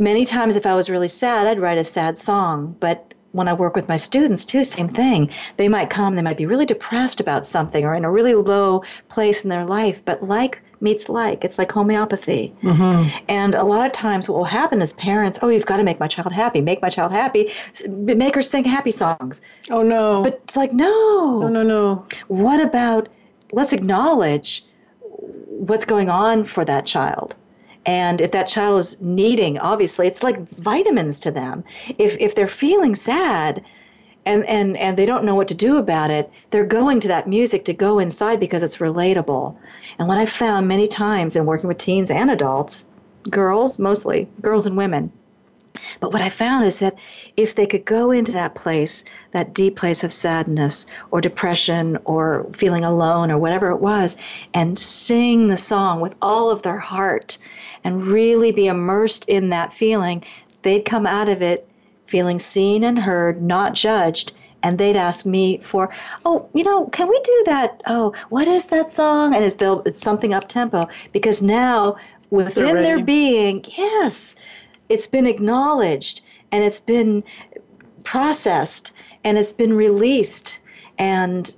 Many 0.00 0.26
times, 0.26 0.56
if 0.56 0.66
I 0.66 0.74
was 0.74 0.90
really 0.90 1.06
sad, 1.06 1.46
I'd 1.46 1.60
write 1.60 1.78
a 1.78 1.84
sad 1.84 2.18
song, 2.18 2.74
but 2.80 3.14
when 3.30 3.46
I 3.46 3.52
work 3.52 3.76
with 3.76 3.88
my 3.88 3.96
students 3.96 4.44
too, 4.44 4.64
same 4.64 4.88
thing. 4.88 5.30
They 5.58 5.68
might 5.68 5.90
come, 5.90 6.16
they 6.16 6.22
might 6.22 6.36
be 6.36 6.46
really 6.46 6.66
depressed 6.66 7.20
about 7.20 7.46
something 7.46 7.84
or 7.84 7.94
in 7.94 8.04
a 8.04 8.10
really 8.10 8.34
low 8.34 8.82
place 9.08 9.44
in 9.44 9.48
their 9.48 9.64
life, 9.64 10.04
but 10.04 10.24
like 10.24 10.60
meets 10.82 11.08
like. 11.08 11.44
It's 11.44 11.56
like 11.58 11.70
homeopathy. 11.72 12.52
Mm-hmm. 12.62 13.24
And 13.28 13.54
a 13.54 13.62
lot 13.62 13.86
of 13.86 13.92
times, 13.92 14.28
what 14.28 14.36
will 14.36 14.44
happen 14.44 14.82
is 14.82 14.92
parents, 14.92 15.38
oh, 15.40 15.48
you've 15.48 15.64
got 15.64 15.78
to 15.78 15.84
make 15.84 16.00
my 16.00 16.08
child 16.08 16.32
happy, 16.32 16.60
make 16.60 16.82
my 16.82 16.90
child 16.90 17.12
happy, 17.12 17.52
make 17.86 18.34
her 18.34 18.42
sing 18.42 18.64
happy 18.64 18.90
songs. 18.90 19.40
Oh, 19.70 19.82
no. 19.82 20.22
But 20.22 20.40
it's 20.44 20.56
like, 20.56 20.72
no. 20.72 21.38
No, 21.40 21.48
no, 21.48 21.62
no. 21.62 22.06
What 22.28 22.60
about, 22.60 23.08
let's 23.52 23.72
acknowledge 23.72 24.64
what's 24.98 25.84
going 25.84 26.10
on 26.10 26.44
for 26.44 26.64
that 26.64 26.84
child. 26.84 27.34
And 27.86 28.20
if 28.20 28.32
that 28.32 28.48
child 28.48 28.80
is 28.80 29.00
needing, 29.00 29.58
obviously, 29.58 30.06
it's 30.06 30.22
like 30.22 30.48
vitamins 30.58 31.20
to 31.20 31.30
them. 31.30 31.64
If, 31.98 32.16
if 32.18 32.34
they're 32.34 32.48
feeling 32.48 32.94
sad, 32.94 33.64
and, 34.24 34.44
and, 34.46 34.76
and 34.76 34.96
they 34.96 35.06
don't 35.06 35.24
know 35.24 35.34
what 35.34 35.48
to 35.48 35.54
do 35.54 35.78
about 35.78 36.10
it, 36.10 36.30
they're 36.50 36.64
going 36.64 37.00
to 37.00 37.08
that 37.08 37.28
music 37.28 37.64
to 37.66 37.72
go 37.72 37.98
inside 37.98 38.40
because 38.40 38.62
it's 38.62 38.76
relatable. 38.76 39.56
And 39.98 40.08
what 40.08 40.18
I've 40.18 40.30
found 40.30 40.68
many 40.68 40.88
times 40.88 41.36
in 41.36 41.46
working 41.46 41.68
with 41.68 41.78
teens 41.78 42.10
and 42.10 42.30
adults, 42.30 42.86
girls 43.28 43.78
mostly, 43.78 44.28
girls 44.40 44.66
and 44.66 44.76
women, 44.76 45.12
but 46.00 46.12
what 46.12 46.20
I 46.20 46.28
found 46.28 46.66
is 46.66 46.80
that 46.80 46.96
if 47.36 47.54
they 47.54 47.66
could 47.66 47.84
go 47.84 48.10
into 48.10 48.32
that 48.32 48.54
place, 48.54 49.04
that 49.30 49.54
deep 49.54 49.76
place 49.76 50.04
of 50.04 50.12
sadness 50.12 50.86
or 51.10 51.20
depression 51.20 51.98
or 52.04 52.46
feeling 52.52 52.84
alone 52.84 53.30
or 53.30 53.38
whatever 53.38 53.70
it 53.70 53.80
was, 53.80 54.16
and 54.52 54.78
sing 54.78 55.46
the 55.46 55.56
song 55.56 56.00
with 56.00 56.14
all 56.20 56.50
of 56.50 56.62
their 56.62 56.78
heart 56.78 57.38
and 57.84 58.06
really 58.06 58.52
be 58.52 58.66
immersed 58.66 59.28
in 59.28 59.48
that 59.48 59.72
feeling, 59.72 60.22
they'd 60.60 60.84
come 60.84 61.06
out 61.06 61.28
of 61.28 61.40
it 61.40 61.66
feeling 62.12 62.38
seen 62.38 62.84
and 62.84 62.98
heard, 62.98 63.42
not 63.42 63.72
judged. 63.72 64.32
And 64.62 64.76
they'd 64.76 64.96
ask 64.96 65.24
me 65.24 65.58
for, 65.58 65.90
oh, 66.26 66.46
you 66.54 66.62
know, 66.62 66.86
can 66.88 67.08
we 67.08 67.18
do 67.24 67.42
that? 67.46 67.82
Oh, 67.86 68.12
what 68.28 68.46
is 68.46 68.66
that 68.66 68.90
song? 68.90 69.34
And 69.34 69.42
it's, 69.42 69.56
it's 69.58 69.98
something 69.98 70.34
up 70.34 70.46
tempo 70.46 70.88
because 71.12 71.42
now 71.42 71.96
within 72.28 72.82
their 72.82 73.02
being, 73.02 73.64
yes, 73.76 74.34
it's 74.90 75.06
been 75.06 75.26
acknowledged 75.26 76.20
and 76.52 76.62
it's 76.62 76.80
been 76.80 77.24
processed 78.04 78.92
and 79.24 79.38
it's 79.38 79.54
been 79.54 79.72
released. 79.72 80.60
And 80.98 81.52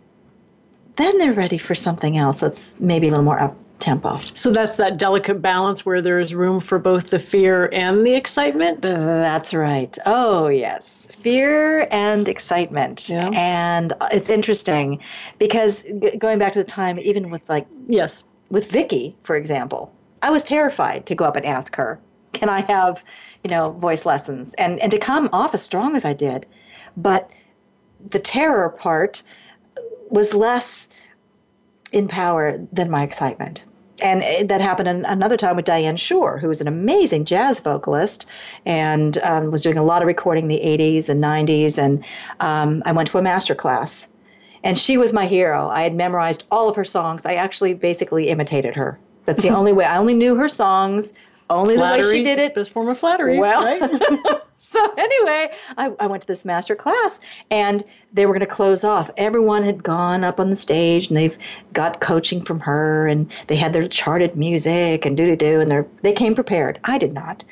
then 0.96 1.18
they're 1.18 1.32
ready 1.32 1.58
for 1.58 1.74
something 1.74 2.16
else 2.16 2.38
that's 2.38 2.76
maybe 2.78 3.08
a 3.08 3.10
little 3.10 3.24
more 3.24 3.40
up 3.40 3.56
tempo. 3.80 4.18
So 4.22 4.50
that's 4.50 4.76
that 4.76 4.98
delicate 4.98 5.42
balance 5.42 5.84
where 5.84 6.00
there's 6.00 6.34
room 6.34 6.60
for 6.60 6.78
both 6.78 7.10
the 7.10 7.18
fear 7.18 7.68
and 7.72 8.06
the 8.06 8.14
excitement? 8.14 8.82
That's 8.82 9.52
right. 9.52 9.96
Oh, 10.06 10.48
yes. 10.48 11.08
Fear 11.10 11.88
and 11.90 12.28
excitement. 12.28 13.08
Yeah. 13.08 13.30
And 13.30 13.92
it's 14.12 14.30
interesting 14.30 15.00
because 15.38 15.84
going 16.18 16.38
back 16.38 16.52
to 16.54 16.60
the 16.60 16.64
time, 16.64 16.98
even 16.98 17.30
with 17.30 17.48
like, 17.48 17.66
yes, 17.86 18.24
with 18.50 18.70
Vicki, 18.70 19.16
for 19.22 19.36
example, 19.36 19.92
I 20.22 20.30
was 20.30 20.44
terrified 20.44 21.06
to 21.06 21.14
go 21.14 21.24
up 21.24 21.36
and 21.36 21.44
ask 21.44 21.76
her, 21.76 21.98
can 22.32 22.48
I 22.48 22.62
have, 22.62 23.04
you 23.42 23.50
know, 23.50 23.72
voice 23.72 24.06
lessons? 24.06 24.54
And, 24.54 24.80
and 24.80 24.90
to 24.90 24.98
come 24.98 25.28
off 25.32 25.54
as 25.54 25.62
strong 25.62 25.96
as 25.96 26.04
I 26.04 26.12
did. 26.12 26.46
But 26.96 27.30
the 28.06 28.18
terror 28.18 28.70
part 28.70 29.22
was 30.08 30.34
less 30.34 30.88
in 31.94 32.08
power 32.08 32.58
than 32.72 32.90
my 32.90 33.02
excitement 33.02 33.64
and 34.02 34.48
that 34.48 34.60
happened 34.60 34.88
another 34.88 35.36
time 35.36 35.56
with 35.56 35.64
Diane 35.64 35.96
Schuur, 35.96 36.40
who 36.40 36.48
was 36.48 36.60
an 36.60 36.66
amazing 36.66 37.24
jazz 37.24 37.60
vocalist 37.60 38.28
and 38.66 39.18
um, 39.18 39.50
was 39.50 39.62
doing 39.62 39.78
a 39.78 39.84
lot 39.84 40.02
of 40.02 40.08
recording 40.08 40.44
in 40.44 40.48
the 40.48 40.60
80s 40.60 41.08
and 41.08 41.22
90s. 41.22 41.78
And 41.78 42.04
um, 42.40 42.82
I 42.84 42.92
went 42.92 43.08
to 43.10 43.18
a 43.18 43.22
master 43.22 43.54
class, 43.54 44.08
and 44.64 44.76
she 44.76 44.96
was 44.96 45.12
my 45.12 45.26
hero. 45.26 45.68
I 45.68 45.82
had 45.82 45.94
memorized 45.94 46.44
all 46.50 46.68
of 46.68 46.76
her 46.76 46.84
songs. 46.84 47.24
I 47.24 47.34
actually 47.34 47.74
basically 47.74 48.28
imitated 48.28 48.74
her. 48.74 48.98
That's 49.26 49.42
the 49.42 49.50
only 49.56 49.72
way. 49.72 49.84
I 49.84 49.96
only 49.96 50.14
knew 50.14 50.34
her 50.34 50.48
songs, 50.48 51.14
only 51.50 51.76
flattery, 51.76 52.02
the 52.02 52.08
way 52.08 52.14
she 52.18 52.24
did 52.24 52.38
it. 52.38 52.54
Best 52.54 52.72
form 52.72 52.88
of 52.88 52.98
flattery. 52.98 53.38
Well, 53.38 53.62
right? 53.62 54.40
so 54.56 54.94
anyway, 54.96 55.52
I, 55.76 55.92
I 56.00 56.06
went 56.06 56.22
to 56.22 56.26
this 56.26 56.44
master 56.44 56.74
class, 56.74 57.20
and 57.50 57.84
they 58.12 58.26
were 58.26 58.32
going 58.32 58.40
to 58.40 58.46
close 58.46 58.84
off. 58.84 59.10
Everyone 59.16 59.62
had 59.62 59.82
gone 59.82 60.24
up 60.24 60.40
on 60.40 60.50
the 60.50 60.56
stage 60.56 61.08
and 61.08 61.16
they've 61.16 61.36
got 61.72 62.00
coaching 62.00 62.42
from 62.44 62.60
her 62.60 63.06
and 63.06 63.32
they 63.48 63.56
had 63.56 63.72
their 63.72 63.88
charted 63.88 64.36
music 64.36 65.04
and 65.04 65.16
do 65.16 65.26
do 65.26 65.36
do 65.36 65.60
and 65.60 65.70
they 65.70 65.84
they 66.02 66.12
came 66.12 66.34
prepared. 66.34 66.78
I 66.84 66.98
did 66.98 67.12
not 67.12 67.44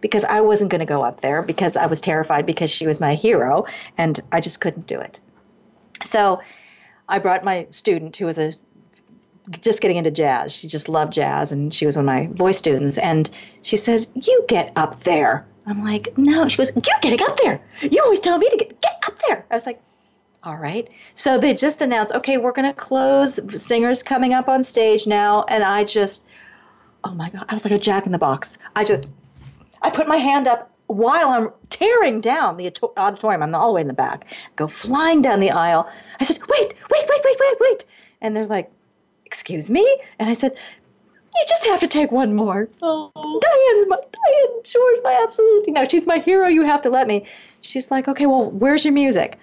because 0.00 0.24
I 0.24 0.42
wasn't 0.42 0.70
going 0.70 0.80
to 0.80 0.86
go 0.86 1.02
up 1.02 1.20
there 1.20 1.42
because 1.42 1.76
I 1.76 1.86
was 1.86 2.00
terrified 2.00 2.46
because 2.46 2.70
she 2.70 2.86
was 2.86 3.00
my 3.00 3.14
hero 3.14 3.64
and 3.96 4.20
I 4.30 4.40
just 4.40 4.60
couldn't 4.60 4.86
do 4.86 5.00
it. 5.00 5.20
So 6.04 6.40
I 7.08 7.18
brought 7.18 7.44
my 7.44 7.66
student 7.70 8.16
who 8.16 8.26
was 8.26 8.38
a 8.38 8.54
just 9.60 9.80
getting 9.80 9.96
into 9.96 10.10
jazz. 10.10 10.54
She 10.54 10.68
just 10.68 10.88
loved 10.88 11.12
jazz 11.12 11.52
and 11.52 11.74
she 11.74 11.86
was 11.86 11.96
one 11.96 12.08
of 12.08 12.14
my 12.14 12.28
voice 12.34 12.58
students 12.58 12.98
and 12.98 13.30
she 13.62 13.76
says, 13.76 14.10
"You 14.14 14.44
get 14.48 14.72
up 14.76 15.00
there." 15.00 15.46
I'm 15.66 15.84
like, 15.84 16.16
"No." 16.16 16.48
She 16.48 16.56
goes, 16.56 16.70
"You're 16.74 17.00
getting 17.02 17.22
up 17.22 17.36
there. 17.42 17.60
You 17.82 18.02
always 18.02 18.20
tell 18.20 18.38
me 18.38 18.48
to 18.48 18.56
get 18.56 18.80
get 18.80 19.02
up 19.06 19.18
there." 19.26 19.44
I 19.50 19.54
was 19.54 19.66
like, 19.66 19.82
all 20.42 20.56
right. 20.56 20.88
So 21.14 21.38
they 21.38 21.52
just 21.52 21.82
announced, 21.82 22.14
okay, 22.14 22.38
we're 22.38 22.52
going 22.52 22.68
to 22.68 22.74
close. 22.74 23.38
Singers 23.62 24.02
coming 24.02 24.32
up 24.32 24.48
on 24.48 24.64
stage 24.64 25.06
now. 25.06 25.44
And 25.48 25.62
I 25.62 25.84
just, 25.84 26.24
oh 27.04 27.12
my 27.12 27.28
God, 27.30 27.44
I 27.48 27.54
was 27.54 27.64
like 27.64 27.74
a 27.74 27.78
jack 27.78 28.06
in 28.06 28.12
the 28.12 28.18
box. 28.18 28.56
I 28.74 28.84
just, 28.84 29.06
I 29.82 29.90
put 29.90 30.08
my 30.08 30.16
hand 30.16 30.48
up 30.48 30.70
while 30.86 31.28
I'm 31.28 31.50
tearing 31.68 32.20
down 32.20 32.56
the 32.56 32.72
auditorium. 32.96 33.42
I'm 33.42 33.54
all 33.54 33.68
the 33.68 33.74
way 33.74 33.80
in 33.82 33.86
the 33.86 33.92
back. 33.92 34.26
Go 34.56 34.66
flying 34.66 35.20
down 35.20 35.40
the 35.40 35.50
aisle. 35.50 35.90
I 36.18 36.24
said, 36.24 36.38
wait, 36.48 36.74
wait, 36.90 37.04
wait, 37.08 37.20
wait, 37.24 37.36
wait, 37.38 37.56
wait. 37.60 37.84
And 38.22 38.34
they're 38.34 38.46
like, 38.46 38.70
excuse 39.30 39.70
me? 39.70 39.86
And 40.18 40.28
I 40.28 40.32
said, 40.32 40.56
you 41.36 41.44
just 41.48 41.64
have 41.66 41.78
to 41.80 41.86
take 41.86 42.10
one 42.10 42.34
more. 42.34 42.68
Oh. 42.82 43.12
Diane's 43.14 43.88
my 43.88 43.96
Diane 43.96 44.62
Schuur's 44.64 45.00
my 45.04 45.20
absolute 45.22 45.68
you 45.68 45.72
know, 45.72 45.84
she's 45.84 46.04
my 46.04 46.18
hero, 46.18 46.48
you 46.48 46.62
have 46.62 46.82
to 46.82 46.90
let 46.90 47.06
me. 47.06 47.24
She's 47.60 47.92
like, 47.92 48.08
Okay, 48.08 48.26
well, 48.26 48.50
where's 48.50 48.84
your 48.84 48.92
music? 48.92 49.38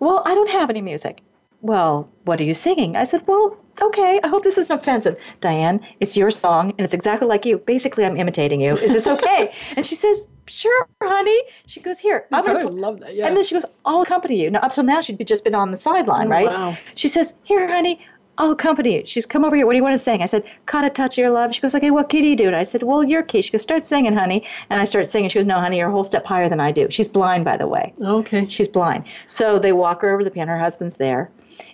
Well, 0.00 0.22
I 0.26 0.34
don't 0.34 0.50
have 0.50 0.70
any 0.70 0.80
music. 0.82 1.20
Well, 1.60 2.08
what 2.24 2.40
are 2.40 2.44
you 2.44 2.52
singing? 2.54 2.96
I 2.96 3.04
said, 3.04 3.22
Well, 3.28 3.56
okay, 3.80 4.18
I 4.24 4.26
hope 4.26 4.42
this 4.42 4.58
isn't 4.58 4.76
offensive. 4.76 5.16
Diane, 5.40 5.78
it's 6.00 6.16
your 6.16 6.32
song 6.32 6.70
and 6.76 6.80
it's 6.80 6.94
exactly 6.94 7.28
like 7.28 7.46
you. 7.46 7.58
Basically 7.58 8.04
I'm 8.04 8.16
imitating 8.16 8.60
you. 8.60 8.72
Is 8.76 8.90
this 8.92 9.06
okay? 9.06 9.52
and 9.76 9.86
she 9.86 9.94
says, 9.94 10.26
Sure, 10.48 10.88
honey. 11.00 11.40
She 11.66 11.78
goes, 11.80 12.00
Here, 12.00 12.26
I'm 12.32 12.44
gonna 12.44 12.68
love 12.68 12.98
that. 12.98 13.14
Yeah. 13.14 13.28
and 13.28 13.36
then 13.36 13.44
she 13.44 13.54
goes, 13.54 13.64
I'll 13.84 14.02
accompany 14.02 14.42
you. 14.42 14.50
Now, 14.50 14.58
up 14.58 14.72
till 14.72 14.82
now, 14.82 15.00
she'd 15.00 15.16
be 15.18 15.24
just 15.24 15.44
been 15.44 15.54
on 15.54 15.70
the 15.70 15.76
sideline, 15.76 16.26
Oh, 16.26 16.30
right? 16.30 16.48
wow. 16.48 16.76
She 16.96 17.06
says, 17.06 17.36
Here, 17.44 17.68
honey, 17.68 18.04
I'll 18.38 18.52
accompany 18.52 18.96
you. 18.96 19.02
She's 19.06 19.26
come 19.26 19.44
over 19.44 19.54
here. 19.54 19.66
What 19.66 19.72
do 19.72 19.76
you 19.76 19.82
want 19.82 19.94
to 19.94 19.98
sing? 19.98 20.22
I 20.22 20.26
said, 20.26 20.44
Caught 20.66 20.84
a 20.84 20.90
touch 20.90 21.14
of 21.14 21.18
your 21.18 21.30
love. 21.30 21.54
She 21.54 21.60
goes, 21.60 21.74
Okay, 21.74 21.90
what 21.90 22.08
key 22.08 22.22
do 22.22 22.26
you 22.28 22.36
do? 22.36 22.46
And 22.46 22.56
I 22.56 22.62
said, 22.62 22.82
Well, 22.82 23.04
your 23.04 23.22
key. 23.22 23.42
She 23.42 23.52
goes, 23.52 23.62
Start 23.62 23.84
singing, 23.84 24.14
honey. 24.14 24.46
And 24.70 24.80
I 24.80 24.84
start 24.84 25.06
singing. 25.06 25.28
She 25.28 25.38
goes, 25.38 25.46
No, 25.46 25.60
honey, 25.60 25.78
you're 25.78 25.88
a 25.88 25.92
whole 25.92 26.04
step 26.04 26.24
higher 26.24 26.48
than 26.48 26.60
I 26.60 26.72
do. 26.72 26.88
She's 26.90 27.08
blind, 27.08 27.44
by 27.44 27.56
the 27.56 27.66
way. 27.66 27.92
okay. 28.00 28.48
She's 28.48 28.68
blind. 28.68 29.04
So 29.26 29.58
they 29.58 29.72
walk 29.72 30.02
her 30.02 30.10
over 30.10 30.20
to 30.20 30.24
the 30.24 30.30
piano. 30.30 30.52
Her 30.52 30.58
husband's 30.58 30.96
there. 30.96 31.30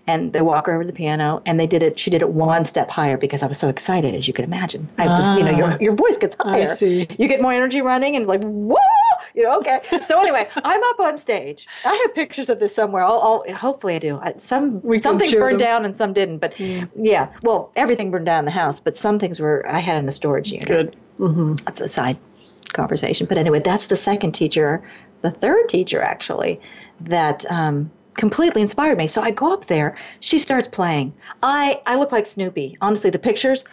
And 0.07 0.33
they 0.33 0.41
walk 0.41 0.67
her 0.67 0.75
over 0.75 0.83
to 0.83 0.87
the 0.87 0.93
piano, 0.93 1.43
and 1.47 1.59
they 1.59 1.67
did 1.67 1.83
it. 1.83 1.99
She 1.99 2.11
did 2.11 2.23
it 2.23 2.31
one 2.31 2.65
step 2.65 2.91
higher 2.91 3.17
because 3.17 3.43
I 3.43 3.47
was 3.47 3.59
so 3.59 3.69
excited, 3.69 4.15
as 4.15 4.27
you 4.27 4.35
can 4.35 4.45
imagine. 4.45 4.89
I 4.99 5.07
was, 5.07 5.27
you 5.37 5.45
know, 5.45 5.57
your 5.57 5.77
your 5.81 5.95
voice 5.95 6.19
gets 6.19 6.37
higher 6.41 6.63
I 6.63 6.75
see. 6.75 7.07
You 7.19 7.29
get 7.29 7.43
more 7.43 7.53
energy 7.53 7.83
running, 7.83 8.17
and 8.17 8.27
like, 8.27 8.43
whoa, 8.43 8.77
you 9.35 9.45
know. 9.45 9.59
Okay. 9.59 9.81
So 10.03 10.21
anyway, 10.21 10.49
I'm 10.57 10.83
up 10.83 11.01
on 11.01 11.17
stage. 11.19 11.67
I 11.85 11.95
have 11.95 12.15
pictures 12.15 12.49
of 12.49 12.59
this 12.59 12.75
somewhere. 12.75 13.05
I'll, 13.05 13.45
I'll 13.47 13.55
hopefully 13.55 13.97
I 13.97 13.99
do. 13.99 14.19
I, 14.23 14.35
some 14.37 14.81
We 14.83 14.97
can 14.97 15.03
some 15.03 15.19
things 15.19 15.35
burned 15.35 15.61
them. 15.61 15.67
down 15.67 15.85
and 15.85 15.95
some 15.95 16.13
didn't. 16.13 16.39
But 16.39 16.59
yeah, 16.59 17.29
well, 17.43 17.73
everything 17.77 18.11
burned 18.11 18.27
down 18.27 18.41
in 18.41 18.45
the 18.45 18.51
house, 18.51 18.81
but 18.81 18.97
some 18.97 19.19
things 19.19 19.41
were 19.41 19.69
I 19.69 19.79
had 19.79 19.99
in 19.99 20.09
a 20.09 20.13
storage 20.13 20.53
unit. 20.53 20.69
Good. 20.69 20.97
Mm-hmm. 21.19 21.55
That's 21.65 21.81
a 21.81 21.89
side 21.89 22.17
conversation. 22.73 23.27
But 23.27 23.39
anyway, 23.39 23.61
that's 23.61 23.87
the 23.87 23.97
second 23.97 24.33
teacher, 24.33 24.83
the 25.23 25.31
third 25.31 25.69
teacher 25.69 26.01
actually, 26.01 26.61
that 27.01 27.45
um, 27.51 27.91
completely 28.19 28.61
inspired 28.61 28.99
me. 28.99 29.07
So 29.07 29.23
I 29.23 29.31
go 29.31 29.55
up 29.55 29.67
there. 29.67 29.97
She 30.21 30.39
starts 30.39 30.69
playing. 30.69 31.15
I 31.43 31.81
I 31.87 31.97
look 31.97 32.13
like 32.13 32.27
Snoopy. 32.27 32.77
Honestly, 32.83 33.09
the 33.09 33.19
pictures, 33.19 33.65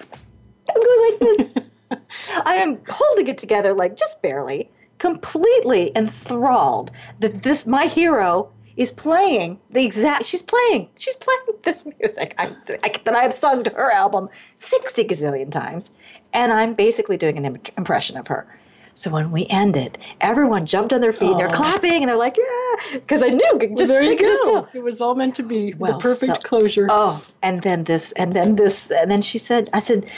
I'm 0.74 0.82
going 0.82 1.12
like 1.12 1.20
this. 1.20 1.54
I 2.46 2.56
am 2.56 2.80
holding 2.88 3.28
it 3.28 3.38
together 3.38 3.74
like 3.74 3.98
just 3.98 4.22
barely, 4.22 4.70
completely 5.00 5.91
enthralled 5.96 6.91
that 7.20 7.43
this 7.43 7.68
my 7.68 7.88
hero 7.88 8.50
is 8.78 8.91
playing 8.91 9.60
the 9.72 9.84
exact. 9.84 10.26
She's 10.26 10.41
playing. 10.41 10.89
She's 10.98 11.16
playing 11.16 11.41
this 11.64 11.86
music 12.00 12.36
I, 12.38 12.56
I, 12.84 12.89
that 13.04 13.16
I 13.16 13.22
have 13.22 13.34
sung 13.34 13.64
to 13.64 13.72
her 13.72 13.91
album 13.91 14.30
sixty 14.56 15.04
gazillion 15.04 15.52
times, 15.52 15.91
and 16.34 16.54
I'm 16.54 16.76
basically 16.76 17.18
doing 17.18 17.38
an 17.38 17.46
im- 17.46 17.62
impression 17.78 18.18
of 18.18 18.28
her. 18.28 18.48
So 18.96 19.12
when 19.12 19.30
we 19.32 19.46
ended, 19.48 19.98
everyone 20.22 20.66
jumped 20.66 20.93
on 20.93 21.02
their 21.02 21.12
feet. 21.12 21.36
They're 21.38 21.50
clapping 21.50 22.02
and 22.02 22.08
they're 22.10 22.16
like, 22.16 22.38
"Yeah!" 22.38 22.93
Because 22.93 23.22
I 23.22 23.28
knew 23.28 23.76
just 23.78 23.91
there 23.91 24.02
they 24.04 24.12
you 24.12 24.18
go. 24.18 24.68
It 24.74 24.82
was 24.84 25.02
all 25.02 25.16
meant 25.16 25.36
to 25.36 25.43
be 25.43 25.74
Well, 25.74 25.98
the 25.98 26.00
perfect 26.00 26.41
so- 26.41 26.48
closure. 26.48 26.88
Oh, 26.89 27.22
and 27.43 27.62
then 27.62 27.84
this, 27.84 28.14
and 28.14 28.34
then 28.34 28.56
this, 28.56 28.89
and 28.91 29.12
then 29.12 29.22
she 29.22 29.38
said, 29.38 29.70
I 29.74 29.82
said, 29.82 30.10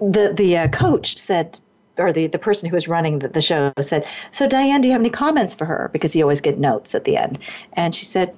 the 0.00 0.32
the 0.34 0.56
uh, 0.56 0.68
coach 0.68 1.18
said, 1.18 1.58
or 1.98 2.12
the 2.12 2.28
the 2.28 2.38
person 2.38 2.70
who 2.70 2.74
was 2.74 2.88
running 2.88 3.18
the, 3.18 3.28
the 3.28 3.42
show 3.42 3.72
said, 3.80 4.06
so 4.32 4.48
Diane, 4.48 4.80
do 4.80 4.88
you 4.88 4.92
have 4.92 5.02
any 5.02 5.10
comments 5.10 5.54
for 5.54 5.66
her? 5.66 5.90
Because 5.92 6.16
you 6.16 6.22
always 6.24 6.40
get 6.40 6.58
notes 6.58 6.94
at 6.94 7.04
the 7.04 7.18
end, 7.18 7.38
and 7.74 7.94
she 7.94 8.06
said, 8.06 8.34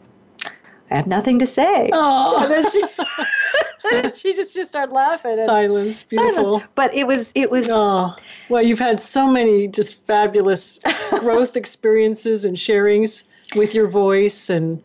I 0.91 0.97
have 0.97 1.07
nothing 1.07 1.39
to 1.39 1.47
say. 1.47 1.91
Oh. 1.93 2.67
She, 4.15 4.35
just 4.35 4.55
just 4.55 4.71
started 4.71 4.93
laughing. 4.93 5.33
and- 5.37 5.47
Silence. 5.47 6.03
Beautiful. 6.03 6.45
silence. 6.59 6.65
But 6.75 6.95
it 6.95 7.07
was 7.07 7.33
it 7.35 7.51
was. 7.51 7.69
Oh, 7.71 8.15
well, 8.49 8.63
you've 8.63 8.79
had 8.79 9.01
so 9.01 9.27
many 9.27 9.69
just 9.69 10.05
fabulous 10.07 10.79
growth 11.19 11.57
experiences 11.57 12.45
and 12.45 12.57
sharings 12.57 13.25
with 13.57 13.75
your 13.75 13.89
voice, 13.89 14.51
and 14.51 14.83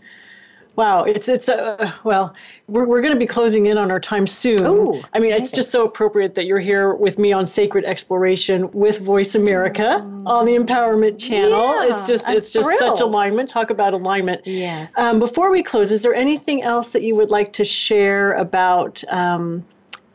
wow, 0.75 1.03
it's 1.03 1.29
it's 1.29 1.49
uh, 1.49 1.91
well, 2.03 2.33
we're 2.67 2.85
we're 2.85 3.01
going 3.01 3.13
to 3.13 3.19
be 3.19 3.25
closing 3.25 3.67
in 3.67 3.77
on 3.77 3.91
our 3.91 3.99
time 3.99 4.27
soon. 4.27 4.65
Ooh, 4.65 5.03
I 5.13 5.19
mean, 5.19 5.31
it's 5.31 5.51
just 5.51 5.71
so 5.71 5.85
appropriate 5.85 6.35
that 6.35 6.45
you're 6.45 6.59
here 6.59 6.93
with 6.93 7.17
me 7.17 7.31
on 7.33 7.45
Sacred 7.45 7.85
Exploration 7.85 8.71
with 8.71 8.99
Voice 8.99 9.35
America 9.35 9.99
on 10.25 10.45
the 10.45 10.53
Empowerment 10.53 11.19
Channel. 11.19 11.87
Yeah, 11.87 11.93
it's 11.93 12.07
just 12.07 12.29
I'm 12.29 12.37
it's 12.37 12.51
just 12.51 12.69
such 12.77 13.01
alignment. 13.01 13.49
Talk 13.49 13.69
about 13.69 13.93
alignment. 13.93 14.41
Yes. 14.45 14.97
Um, 14.97 15.19
before 15.19 15.51
we 15.51 15.63
close, 15.63 15.91
is 15.91 16.01
there 16.01 16.15
anything 16.15 16.63
else 16.63 16.89
that 16.89 17.03
you 17.03 17.15
would 17.15 17.29
like 17.29 17.53
to 17.53 17.63
share 17.63 18.33
about 18.33 19.03
um, 19.09 19.65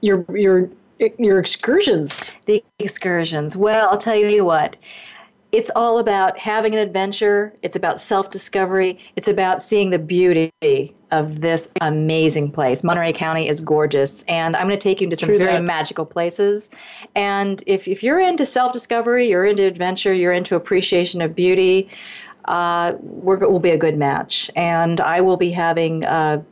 your 0.00 0.24
your 0.36 0.68
your 1.18 1.38
excursions? 1.38 2.34
the 2.46 2.62
excursions. 2.78 3.56
Well, 3.56 3.88
I'll 3.90 3.98
tell 3.98 4.16
you 4.16 4.44
what. 4.44 4.76
It's 5.52 5.70
all 5.74 5.98
about 5.98 6.38
having 6.38 6.74
an 6.74 6.78
adventure. 6.78 7.52
It's 7.62 7.74
about 7.74 8.00
self 8.00 8.30
discovery. 8.30 8.98
It's 9.16 9.28
about 9.28 9.62
seeing 9.62 9.90
the 9.90 9.98
beauty 9.98 10.52
of 11.10 11.40
this 11.40 11.72
amazing 11.80 12.52
place. 12.52 12.84
Monterey 12.84 13.12
County 13.12 13.48
is 13.48 13.60
gorgeous, 13.60 14.22
and 14.24 14.54
I'm 14.54 14.68
going 14.68 14.78
to 14.78 14.82
take 14.82 15.00
you 15.00 15.06
into 15.06 15.16
some 15.16 15.28
True 15.28 15.38
very 15.38 15.54
that. 15.54 15.64
magical 15.64 16.06
places. 16.06 16.70
And 17.16 17.62
if, 17.66 17.88
if 17.88 18.02
you're 18.02 18.20
into 18.20 18.46
self 18.46 18.72
discovery, 18.72 19.28
you're 19.28 19.44
into 19.44 19.64
adventure, 19.64 20.14
you're 20.14 20.32
into 20.32 20.54
appreciation 20.54 21.20
of 21.20 21.34
beauty, 21.34 21.88
uh, 22.44 22.92
we're, 23.00 23.38
we'll 23.38 23.58
be 23.58 23.70
a 23.70 23.78
good 23.78 23.98
match. 23.98 24.50
And 24.54 25.00
I 25.00 25.20
will 25.20 25.36
be 25.36 25.50
having 25.50 26.04
uh, 26.04 26.42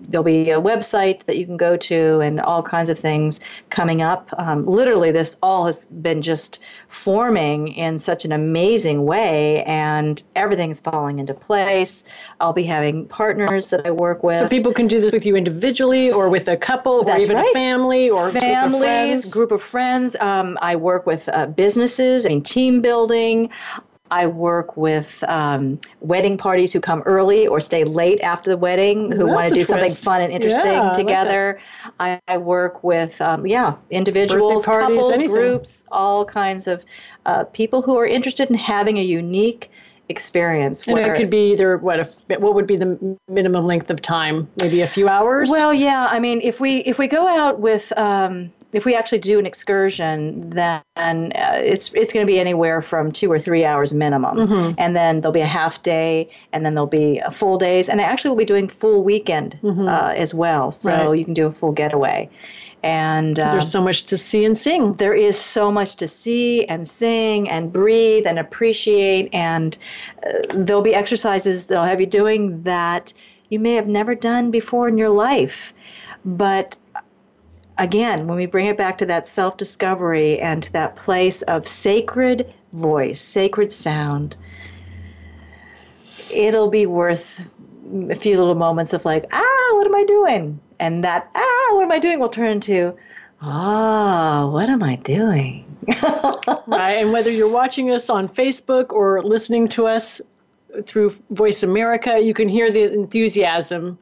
there'll 0.00 0.24
be 0.24 0.50
a 0.50 0.60
website 0.60 1.24
that 1.24 1.36
you 1.36 1.46
can 1.46 1.56
go 1.56 1.76
to 1.76 2.20
and 2.20 2.40
all 2.40 2.62
kinds 2.62 2.90
of 2.90 2.98
things 2.98 3.40
coming 3.70 4.02
up. 4.02 4.28
Um, 4.38 4.66
literally, 4.66 5.10
this 5.10 5.36
all 5.42 5.66
has 5.66 5.86
been 5.86 6.22
just 6.22 6.62
forming 6.88 7.68
in 7.68 7.98
such 7.98 8.24
an 8.24 8.32
amazing 8.32 9.04
way, 9.04 9.62
and 9.64 10.22
everything's 10.34 10.80
falling 10.80 11.18
into 11.18 11.34
place. 11.34 12.04
I'll 12.40 12.52
be 12.52 12.64
having 12.64 13.06
partners 13.06 13.70
that 13.70 13.86
I 13.86 13.90
work 13.90 14.22
with. 14.22 14.38
So 14.38 14.48
people 14.48 14.72
can 14.72 14.86
do 14.86 15.00
this 15.00 15.12
with 15.12 15.26
you 15.26 15.36
individually 15.36 16.10
or 16.10 16.28
with 16.28 16.48
a 16.48 16.56
couple 16.56 17.08
or 17.08 17.18
even 17.18 17.36
right. 17.36 17.54
a 17.54 17.58
family 17.58 18.10
or 18.10 18.28
a 18.28 18.30
group 18.32 18.36
of 18.36 18.42
families, 18.42 18.80
friends. 18.80 19.32
group 19.32 19.52
of 19.52 19.62
friends. 19.62 20.16
Um, 20.16 20.58
I 20.60 20.76
work 20.76 21.06
with 21.06 21.28
uh, 21.28 21.46
businesses. 21.46 22.26
I 22.26 22.30
mean, 22.30 22.42
team 22.42 22.80
building. 22.80 23.50
I 24.10 24.26
work 24.26 24.76
with 24.76 25.22
um, 25.26 25.80
wedding 26.00 26.38
parties 26.38 26.72
who 26.72 26.80
come 26.80 27.02
early 27.02 27.46
or 27.46 27.60
stay 27.60 27.84
late 27.84 28.20
after 28.20 28.50
the 28.50 28.56
wedding, 28.56 29.10
who 29.10 29.26
want 29.26 29.48
to 29.48 29.54
do 29.54 29.62
something 29.62 29.92
fun 29.92 30.20
and 30.20 30.32
interesting 30.32 30.72
Yeah, 30.72 30.92
together. 30.92 31.60
I, 31.98 32.20
I 32.28 32.38
work 32.38 32.84
with, 32.84 33.20
um, 33.20 33.46
yeah, 33.46 33.74
individuals, 33.90 34.64
parties, 34.64 34.96
couples, 34.96 35.12
anything. 35.12 35.34
groups, 35.34 35.84
all 35.90 36.24
kinds 36.24 36.66
of 36.66 36.84
uh, 37.24 37.44
people 37.44 37.82
who 37.82 37.98
are 37.98 38.06
interested 38.06 38.48
in 38.48 38.56
having 38.56 38.98
a 38.98 39.02
unique 39.02 39.70
experience. 40.08 40.86
and 40.86 40.98
it 40.98 41.16
could 41.16 41.30
be 41.30 41.52
either 41.52 41.76
what 41.78 41.98
if 41.98 42.24
what 42.28 42.54
would 42.54 42.66
be 42.66 42.76
the 42.76 43.18
minimum 43.28 43.66
length 43.66 43.90
of 43.90 44.00
time? 44.00 44.48
Maybe 44.60 44.82
a 44.82 44.86
few 44.86 45.08
hours. 45.08 45.50
Well, 45.50 45.74
yeah. 45.74 46.06
I 46.10 46.20
mean, 46.20 46.40
if 46.42 46.60
we 46.60 46.78
if 46.78 46.98
we 46.98 47.08
go 47.08 47.26
out 47.26 47.58
with 47.58 47.92
um, 47.96 48.52
if 48.76 48.84
we 48.84 48.94
actually 48.94 49.18
do 49.18 49.38
an 49.38 49.46
excursion, 49.46 50.50
then 50.50 50.82
uh, 50.96 51.58
it's 51.72 51.92
it's 51.94 52.12
going 52.12 52.26
to 52.26 52.30
be 52.34 52.38
anywhere 52.38 52.82
from 52.82 53.10
two 53.10 53.30
or 53.32 53.38
three 53.38 53.64
hours 53.64 53.92
minimum, 53.94 54.36
Mm-hmm. 54.36 54.74
and 54.78 54.94
then 54.94 55.20
there'll 55.20 55.32
be 55.32 55.40
a 55.52 55.54
half 55.60 55.82
day, 55.82 56.28
and 56.52 56.64
then 56.64 56.74
there'll 56.74 56.86
be 57.04 57.18
a 57.18 57.30
full 57.30 57.58
days, 57.58 57.88
and 57.88 58.00
actually 58.00 58.30
we'll 58.30 58.44
be 58.46 58.52
doing 58.54 58.68
full 58.68 59.02
weekend 59.02 59.58
uh, 59.64 60.12
as 60.24 60.34
well. 60.34 60.70
So 60.72 60.90
Mm-hmm. 60.90 61.08
Right. 61.08 61.18
you 61.18 61.24
can 61.24 61.34
do 61.34 61.46
a 61.46 61.52
full 61.52 61.72
getaway, 61.72 62.28
and 62.82 63.40
uh, 63.40 63.50
There's 63.50 63.70
so 63.70 63.82
much 63.82 64.04
to 64.06 64.16
see 64.18 64.44
and 64.44 64.56
sing. 64.58 64.94
there 64.94 65.14
is 65.14 65.38
so 65.38 65.72
much 65.72 65.96
to 65.96 66.06
see 66.08 66.64
and 66.66 66.86
sing 66.86 67.48
and 67.48 67.72
breathe 67.72 68.26
and 68.26 68.38
appreciate 68.38 69.30
and 69.32 69.76
uh, 70.26 70.32
there'll 70.64 70.82
be 70.82 70.94
exercises 70.94 71.66
that 71.66 71.78
I'll 71.78 71.84
have 71.92 72.00
you 72.00 72.06
doing 72.20 72.62
that 72.64 73.12
you 73.48 73.58
may 73.60 73.74
have 73.80 73.88
never 73.88 74.14
done 74.14 74.50
before 74.50 74.86
in 74.88 74.98
your 74.98 75.08
life 75.28 75.72
but 76.24 76.76
again 77.78 78.26
when 78.26 78.36
we 78.36 78.46
bring 78.46 78.66
it 78.66 78.76
back 78.76 78.98
to 78.98 79.06
that 79.06 79.26
self-discovery 79.26 80.40
and 80.40 80.62
to 80.62 80.72
that 80.72 80.96
place 80.96 81.42
of 81.42 81.66
sacred 81.66 82.52
voice 82.72 83.20
sacred 83.20 83.72
sound 83.72 84.36
it'll 86.30 86.70
be 86.70 86.86
worth 86.86 87.40
a 88.10 88.14
few 88.14 88.36
little 88.36 88.54
moments 88.54 88.92
of 88.92 89.04
like 89.04 89.26
ah 89.32 89.68
what 89.74 89.86
am 89.86 89.94
i 89.94 90.04
doing 90.04 90.58
and 90.80 91.04
that 91.04 91.30
ah 91.34 91.68
what 91.72 91.84
am 91.84 91.92
i 91.92 91.98
doing 91.98 92.18
will 92.18 92.28
turn 92.28 92.50
into 92.50 92.94
ah 93.42 94.48
what 94.50 94.68
am 94.68 94.82
i 94.82 94.96
doing 94.96 95.66
right? 96.66 96.96
And 96.98 97.12
whether 97.12 97.30
you're 97.30 97.48
watching 97.48 97.90
us 97.90 98.10
on 98.10 98.28
Facebook 98.28 98.92
or 98.92 99.22
listening 99.22 99.68
to 99.68 99.86
us 99.86 100.20
through 100.84 101.16
Voice 101.30 101.62
America, 101.62 102.18
you 102.18 102.34
can 102.34 102.48
hear 102.48 102.70
the 102.70 102.92
enthusiasm 102.92 103.98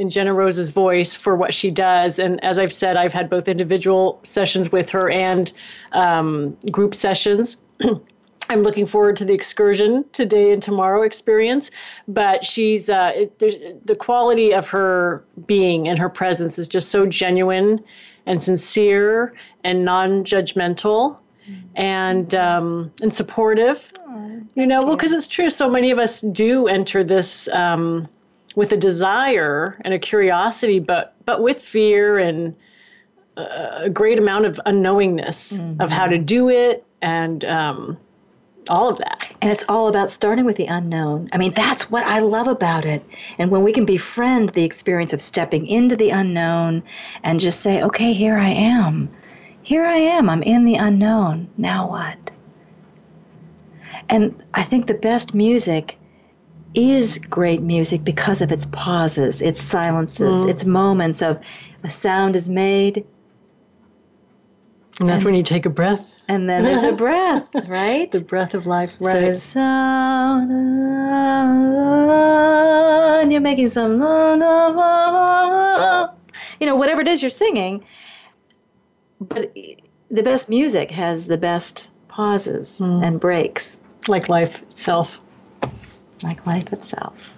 in 0.00 0.08
Jenna 0.08 0.32
Rose's 0.32 0.70
voice 0.70 1.14
for 1.14 1.36
what 1.36 1.52
she 1.52 1.70
does. 1.70 2.18
And 2.18 2.42
as 2.42 2.58
I've 2.58 2.72
said, 2.72 2.96
I've 2.96 3.12
had 3.12 3.28
both 3.28 3.48
individual 3.48 4.18
sessions 4.22 4.72
with 4.72 4.88
her 4.88 5.10
and 5.10 5.52
um, 5.92 6.56
group 6.72 6.94
sessions. 6.94 7.62
I'm 8.48 8.62
looking 8.62 8.86
forward 8.86 9.16
to 9.18 9.26
the 9.26 9.34
excursion 9.34 10.06
today 10.12 10.52
and 10.52 10.62
tomorrow 10.62 11.02
experience. 11.02 11.70
But 12.08 12.46
she's 12.46 12.88
uh, 12.88 13.12
it, 13.14 13.86
the 13.86 13.94
quality 13.94 14.54
of 14.54 14.66
her 14.68 15.22
being 15.46 15.86
and 15.86 15.98
her 15.98 16.08
presence 16.08 16.58
is 16.58 16.66
just 16.66 16.90
so 16.90 17.04
genuine 17.04 17.84
and 18.24 18.42
sincere 18.42 19.34
and 19.64 19.84
non-judgmental 19.84 21.18
and 21.76 22.34
um, 22.34 22.90
and 23.02 23.12
supportive. 23.12 23.92
you 24.54 24.66
know, 24.66 24.82
well, 24.82 24.96
because 24.96 25.12
it's 25.12 25.28
true. 25.28 25.50
So 25.50 25.68
many 25.68 25.90
of 25.90 25.98
us 25.98 26.22
do 26.22 26.68
enter 26.68 27.04
this 27.04 27.48
um, 27.48 28.08
with 28.56 28.72
a 28.72 28.76
desire 28.76 29.80
and 29.84 29.94
a 29.94 29.98
curiosity, 29.98 30.78
but 30.78 31.14
but 31.24 31.42
with 31.42 31.62
fear 31.62 32.18
and 32.18 32.54
a 33.36 33.88
great 33.88 34.18
amount 34.18 34.44
of 34.44 34.60
unknowingness 34.66 35.80
of 35.80 35.90
how 35.90 36.06
to 36.06 36.18
do 36.18 36.48
it 36.48 36.84
and 37.00 37.44
um, 37.44 37.96
all 38.68 38.88
of 38.88 38.98
that. 38.98 39.30
And 39.40 39.50
it's 39.50 39.64
all 39.68 39.88
about 39.88 40.10
starting 40.10 40.44
with 40.44 40.56
the 40.56 40.66
unknown. 40.66 41.28
I 41.32 41.38
mean, 41.38 41.54
that's 41.54 41.90
what 41.90 42.04
I 42.04 42.18
love 42.18 42.48
about 42.48 42.84
it. 42.84 43.04
And 43.38 43.50
when 43.50 43.62
we 43.62 43.72
can 43.72 43.84
befriend 43.84 44.50
the 44.50 44.64
experience 44.64 45.12
of 45.12 45.20
stepping 45.20 45.66
into 45.66 45.96
the 45.96 46.10
unknown 46.10 46.82
and 47.22 47.40
just 47.40 47.60
say, 47.60 47.82
okay, 47.82 48.12
here 48.12 48.36
I 48.36 48.50
am. 48.50 49.08
Here 49.62 49.84
I 49.84 49.96
am. 49.96 50.28
I'm 50.28 50.42
in 50.42 50.64
the 50.64 50.74
unknown. 50.74 51.48
Now 51.56 51.88
what? 51.88 52.30
And 54.08 54.42
I 54.54 54.62
think 54.62 54.86
the 54.86 54.94
best 54.94 55.34
music 55.34 55.96
is 56.74 57.18
great 57.18 57.62
music 57.62 58.04
because 58.04 58.40
of 58.40 58.52
its 58.52 58.66
pauses, 58.66 59.42
its 59.42 59.60
silences, 59.60 60.40
mm-hmm. 60.40 60.50
its 60.50 60.64
moments 60.64 61.22
of 61.22 61.40
a 61.82 61.90
sound 61.90 62.36
is 62.36 62.48
made 62.48 63.04
And 65.00 65.08
that's 65.08 65.24
when 65.24 65.34
you 65.34 65.42
take 65.42 65.66
a 65.66 65.70
breath, 65.70 66.14
and 66.28 66.48
then 66.48 66.62
there's 66.62 66.82
a 66.82 66.92
breath, 66.92 67.48
right? 67.66 68.12
the 68.12 68.20
breath 68.20 68.54
of 68.54 68.66
life. 68.66 68.96
right? 69.00 69.34
So 69.34 69.38
sound, 69.38 70.50
and 73.22 73.32
you're 73.32 73.40
making 73.40 73.68
some, 73.68 73.94
you 76.60 76.66
know, 76.66 76.76
whatever 76.76 77.00
it 77.00 77.08
is 77.08 77.22
you're 77.22 77.30
singing. 77.30 77.84
But 79.20 79.54
the 80.10 80.22
best 80.22 80.48
music 80.50 80.90
has 80.90 81.26
the 81.26 81.38
best 81.38 81.90
pauses 82.08 82.80
mm-hmm. 82.80 83.04
and 83.04 83.20
breaks, 83.20 83.78
like 84.08 84.28
life 84.28 84.62
itself. 84.62 85.20
Like 86.22 86.46
life 86.46 86.72
itself. 86.72 87.30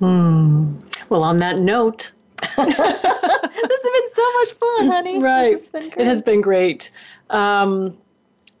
Well, 0.00 1.22
on 1.24 1.36
that 1.38 1.58
note, 1.60 2.12
this 2.40 2.48
has 2.56 3.82
been 3.82 4.08
so 4.14 4.32
much 4.34 4.52
fun, 4.52 4.86
honey. 4.90 5.18
right, 5.18 5.52
has 5.52 5.70
it 5.74 6.06
has 6.06 6.22
been 6.22 6.40
great. 6.40 6.90
Um, 7.28 7.96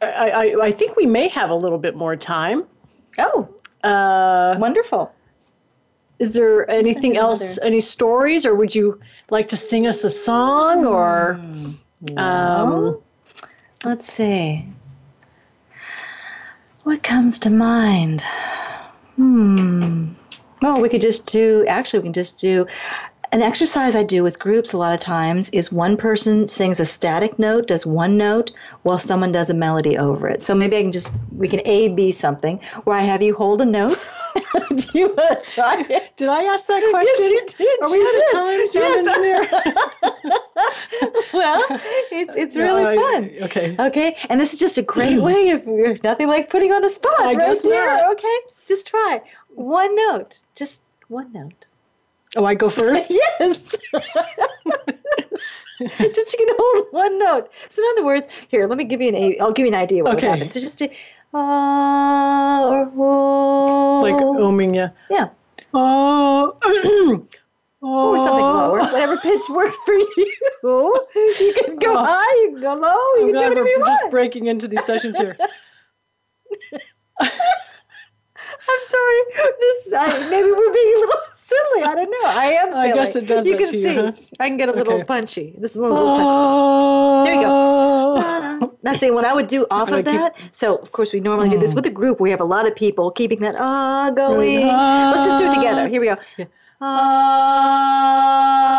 I, 0.02 0.30
I, 0.30 0.64
I 0.66 0.72
think 0.72 0.96
we 0.96 1.06
may 1.06 1.28
have 1.28 1.50
a 1.50 1.54
little 1.54 1.78
bit 1.78 1.94
more 1.96 2.16
time. 2.16 2.64
Oh, 3.18 3.48
Uh, 3.82 4.56
wonderful. 4.58 5.12
is 6.18 6.34
there 6.34 6.70
anything 6.70 7.12
another. 7.12 7.28
else, 7.28 7.58
any 7.62 7.80
stories, 7.80 8.44
or 8.44 8.54
would 8.54 8.74
you 8.74 9.00
like 9.30 9.48
to 9.48 9.56
sing 9.56 9.86
us 9.86 10.04
a 10.04 10.10
song? 10.10 10.84
Or 10.86 11.40
um, 12.18 12.98
Let's 13.84 14.06
see. 14.12 14.66
What 16.84 17.02
comes 17.02 17.38
to 17.40 17.50
mind? 17.50 18.22
Hmm. 19.20 20.12
Well, 20.62 20.80
we 20.80 20.88
could 20.88 21.02
just 21.02 21.26
do, 21.26 21.64
actually, 21.68 22.00
we 22.00 22.04
can 22.04 22.12
just 22.14 22.38
do 22.38 22.66
an 23.32 23.42
exercise 23.42 23.94
I 23.94 24.02
do 24.02 24.22
with 24.22 24.38
groups 24.38 24.72
a 24.72 24.78
lot 24.78 24.94
of 24.94 25.00
times 25.00 25.50
is 25.50 25.70
one 25.70 25.96
person 25.98 26.48
sings 26.48 26.80
a 26.80 26.86
static 26.86 27.38
note, 27.38 27.66
does 27.68 27.84
one 27.84 28.16
note, 28.16 28.50
while 28.82 28.98
someone 28.98 29.30
does 29.30 29.50
a 29.50 29.54
melody 29.54 29.98
over 29.98 30.26
it. 30.28 30.42
So 30.42 30.54
maybe 30.54 30.76
I 30.78 30.82
can 30.82 30.90
just, 30.90 31.12
we 31.36 31.48
can 31.48 31.60
A, 31.66 31.88
B 31.88 32.10
something, 32.10 32.58
where 32.84 32.96
I 32.96 33.02
have 33.02 33.20
you 33.20 33.34
hold 33.34 33.60
a 33.60 33.66
note. 33.66 34.08
do 34.74 34.86
you 34.98 35.08
want 35.14 35.46
to 35.46 35.52
try 35.52 35.84
it? 35.88 36.16
did 36.16 36.28
I 36.28 36.44
ask 36.44 36.66
that 36.66 36.82
question? 36.90 37.30
Yes, 37.30 37.56
you 37.58 37.66
did. 37.66 37.82
Are 37.82 37.90
we 37.92 38.06
out 38.06 38.12
did. 38.12 38.24
of 38.24 38.30
time, 38.32 38.66
sound 38.66 39.08
engineer? 39.08 39.48
well, 41.34 41.64
it, 42.10 42.28
it's 42.36 42.56
really 42.56 42.82
No, 42.82 42.88
I- 42.90 42.96
fun. 42.96 43.30
Okay. 43.42 43.76
Okay, 43.78 44.16
and 44.28 44.40
this 44.40 44.52
is 44.54 44.58
just 44.58 44.78
a 44.78 44.82
great 44.82 45.20
way 45.20 45.48
if 45.50 45.66
you're 45.66 45.98
nothing 46.02 46.26
like 46.28 46.48
putting 46.50 46.72
on 46.72 46.82
the 46.82 46.90
spot 46.90 47.20
I 47.20 47.34
right 47.34 47.38
guess 47.38 47.62
here. 47.62 47.84
not. 47.86 48.12
Okay, 48.12 48.36
just 48.70 48.86
try 48.86 49.20
one 49.48 49.96
note, 49.96 50.38
just 50.54 50.82
one 51.08 51.32
note. 51.32 51.66
Oh, 52.36 52.44
I 52.44 52.54
go 52.54 52.68
first. 52.68 53.10
yes. 53.40 53.74
just 56.14 56.32
you 56.32 56.46
can 56.46 56.54
hold 56.56 56.86
one 56.92 57.18
note. 57.18 57.50
So 57.68 57.82
in 57.82 57.88
other 57.96 58.04
words, 58.04 58.26
here, 58.48 58.68
let 58.68 58.78
me 58.78 58.84
give 58.84 59.00
you 59.00 59.08
an. 59.08 59.16
i 59.16 59.36
I'll 59.40 59.50
give 59.52 59.66
you 59.66 59.72
an 59.72 59.78
idea 59.80 60.04
what 60.04 60.14
Okay. 60.14 60.28
would 60.28 60.34
happen. 60.36 60.50
So 60.50 60.60
just 60.60 60.78
do, 60.78 60.88
ah 61.34 62.68
or 62.68 62.92
oh, 62.96 64.00
Like 64.02 64.14
oming 64.14 64.76
ya. 64.76 64.90
yeah, 65.10 65.30
Oh. 65.74 66.54
or 67.82 68.18
something 68.20 68.46
lower, 68.46 68.78
whatever 68.92 69.16
pitch 69.16 69.48
works 69.48 69.76
for 69.84 69.94
you. 69.94 70.32
You 71.42 71.52
can 71.64 71.76
go 71.76 71.96
Oh. 71.96 72.04
high, 72.04 72.36
you 72.42 72.50
can 72.52 72.60
go 72.60 72.74
low, 72.74 72.94
you 73.16 73.22
I'm 73.22 73.32
can 73.32 73.32
do 73.32 73.34
whatever 73.34 73.64
we're 73.64 73.86
just 73.86 74.10
breaking 74.12 74.46
into 74.46 74.68
these 74.68 74.84
sessions 74.84 75.18
here. 75.18 75.36
I'm 78.70 78.84
sorry. 78.94 79.20
This 79.60 79.76
I, 79.92 80.28
maybe 80.30 80.50
we're 80.50 80.72
being 80.72 80.94
a 80.96 81.00
little 81.00 81.20
silly. 81.32 81.82
I 81.84 81.94
don't 81.94 82.10
know. 82.10 82.24
I 82.28 82.46
am 82.62 82.70
silly. 82.72 82.92
I 82.92 82.94
guess 82.94 83.16
it 83.16 83.26
does 83.26 83.44
You 83.46 83.56
can 83.56 83.66
you, 83.74 83.80
see. 83.82 83.94
huh? 83.94 84.12
I 84.38 84.48
can 84.48 84.56
get 84.56 84.68
a 84.68 84.72
little 84.72 84.94
Okay. 84.94 85.04
punchy. 85.04 85.54
This 85.58 85.72
is 85.72 85.76
a 85.78 85.82
little. 85.82 85.98
punchy. 86.06 86.24
Oh. 86.26 87.24
There 87.24 87.34
you 87.34 87.42
go. 87.42 88.76
Now, 88.82 88.94
see, 88.94 89.10
what 89.10 89.24
I 89.26 89.32
would 89.34 89.46
do 89.46 89.66
off 89.70 89.90
of 89.92 90.04
that. 90.06 90.36
So, 90.52 90.76
of 90.76 90.92
course, 90.92 91.12
we 91.12 91.20
normally 91.20 91.50
do 91.50 91.58
this 91.58 91.74
with 91.74 91.84
a 91.86 91.90
group. 91.90 92.18
We 92.20 92.30
have 92.30 92.40
a 92.40 92.44
lot 92.44 92.66
of 92.66 92.74
people 92.74 93.10
keeping 93.10 93.40
that 93.40 93.56
ah 93.58 94.10
going. 94.10 94.66
Let's 94.66 95.24
just 95.26 95.36
do 95.38 95.48
it 95.48 95.54
together. 95.54 95.86
Here 95.88 96.00
we 96.00 96.06
go. 96.06 96.16
Ah. 96.80 98.69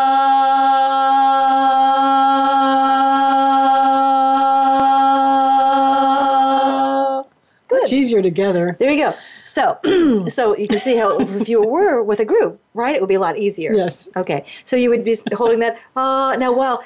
Much 7.92 7.98
easier 7.98 8.22
together. 8.22 8.74
There 8.78 8.90
you 8.90 9.04
go. 9.04 9.14
So, 9.44 9.78
so 10.28 10.56
you 10.56 10.66
can 10.66 10.78
see 10.78 10.96
how 10.96 11.18
if 11.20 11.46
you 11.48 11.62
were 11.62 12.02
with 12.02 12.20
a 12.20 12.24
group, 12.24 12.58
right, 12.74 12.94
it 12.94 13.00
would 13.02 13.08
be 13.08 13.14
a 13.16 13.20
lot 13.20 13.36
easier. 13.38 13.74
Yes. 13.74 14.08
Okay. 14.16 14.44
So 14.64 14.76
you 14.76 14.88
would 14.90 15.04
be 15.04 15.14
holding 15.34 15.58
that. 15.60 15.78
Uh, 15.94 16.36
now, 16.38 16.52
while 16.52 16.82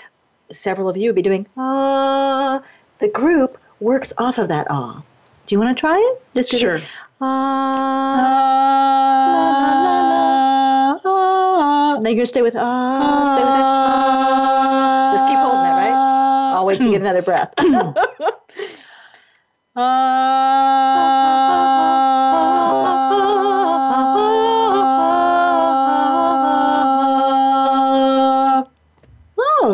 several 0.51 0.89
of 0.89 0.97
you 0.97 1.09
would 1.11 1.15
be 1.17 1.23
doing 1.23 1.47
uh, 1.57 2.59
the 2.99 3.09
group 3.09 3.59
works 3.81 4.13
off 4.19 4.39
of 4.39 4.49
that 4.49 4.67
ah. 4.71 5.03
Do 5.47 5.55
you 5.55 5.61
want 5.61 5.77
to 5.77 5.81
try 5.81 5.97
it? 5.99 6.23
Just 6.35 6.51
do 6.51 6.59
Sure. 6.59 6.81
ah. 7.21 8.17
Now 12.03 12.11
you're 12.11 12.17
gonna 12.17 12.27
stay 12.27 12.43
with 12.43 12.55
ah. 12.57 13.35
Stay 13.35 13.45
with 13.45 13.55
it. 13.55 13.65
Ah. 13.65 15.11
Just 15.13 15.27
keep 15.27 15.39
holding 15.39 15.61
it, 15.61 15.71
right? 15.71 15.95
I'll 16.57 16.67
wait 16.67 16.81
to 16.81 16.91
get 16.91 17.01
another 17.01 17.23
breath. 17.23 17.53
Oh, 19.79 19.83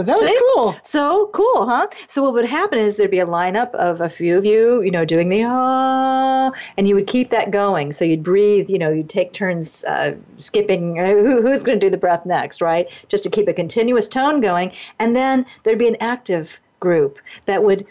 that 0.05 0.19
was 0.19 0.29
See? 0.29 0.39
cool. 0.55 0.75
So 0.83 1.31
cool, 1.33 1.69
huh? 1.69 1.87
So 2.09 2.21
what 2.21 2.33
would 2.33 2.47
happen 2.47 2.81
is 2.81 2.97
there'd 2.97 3.13
be 3.13 3.21
a 3.21 3.27
lineup 3.27 3.73
of 3.77 4.01
a 4.01 4.09
few 4.11 4.37
of 4.37 4.45
you, 4.45 4.83
you 4.83 4.91
know, 4.91 5.05
doing 5.05 5.29
the 5.29 5.45
ah, 5.47 6.51
and 6.77 6.89
you 6.89 6.97
would 6.97 7.07
keep 7.07 7.31
that 7.31 7.53
going. 7.53 7.93
So 7.93 8.05
you'd 8.05 8.25
breathe, 8.25 8.69
you 8.69 8.81
know, 8.81 8.91
you'd 8.91 9.09
take 9.09 9.33
turns 9.33 9.85
uh, 9.85 10.17
skipping. 10.37 10.99
Uh, 10.99 11.11
who, 11.11 11.43
who's 11.43 11.63
going 11.63 11.79
to 11.79 11.87
do 11.87 11.91
the 11.91 11.97
breath 11.97 12.27
next, 12.27 12.61
right? 12.61 12.89
Just 13.09 13.23
to 13.23 13.31
keep 13.31 13.47
a 13.47 13.53
continuous 13.53 14.09
tone 14.09 14.41
going, 14.41 14.73
and 14.99 15.15
then 15.15 15.47
there'd 15.63 15.79
be 15.79 15.87
an 15.87 15.97
active 16.01 16.59
group 16.81 17.21
that 17.47 17.63
would 17.63 17.87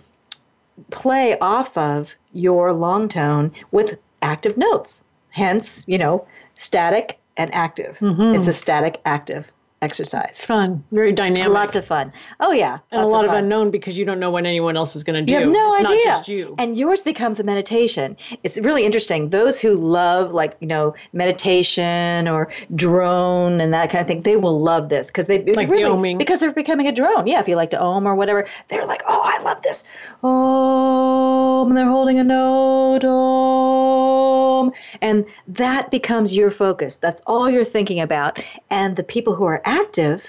play 0.89 1.37
off 1.39 1.77
of 1.77 2.15
your 2.33 2.73
long 2.73 3.07
tone 3.07 3.51
with 3.71 3.99
active 4.21 4.57
notes. 4.57 5.05
Hence, 5.29 5.85
you 5.87 5.97
know, 5.97 6.25
static 6.55 7.19
and 7.37 7.53
active. 7.53 7.97
Mm-hmm. 7.99 8.35
It's 8.35 8.47
a 8.47 8.53
static 8.53 9.01
active 9.05 9.51
exercise. 9.81 10.45
Fun. 10.45 10.83
Very 10.91 11.11
dynamic. 11.11 11.51
Lots 11.53 11.75
of 11.75 11.85
fun. 11.85 12.13
Oh 12.39 12.51
yeah, 12.51 12.79
and 12.91 13.01
a 13.01 13.05
lot 13.05 13.25
of, 13.25 13.31
fun. 13.31 13.43
unknown 13.43 13.71
because 13.71 13.97
you 13.97 14.05
don't 14.05 14.19
know 14.19 14.29
what 14.29 14.45
anyone 14.45 14.77
else 14.77 14.95
is 14.95 15.03
going 15.03 15.15
to 15.15 15.21
do. 15.21 15.33
You 15.33 15.39
have 15.39 15.49
no 15.49 15.71
it's 15.73 15.79
idea. 15.81 16.05
not 16.05 16.17
just 16.17 16.27
you. 16.27 16.55
And 16.57 16.77
yours 16.77 17.01
becomes 17.01 17.39
a 17.39 17.43
meditation. 17.43 18.15
It's 18.43 18.57
really 18.59 18.85
interesting. 18.85 19.29
Those 19.29 19.59
who 19.59 19.73
love, 19.75 20.33
like, 20.33 20.55
you 20.59 20.67
know, 20.67 20.93
meditation 21.13 22.27
or 22.27 22.51
drone 22.75 23.59
and 23.59 23.73
that 23.73 23.89
kind 23.89 24.01
of 24.01 24.07
thing, 24.07 24.21
they 24.21 24.37
will 24.37 24.59
love 24.61 24.89
this 24.89 25.07
because 25.07 25.27
they 25.27 25.43
Like 25.43 25.69
really, 25.69 25.83
oming. 25.83 26.17
because 26.17 26.39
they're 26.39 26.51
becoming 26.51 26.87
a 26.87 26.91
drone. 26.91 27.27
Yeah, 27.27 27.39
if 27.39 27.47
you 27.47 27.55
like 27.55 27.71
to 27.71 27.79
ohm 27.79 28.07
or 28.07 28.15
whatever, 28.15 28.47
they're 28.67 28.85
like, 28.85 29.03
oh, 29.07 29.21
I 29.23 29.41
love 29.43 29.61
this. 29.63 29.83
Om, 30.23 31.69
and 31.69 31.77
they're 31.77 31.85
holding 31.87 32.19
a 32.19 32.23
note. 32.23 33.03
Om, 33.03 34.71
and 35.01 35.25
that 35.47 35.89
becomes 35.91 36.35
your 36.35 36.51
focus. 36.51 36.97
That's 36.97 37.21
all 37.25 37.49
you're 37.49 37.63
thinking 37.63 37.99
about. 37.99 38.39
And 38.69 38.95
the 38.95 39.03
people 39.03 39.33
who 39.35 39.45
are 39.45 39.61
active, 39.71 40.25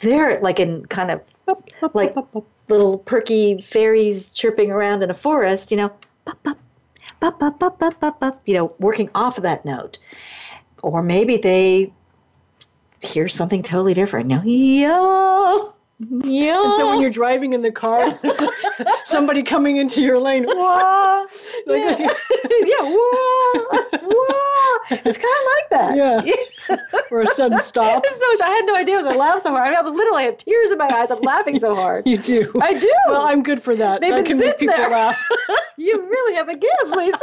they're 0.00 0.40
like 0.40 0.58
in 0.58 0.86
kind 0.86 1.10
of 1.10 1.20
like 1.94 2.14
little 2.68 2.98
perky 2.98 3.60
fairies 3.60 4.30
chirping 4.30 4.70
around 4.70 5.02
in 5.02 5.10
a 5.10 5.14
forest, 5.14 5.70
you 5.70 5.76
know, 5.76 5.92
pop, 6.24 6.42
pop, 6.42 6.58
pop, 7.20 7.38
pop, 7.38 7.78
pop, 7.78 8.00
pop, 8.00 8.20
pop, 8.20 8.42
you 8.46 8.54
know, 8.54 8.74
working 8.78 9.10
off 9.14 9.38
of 9.38 9.42
that 9.44 9.64
note. 9.64 9.98
Or 10.82 11.02
maybe 11.02 11.36
they 11.36 11.92
hear 13.02 13.28
something 13.28 13.62
totally 13.62 13.94
different. 13.94 14.30
You 14.30 14.36
know, 14.36 14.42
yo, 14.44 15.74
Yeah. 16.00 16.62
And 16.64 16.74
so 16.74 16.86
when 16.86 17.00
you're 17.00 17.10
driving 17.10 17.54
in 17.54 17.62
the 17.62 17.72
car, 17.72 18.18
somebody 19.04 19.42
coming 19.42 19.78
into 19.78 20.00
your 20.00 20.20
lane. 20.20 20.44
Whoa! 20.46 21.26
Like, 21.66 21.98
yeah, 21.98 22.08
yeah 22.64 22.82
whoa, 22.82 23.78
whoa. 24.02 24.78
It's 24.90 25.18
kind 25.18 25.36
of 25.38 25.46
like 25.54 25.70
that. 25.70 25.96
Yeah. 25.96 26.76
or 27.10 27.22
a 27.22 27.26
sudden 27.26 27.58
stop. 27.58 28.04
So 28.06 28.28
much. 28.32 28.40
I 28.42 28.50
had 28.50 28.64
no 28.64 28.76
idea 28.76 28.94
I 28.94 28.98
was 28.98 29.06
going 29.06 29.16
to 29.16 29.20
laugh 29.20 29.40
so 29.40 29.50
hard. 29.50 29.66
I 29.66 29.82
mean, 29.82 29.92
I 29.92 29.96
literally 29.96 30.24
have 30.24 30.36
tears 30.36 30.70
in 30.70 30.78
my 30.78 30.88
eyes. 30.88 31.10
I'm 31.10 31.20
laughing 31.20 31.58
so 31.58 31.74
hard. 31.74 32.06
You 32.06 32.16
do. 32.16 32.52
I 32.60 32.78
do. 32.78 32.92
Well, 33.08 33.26
I'm 33.26 33.42
good 33.42 33.60
for 33.62 33.74
that. 33.74 34.00
They've 34.00 34.12
I 34.12 34.22
can 34.22 34.38
make 34.38 34.58
people 34.58 34.76
there. 34.76 34.90
laugh. 34.90 35.20
you 35.76 36.00
really 36.00 36.34
have 36.34 36.48
a 36.48 36.56
gift, 36.56 36.86
Lisa. 36.86 37.18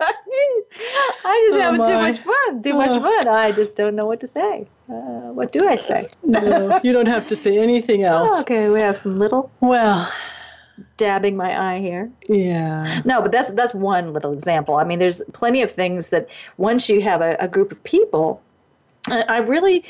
I 0.00 1.46
just 1.46 1.56
Oh, 1.56 1.60
having 1.60 1.84
too 1.84 1.94
much 1.94 2.18
fun. 2.20 2.62
Too 2.62 2.74
much 2.74 2.90
Oh. 2.92 3.00
fun. 3.00 3.28
I 3.28 3.52
just 3.52 3.76
don't 3.76 3.94
know 3.94 4.06
what 4.06 4.20
to 4.20 4.26
say. 4.26 4.66
Uh, 4.88 5.32
what 5.32 5.50
do 5.52 5.66
I 5.68 5.76
say? 5.76 6.08
no, 6.22 6.78
you 6.82 6.92
don't 6.92 7.08
have 7.08 7.26
to 7.28 7.36
say 7.36 7.58
anything 7.58 8.02
else. 8.14 8.40
okay, 8.42 8.68
we 8.68 8.80
have 8.80 8.98
some 8.98 9.18
little 9.18 9.50
Well, 9.60 10.12
dabbing 10.96 11.36
my 11.36 11.74
eye 11.76 11.80
here. 11.80 12.10
yeah. 12.28 13.00
No, 13.04 13.22
but 13.22 13.32
that's 13.32 13.50
that's 13.50 13.72
one 13.74 14.12
little 14.12 14.32
example. 14.32 14.74
I 14.76 14.84
mean, 14.84 14.98
there's 14.98 15.22
plenty 15.32 15.62
of 15.62 15.70
things 15.70 16.10
that 16.10 16.28
once 16.58 16.88
you 16.88 17.00
have 17.02 17.20
a, 17.22 17.36
a 17.40 17.48
group 17.48 17.72
of 17.72 17.82
people, 17.84 18.42
I, 19.08 19.22
I 19.22 19.38
really, 19.38 19.84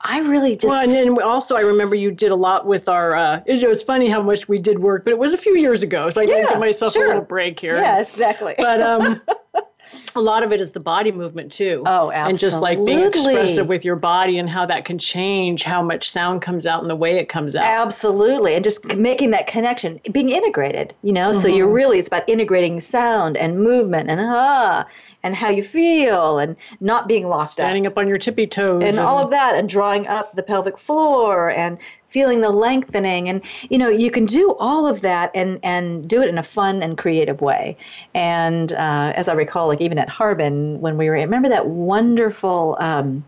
I 0.00 0.20
really 0.20 0.54
just 0.54 0.66
Well, 0.66 0.80
and 0.80 0.92
then 0.92 1.20
also 1.22 1.56
I 1.56 1.60
remember 1.60 1.94
you 1.94 2.10
did 2.10 2.30
a 2.30 2.36
lot 2.36 2.66
with 2.66 2.88
our. 2.88 3.14
Uh, 3.14 3.42
it 3.46 3.68
was 3.68 3.82
funny 3.82 4.08
how 4.08 4.22
much 4.22 4.48
we 4.48 4.58
did 4.58 4.78
work, 4.78 5.04
but 5.04 5.10
it 5.10 5.18
was 5.18 5.34
a 5.34 5.38
few 5.38 5.56
years 5.58 5.82
ago, 5.82 6.08
so 6.08 6.22
I 6.22 6.24
Yeah, 6.24 6.46
give 6.48 6.58
myself 6.58 6.94
sure. 6.94 7.04
a 7.04 7.08
little 7.08 7.22
break 7.22 7.60
here. 7.60 7.76
yeah, 7.76 7.98
exactly. 8.00 8.54
But 8.56 8.80
um, 8.80 9.20
a 10.16 10.20
lot 10.20 10.42
of 10.42 10.52
it 10.52 10.60
is 10.60 10.72
the 10.72 10.80
body 10.80 11.12
movement 11.12 11.52
too. 11.52 11.82
Oh, 11.86 12.10
And 12.10 12.38
just 12.38 12.60
like 12.60 12.84
being 12.84 13.00
expressive 13.00 13.66
with 13.66 13.84
your 13.84 13.96
body 13.96 14.38
and 14.38 14.48
how 14.48 14.66
that 14.66 14.84
can 14.84 14.98
change 14.98 15.62
how 15.62 15.82
much 15.82 16.10
sound 16.10 16.42
comes 16.42 16.66
out 16.66 16.80
and 16.80 16.90
the 16.90 16.96
way 16.96 17.18
it 17.18 17.28
comes 17.28 17.54
out. 17.54 17.64
Absolutely. 17.64 18.54
And 18.54 18.64
just 18.64 18.96
making 18.96 19.30
that 19.30 19.46
connection, 19.46 20.00
being 20.10 20.30
integrated, 20.30 20.94
you 21.02 21.12
know? 21.12 21.32
So 21.32 21.48
you're 21.48 21.68
really, 21.68 21.98
it's 21.98 22.08
about 22.08 22.28
integrating 22.28 22.80
sound 22.80 23.36
and 23.36 23.60
movement 23.60 24.10
and 24.10 24.20
ah, 24.22 24.86
and 25.22 25.34
how 25.34 25.50
you 25.50 25.62
feel 25.62 26.38
and 26.38 26.56
not 26.80 27.08
being 27.08 27.28
lost. 27.28 27.54
Standing 27.54 27.86
up 27.86 27.98
on 27.98 28.06
your 28.08 28.18
tippy 28.18 28.46
toes. 28.46 28.82
and 28.82 28.98
all 28.98 29.18
of 29.18 29.30
that 29.30 29.56
and 29.56 29.68
drawing 29.68 30.06
up 30.06 30.34
the 30.36 30.42
pelvic 30.42 30.78
floor 30.78 31.50
and 31.50 31.78
feeling 32.16 32.40
the 32.40 32.48
lengthening 32.66 33.28
and 33.28 33.42
you 33.68 33.76
know 33.76 33.90
you 33.90 34.10
can 34.10 34.24
do 34.24 34.56
all 34.58 34.86
of 34.86 35.02
that 35.02 35.30
and 35.34 35.60
and 35.62 36.08
do 36.08 36.22
it 36.22 36.28
in 36.30 36.38
a 36.38 36.42
fun 36.42 36.82
and 36.82 36.96
creative 36.96 37.42
way 37.42 37.76
and 38.14 38.72
uh, 38.72 39.12
as 39.14 39.28
i 39.28 39.34
recall 39.34 39.68
like 39.68 39.82
even 39.82 39.98
at 39.98 40.08
harbin 40.08 40.80
when 40.80 40.96
we 40.96 41.10
were 41.10 41.12
remember 41.12 41.50
that 41.50 41.66
wonderful 41.68 42.74
um, 42.80 43.22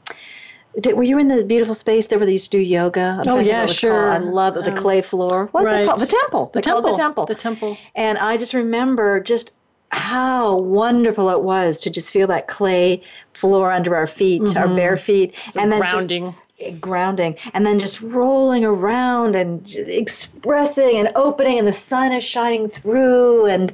did, 0.80 0.96
were 0.96 1.02
you 1.02 1.18
in 1.18 1.28
the 1.28 1.44
beautiful 1.44 1.74
space 1.74 2.06
there 2.06 2.18
where 2.18 2.24
they 2.24 2.32
used 2.32 2.50
to 2.52 2.56
do 2.58 2.62
yoga? 2.62 3.00
I'm 3.00 3.20
Oh, 3.20 3.24
trying 3.24 3.36
to 3.36 3.42
think 3.44 3.48
yeah, 3.48 3.66
sure. 3.66 4.10
called. 4.10 4.22
I 4.22 4.24
love 4.40 4.54
the 4.54 4.70
Um, 4.70 4.76
clay 4.76 5.02
floor. 5.02 5.48
What 5.52 5.64
right. 5.64 5.80
they 5.80 5.86
call 5.86 5.98
the 5.98 6.06
temple? 6.06 6.50
the 6.54 6.60
They 6.60 6.70
call 6.70 6.78
it 6.78 6.82
temple. 6.82 6.92
the 6.92 6.96
temple. 6.98 7.26
The 7.26 7.34
temple. 7.34 7.78
And 7.96 8.16
I 8.16 8.36
just 8.36 8.54
remember 8.54 9.18
just 9.20 9.50
how 9.90 10.56
wonderful 10.58 11.30
it 11.30 11.42
was 11.42 11.78
to 11.80 11.90
just 11.90 12.10
feel 12.12 12.28
that 12.28 12.46
clay 12.46 13.02
floor 13.34 13.72
under 13.72 13.96
our 13.96 14.06
feet, 14.06 14.56
our 14.56 14.68
bare 14.68 14.96
feet, 14.96 15.34
and 15.56 15.72
then 15.72 15.80
grounding. 15.80 16.24
just 16.32 16.47
grounding, 16.80 17.36
and 17.54 17.64
then 17.64 17.78
just 17.78 18.00
rolling 18.02 18.64
around 18.64 19.36
and 19.36 19.70
expressing 19.76 20.96
and 20.96 21.10
opening, 21.14 21.58
and 21.58 21.68
the 21.68 21.72
sun 21.72 22.12
is 22.12 22.24
shining 22.24 22.68
through, 22.68 23.46
and 23.46 23.72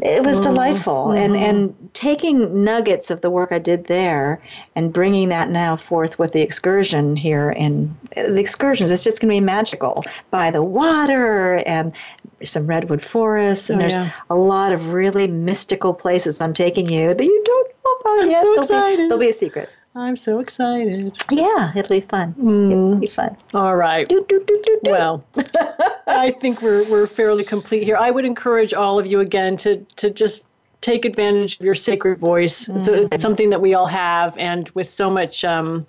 it 0.00 0.24
was 0.24 0.40
mm-hmm. 0.40 0.54
delightful. 0.54 1.12
And 1.12 1.34
mm-hmm. 1.34 1.44
and 1.44 1.90
taking 1.94 2.64
nuggets 2.64 3.10
of 3.10 3.20
the 3.20 3.30
work 3.30 3.52
I 3.52 3.58
did 3.58 3.86
there 3.86 4.42
and 4.74 4.92
bringing 4.92 5.28
that 5.30 5.50
now 5.50 5.76
forth 5.76 6.18
with 6.18 6.32
the 6.32 6.42
excursion 6.42 7.16
here, 7.16 7.50
and 7.50 7.94
the 8.14 8.40
excursions, 8.40 8.90
it's 8.90 9.04
just 9.04 9.20
going 9.20 9.30
to 9.30 9.36
be 9.36 9.40
magical 9.40 10.04
by 10.30 10.50
the 10.50 10.62
water 10.62 11.62
and 11.66 11.92
some 12.44 12.66
redwood 12.66 13.00
forests, 13.00 13.70
and 13.70 13.78
Oh, 13.78 13.80
there's 13.80 13.94
yeah. 13.94 14.10
a 14.28 14.34
lot 14.34 14.72
of 14.72 14.92
really 14.92 15.28
mystical 15.28 15.94
places 15.94 16.40
I'm 16.40 16.52
taking 16.54 16.90
you 16.90 17.14
that 17.14 17.24
you 17.24 17.42
don't 17.44 17.68
know 17.84 17.92
about 18.00 18.22
I'm 18.24 18.30
yet. 18.30 18.42
so 18.42 18.52
They'll 18.52 18.54
be- 18.54 18.60
excited. 18.60 19.10
they'll 19.10 19.18
be 19.18 19.30
a 19.30 19.32
secret. 19.32 19.68
I'm 19.94 20.16
so 20.16 20.40
excited. 20.40 21.12
Yeah, 21.30 21.70
it'll 21.76 21.96
be 21.96 22.00
fun. 22.00 22.34
It'll 22.38 22.94
be 22.96 23.08
fun. 23.08 23.36
All 23.52 23.76
right. 23.76 24.08
Do, 24.08 24.24
do, 24.26 24.42
do. 24.46 24.80
Well, 24.84 25.22
I 26.06 26.30
think 26.30 26.62
we're 26.62 26.84
we're 26.84 27.06
fairly 27.06 27.44
complete 27.44 27.82
here. 27.84 27.96
I 27.96 28.10
would 28.10 28.24
encourage 28.24 28.72
all 28.72 28.98
of 28.98 29.06
you 29.06 29.20
again 29.20 29.56
to 29.58 29.76
to 29.96 30.10
just 30.10 30.46
take 30.80 31.04
advantage 31.04 31.60
of 31.60 31.66
your 31.66 31.74
sacred 31.74 32.18
voice. 32.18 32.68
It's, 32.68 32.88
a, 32.88 33.04
it's 33.04 33.22
something 33.22 33.50
that 33.50 33.60
we 33.60 33.74
all 33.74 33.86
have, 33.86 34.36
and 34.38 34.68
with 34.70 34.88
so 34.90 35.10
much 35.10 35.44
um, 35.44 35.86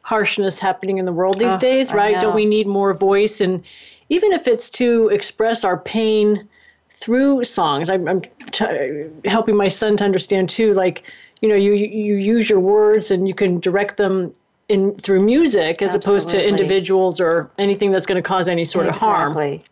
harshness 0.00 0.58
happening 0.58 0.98
in 0.98 1.04
the 1.04 1.12
world 1.12 1.38
these 1.38 1.52
Oh, 1.52 1.58
days, 1.58 1.92
right? 1.92 2.20
Don't 2.20 2.34
we 2.34 2.46
need 2.46 2.66
more 2.66 2.92
voice? 2.94 3.40
And 3.40 3.62
even 4.08 4.32
if 4.32 4.48
it's 4.48 4.68
to 4.70 5.08
express 5.08 5.62
our 5.62 5.78
pain 5.78 6.48
through 6.90 7.44
songs, 7.44 7.88
I'm, 7.88 8.08
I'm 8.08 8.22
t- 8.50 9.06
helping 9.24 9.56
my 9.56 9.68
son 9.68 9.96
to 9.98 10.04
understand 10.04 10.48
too. 10.48 10.72
Like, 10.72 11.04
you 11.42 11.48
know, 11.48 11.56
you 11.56 11.72
you 11.74 12.14
use 12.14 12.48
your 12.48 12.60
words 12.60 13.10
and 13.10 13.28
you 13.28 13.34
can 13.34 13.60
direct 13.60 13.98
them 13.98 14.32
in 14.68 14.94
through 14.96 15.20
music 15.20 15.82
as 15.82 15.94
opposed 15.94 16.30
to 16.30 16.48
individuals 16.48 17.20
or 17.20 17.50
anything 17.58 17.90
that's 17.90 18.06
going 18.06 18.22
to 18.22 18.26
cause 18.26 18.48
any 18.48 18.64
sort 18.64 18.86
of 18.86 18.94
harm. 18.94 19.32
Exactly. 19.32 19.64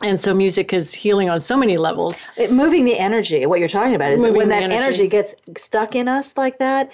And 0.00 0.20
so 0.20 0.32
music 0.32 0.72
is 0.72 0.94
healing 0.94 1.28
on 1.28 1.40
so 1.40 1.56
many 1.56 1.76
levels. 1.76 2.26
It, 2.36 2.52
moving 2.52 2.84
the 2.84 2.96
energy, 2.98 3.44
what 3.46 3.58
you're 3.58 3.68
talking 3.68 3.94
about 3.94 4.12
is 4.12 4.22
Moving 4.22 4.36
when 4.36 4.48
that 4.48 4.62
energy. 4.62 4.76
energy. 4.76 5.08
gets 5.08 5.34
stuck 5.56 5.96
in 5.96 6.08
us 6.08 6.36
like 6.36 6.58
that, 6.58 6.92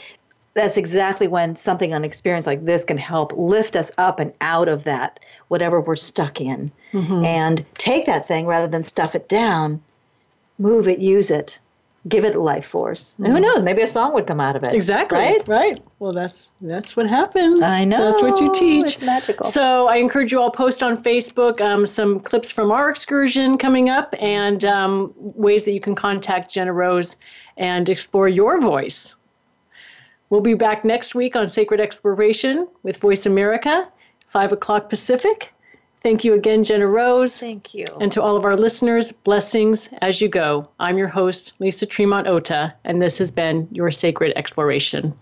that's 0.55 0.76
exactly 0.76 1.28
when 1.28 1.55
something 1.55 1.93
on 1.93 2.03
experience 2.05 2.47
like 2.47 2.64
this 2.64 2.82
can 2.82 2.97
help 2.97 3.32
lift 3.37 3.76
us 3.76 3.93
up 3.99 4.20
and 4.20 4.32
out 4.41 4.68
of 4.68 4.85
that, 4.85 5.20
whatever 5.49 5.80
we're 5.80 5.97
stuck 5.97 6.41
in. 6.41 6.72
Mm-hmm. 6.93 7.24
And 7.24 7.64
take 7.76 8.07
that 8.07 8.26
thing 8.26 8.47
rather 8.47 8.68
than 8.68 8.82
stuff 8.82 9.14
it 9.14 9.28
down, 9.28 9.82
move 10.59 10.89
it, 10.89 10.99
use 10.99 11.30
it, 11.30 11.59
give 12.09 12.25
it 12.25 12.35
life 12.37 12.67
force. 12.67 13.19
And 13.19 13.29
who 13.29 13.41
knows, 13.41 13.63
maybe 13.63 13.83
a 13.83 13.87
song 13.87 14.13
would 14.15 14.27
come 14.27 14.41
out 14.41 14.57
of 14.57 14.63
it. 14.63 14.67
Mm-hmm. 14.69 14.77
Exactly. 14.77 15.19
Right? 15.19 15.49
Right. 15.49 15.85
Well, 15.99 16.13
that's 16.13 16.51
that's 16.61 16.97
what 16.97 17.09
happens. 17.09 17.63
I 17.63 17.85
know. 17.85 18.05
That's 18.05 18.21
what 18.21 18.41
you 18.41 18.53
teach. 18.53 18.95
It's 18.95 19.03
magical. 19.03 19.47
So 19.47 19.89
I 19.89 19.97
encourage 19.97 20.31
you 20.31 20.41
all 20.41 20.51
post 20.51 20.83
on 20.83 21.03
Facebook 21.03 21.61
um, 21.61 21.87
some 21.87 22.21
clips 22.21 22.51
from 22.51 22.71
our 22.71 22.91
excursion 22.91 23.57
coming 23.57 23.89
up 23.89 24.15
and 24.19 24.65
um, 24.65 25.13
ways 25.17 25.65
that 25.65 25.73
you 25.73 25.81
can 25.81 25.95
contact 25.95 26.53
Jenna 26.53 26.73
Rose 26.73 27.17
and 27.57 27.89
explore 27.89 28.29
your 28.29 28.61
voice. 28.61 29.15
We'll 30.29 30.41
be 30.41 30.55
back 30.55 30.85
next 30.85 31.15
week 31.15 31.37
on 31.37 31.49
Sacred 31.49 31.81
Exploration 31.81 32.67
with 32.83 32.97
Voice 32.99 33.25
America, 33.25 33.91
five 34.27 34.53
o'clock 34.53 34.91
Pacific. 34.91 35.54
Thank 36.05 36.23
you 36.23 36.35
again, 36.35 36.65
Jenna 36.65 36.87
Rose. 36.87 37.41
Thank 37.41 37.73
you. 37.73 37.87
And 37.99 38.13
to 38.13 38.21
all 38.23 38.37
of 38.37 38.45
our 38.45 38.59
listeners, 38.59 39.11
blessings 39.11 39.89
as 40.03 40.21
you 40.21 40.29
go. 40.29 40.69
I'm 40.79 40.99
your 40.99 41.09
host, 41.09 41.55
Lisa 41.61 41.87
Tremont 41.87 42.27
Ota, 42.27 42.75
and 42.85 43.01
this 43.01 43.17
has 43.17 43.31
been 43.31 43.67
your 43.73 43.91
Sacred 43.91 44.35
Exploration. 44.37 45.15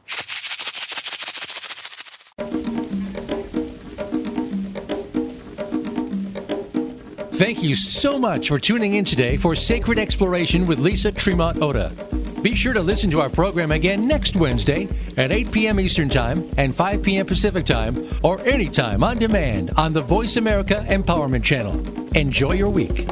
Thank 7.35 7.63
you 7.63 7.77
so 7.77 8.19
much 8.19 8.49
for 8.49 8.59
tuning 8.59 8.95
in 8.95 9.05
today 9.05 9.37
for 9.37 9.55
Sacred 9.55 10.01
Exploration 10.01 10.67
with 10.67 10.81
Lisa 10.81 11.13
Tremont 11.13 11.63
Ota. 11.63 11.93
Be 12.43 12.57
sure 12.57 12.73
to 12.73 12.81
listen 12.81 13.09
to 13.13 13.21
our 13.21 13.31
program 13.31 13.71
again 13.71 14.09
next 14.09 14.35
Wednesday 14.35 14.89
at 15.17 15.31
8 15.31 15.53
p.m. 15.53 15.79
Eastern 15.79 16.09
Time 16.09 16.51
and 16.57 16.75
5 16.75 17.01
p.m. 17.01 17.25
Pacific 17.25 17.65
Time 17.65 18.09
or 18.25 18.41
anytime 18.45 19.05
on 19.05 19.19
demand 19.19 19.71
on 19.77 19.93
the 19.93 20.01
Voice 20.01 20.37
America 20.37 20.85
Empowerment 20.89 21.45
Channel. 21.45 21.81
Enjoy 22.17 22.53
your 22.53 22.71
week. 22.71 23.07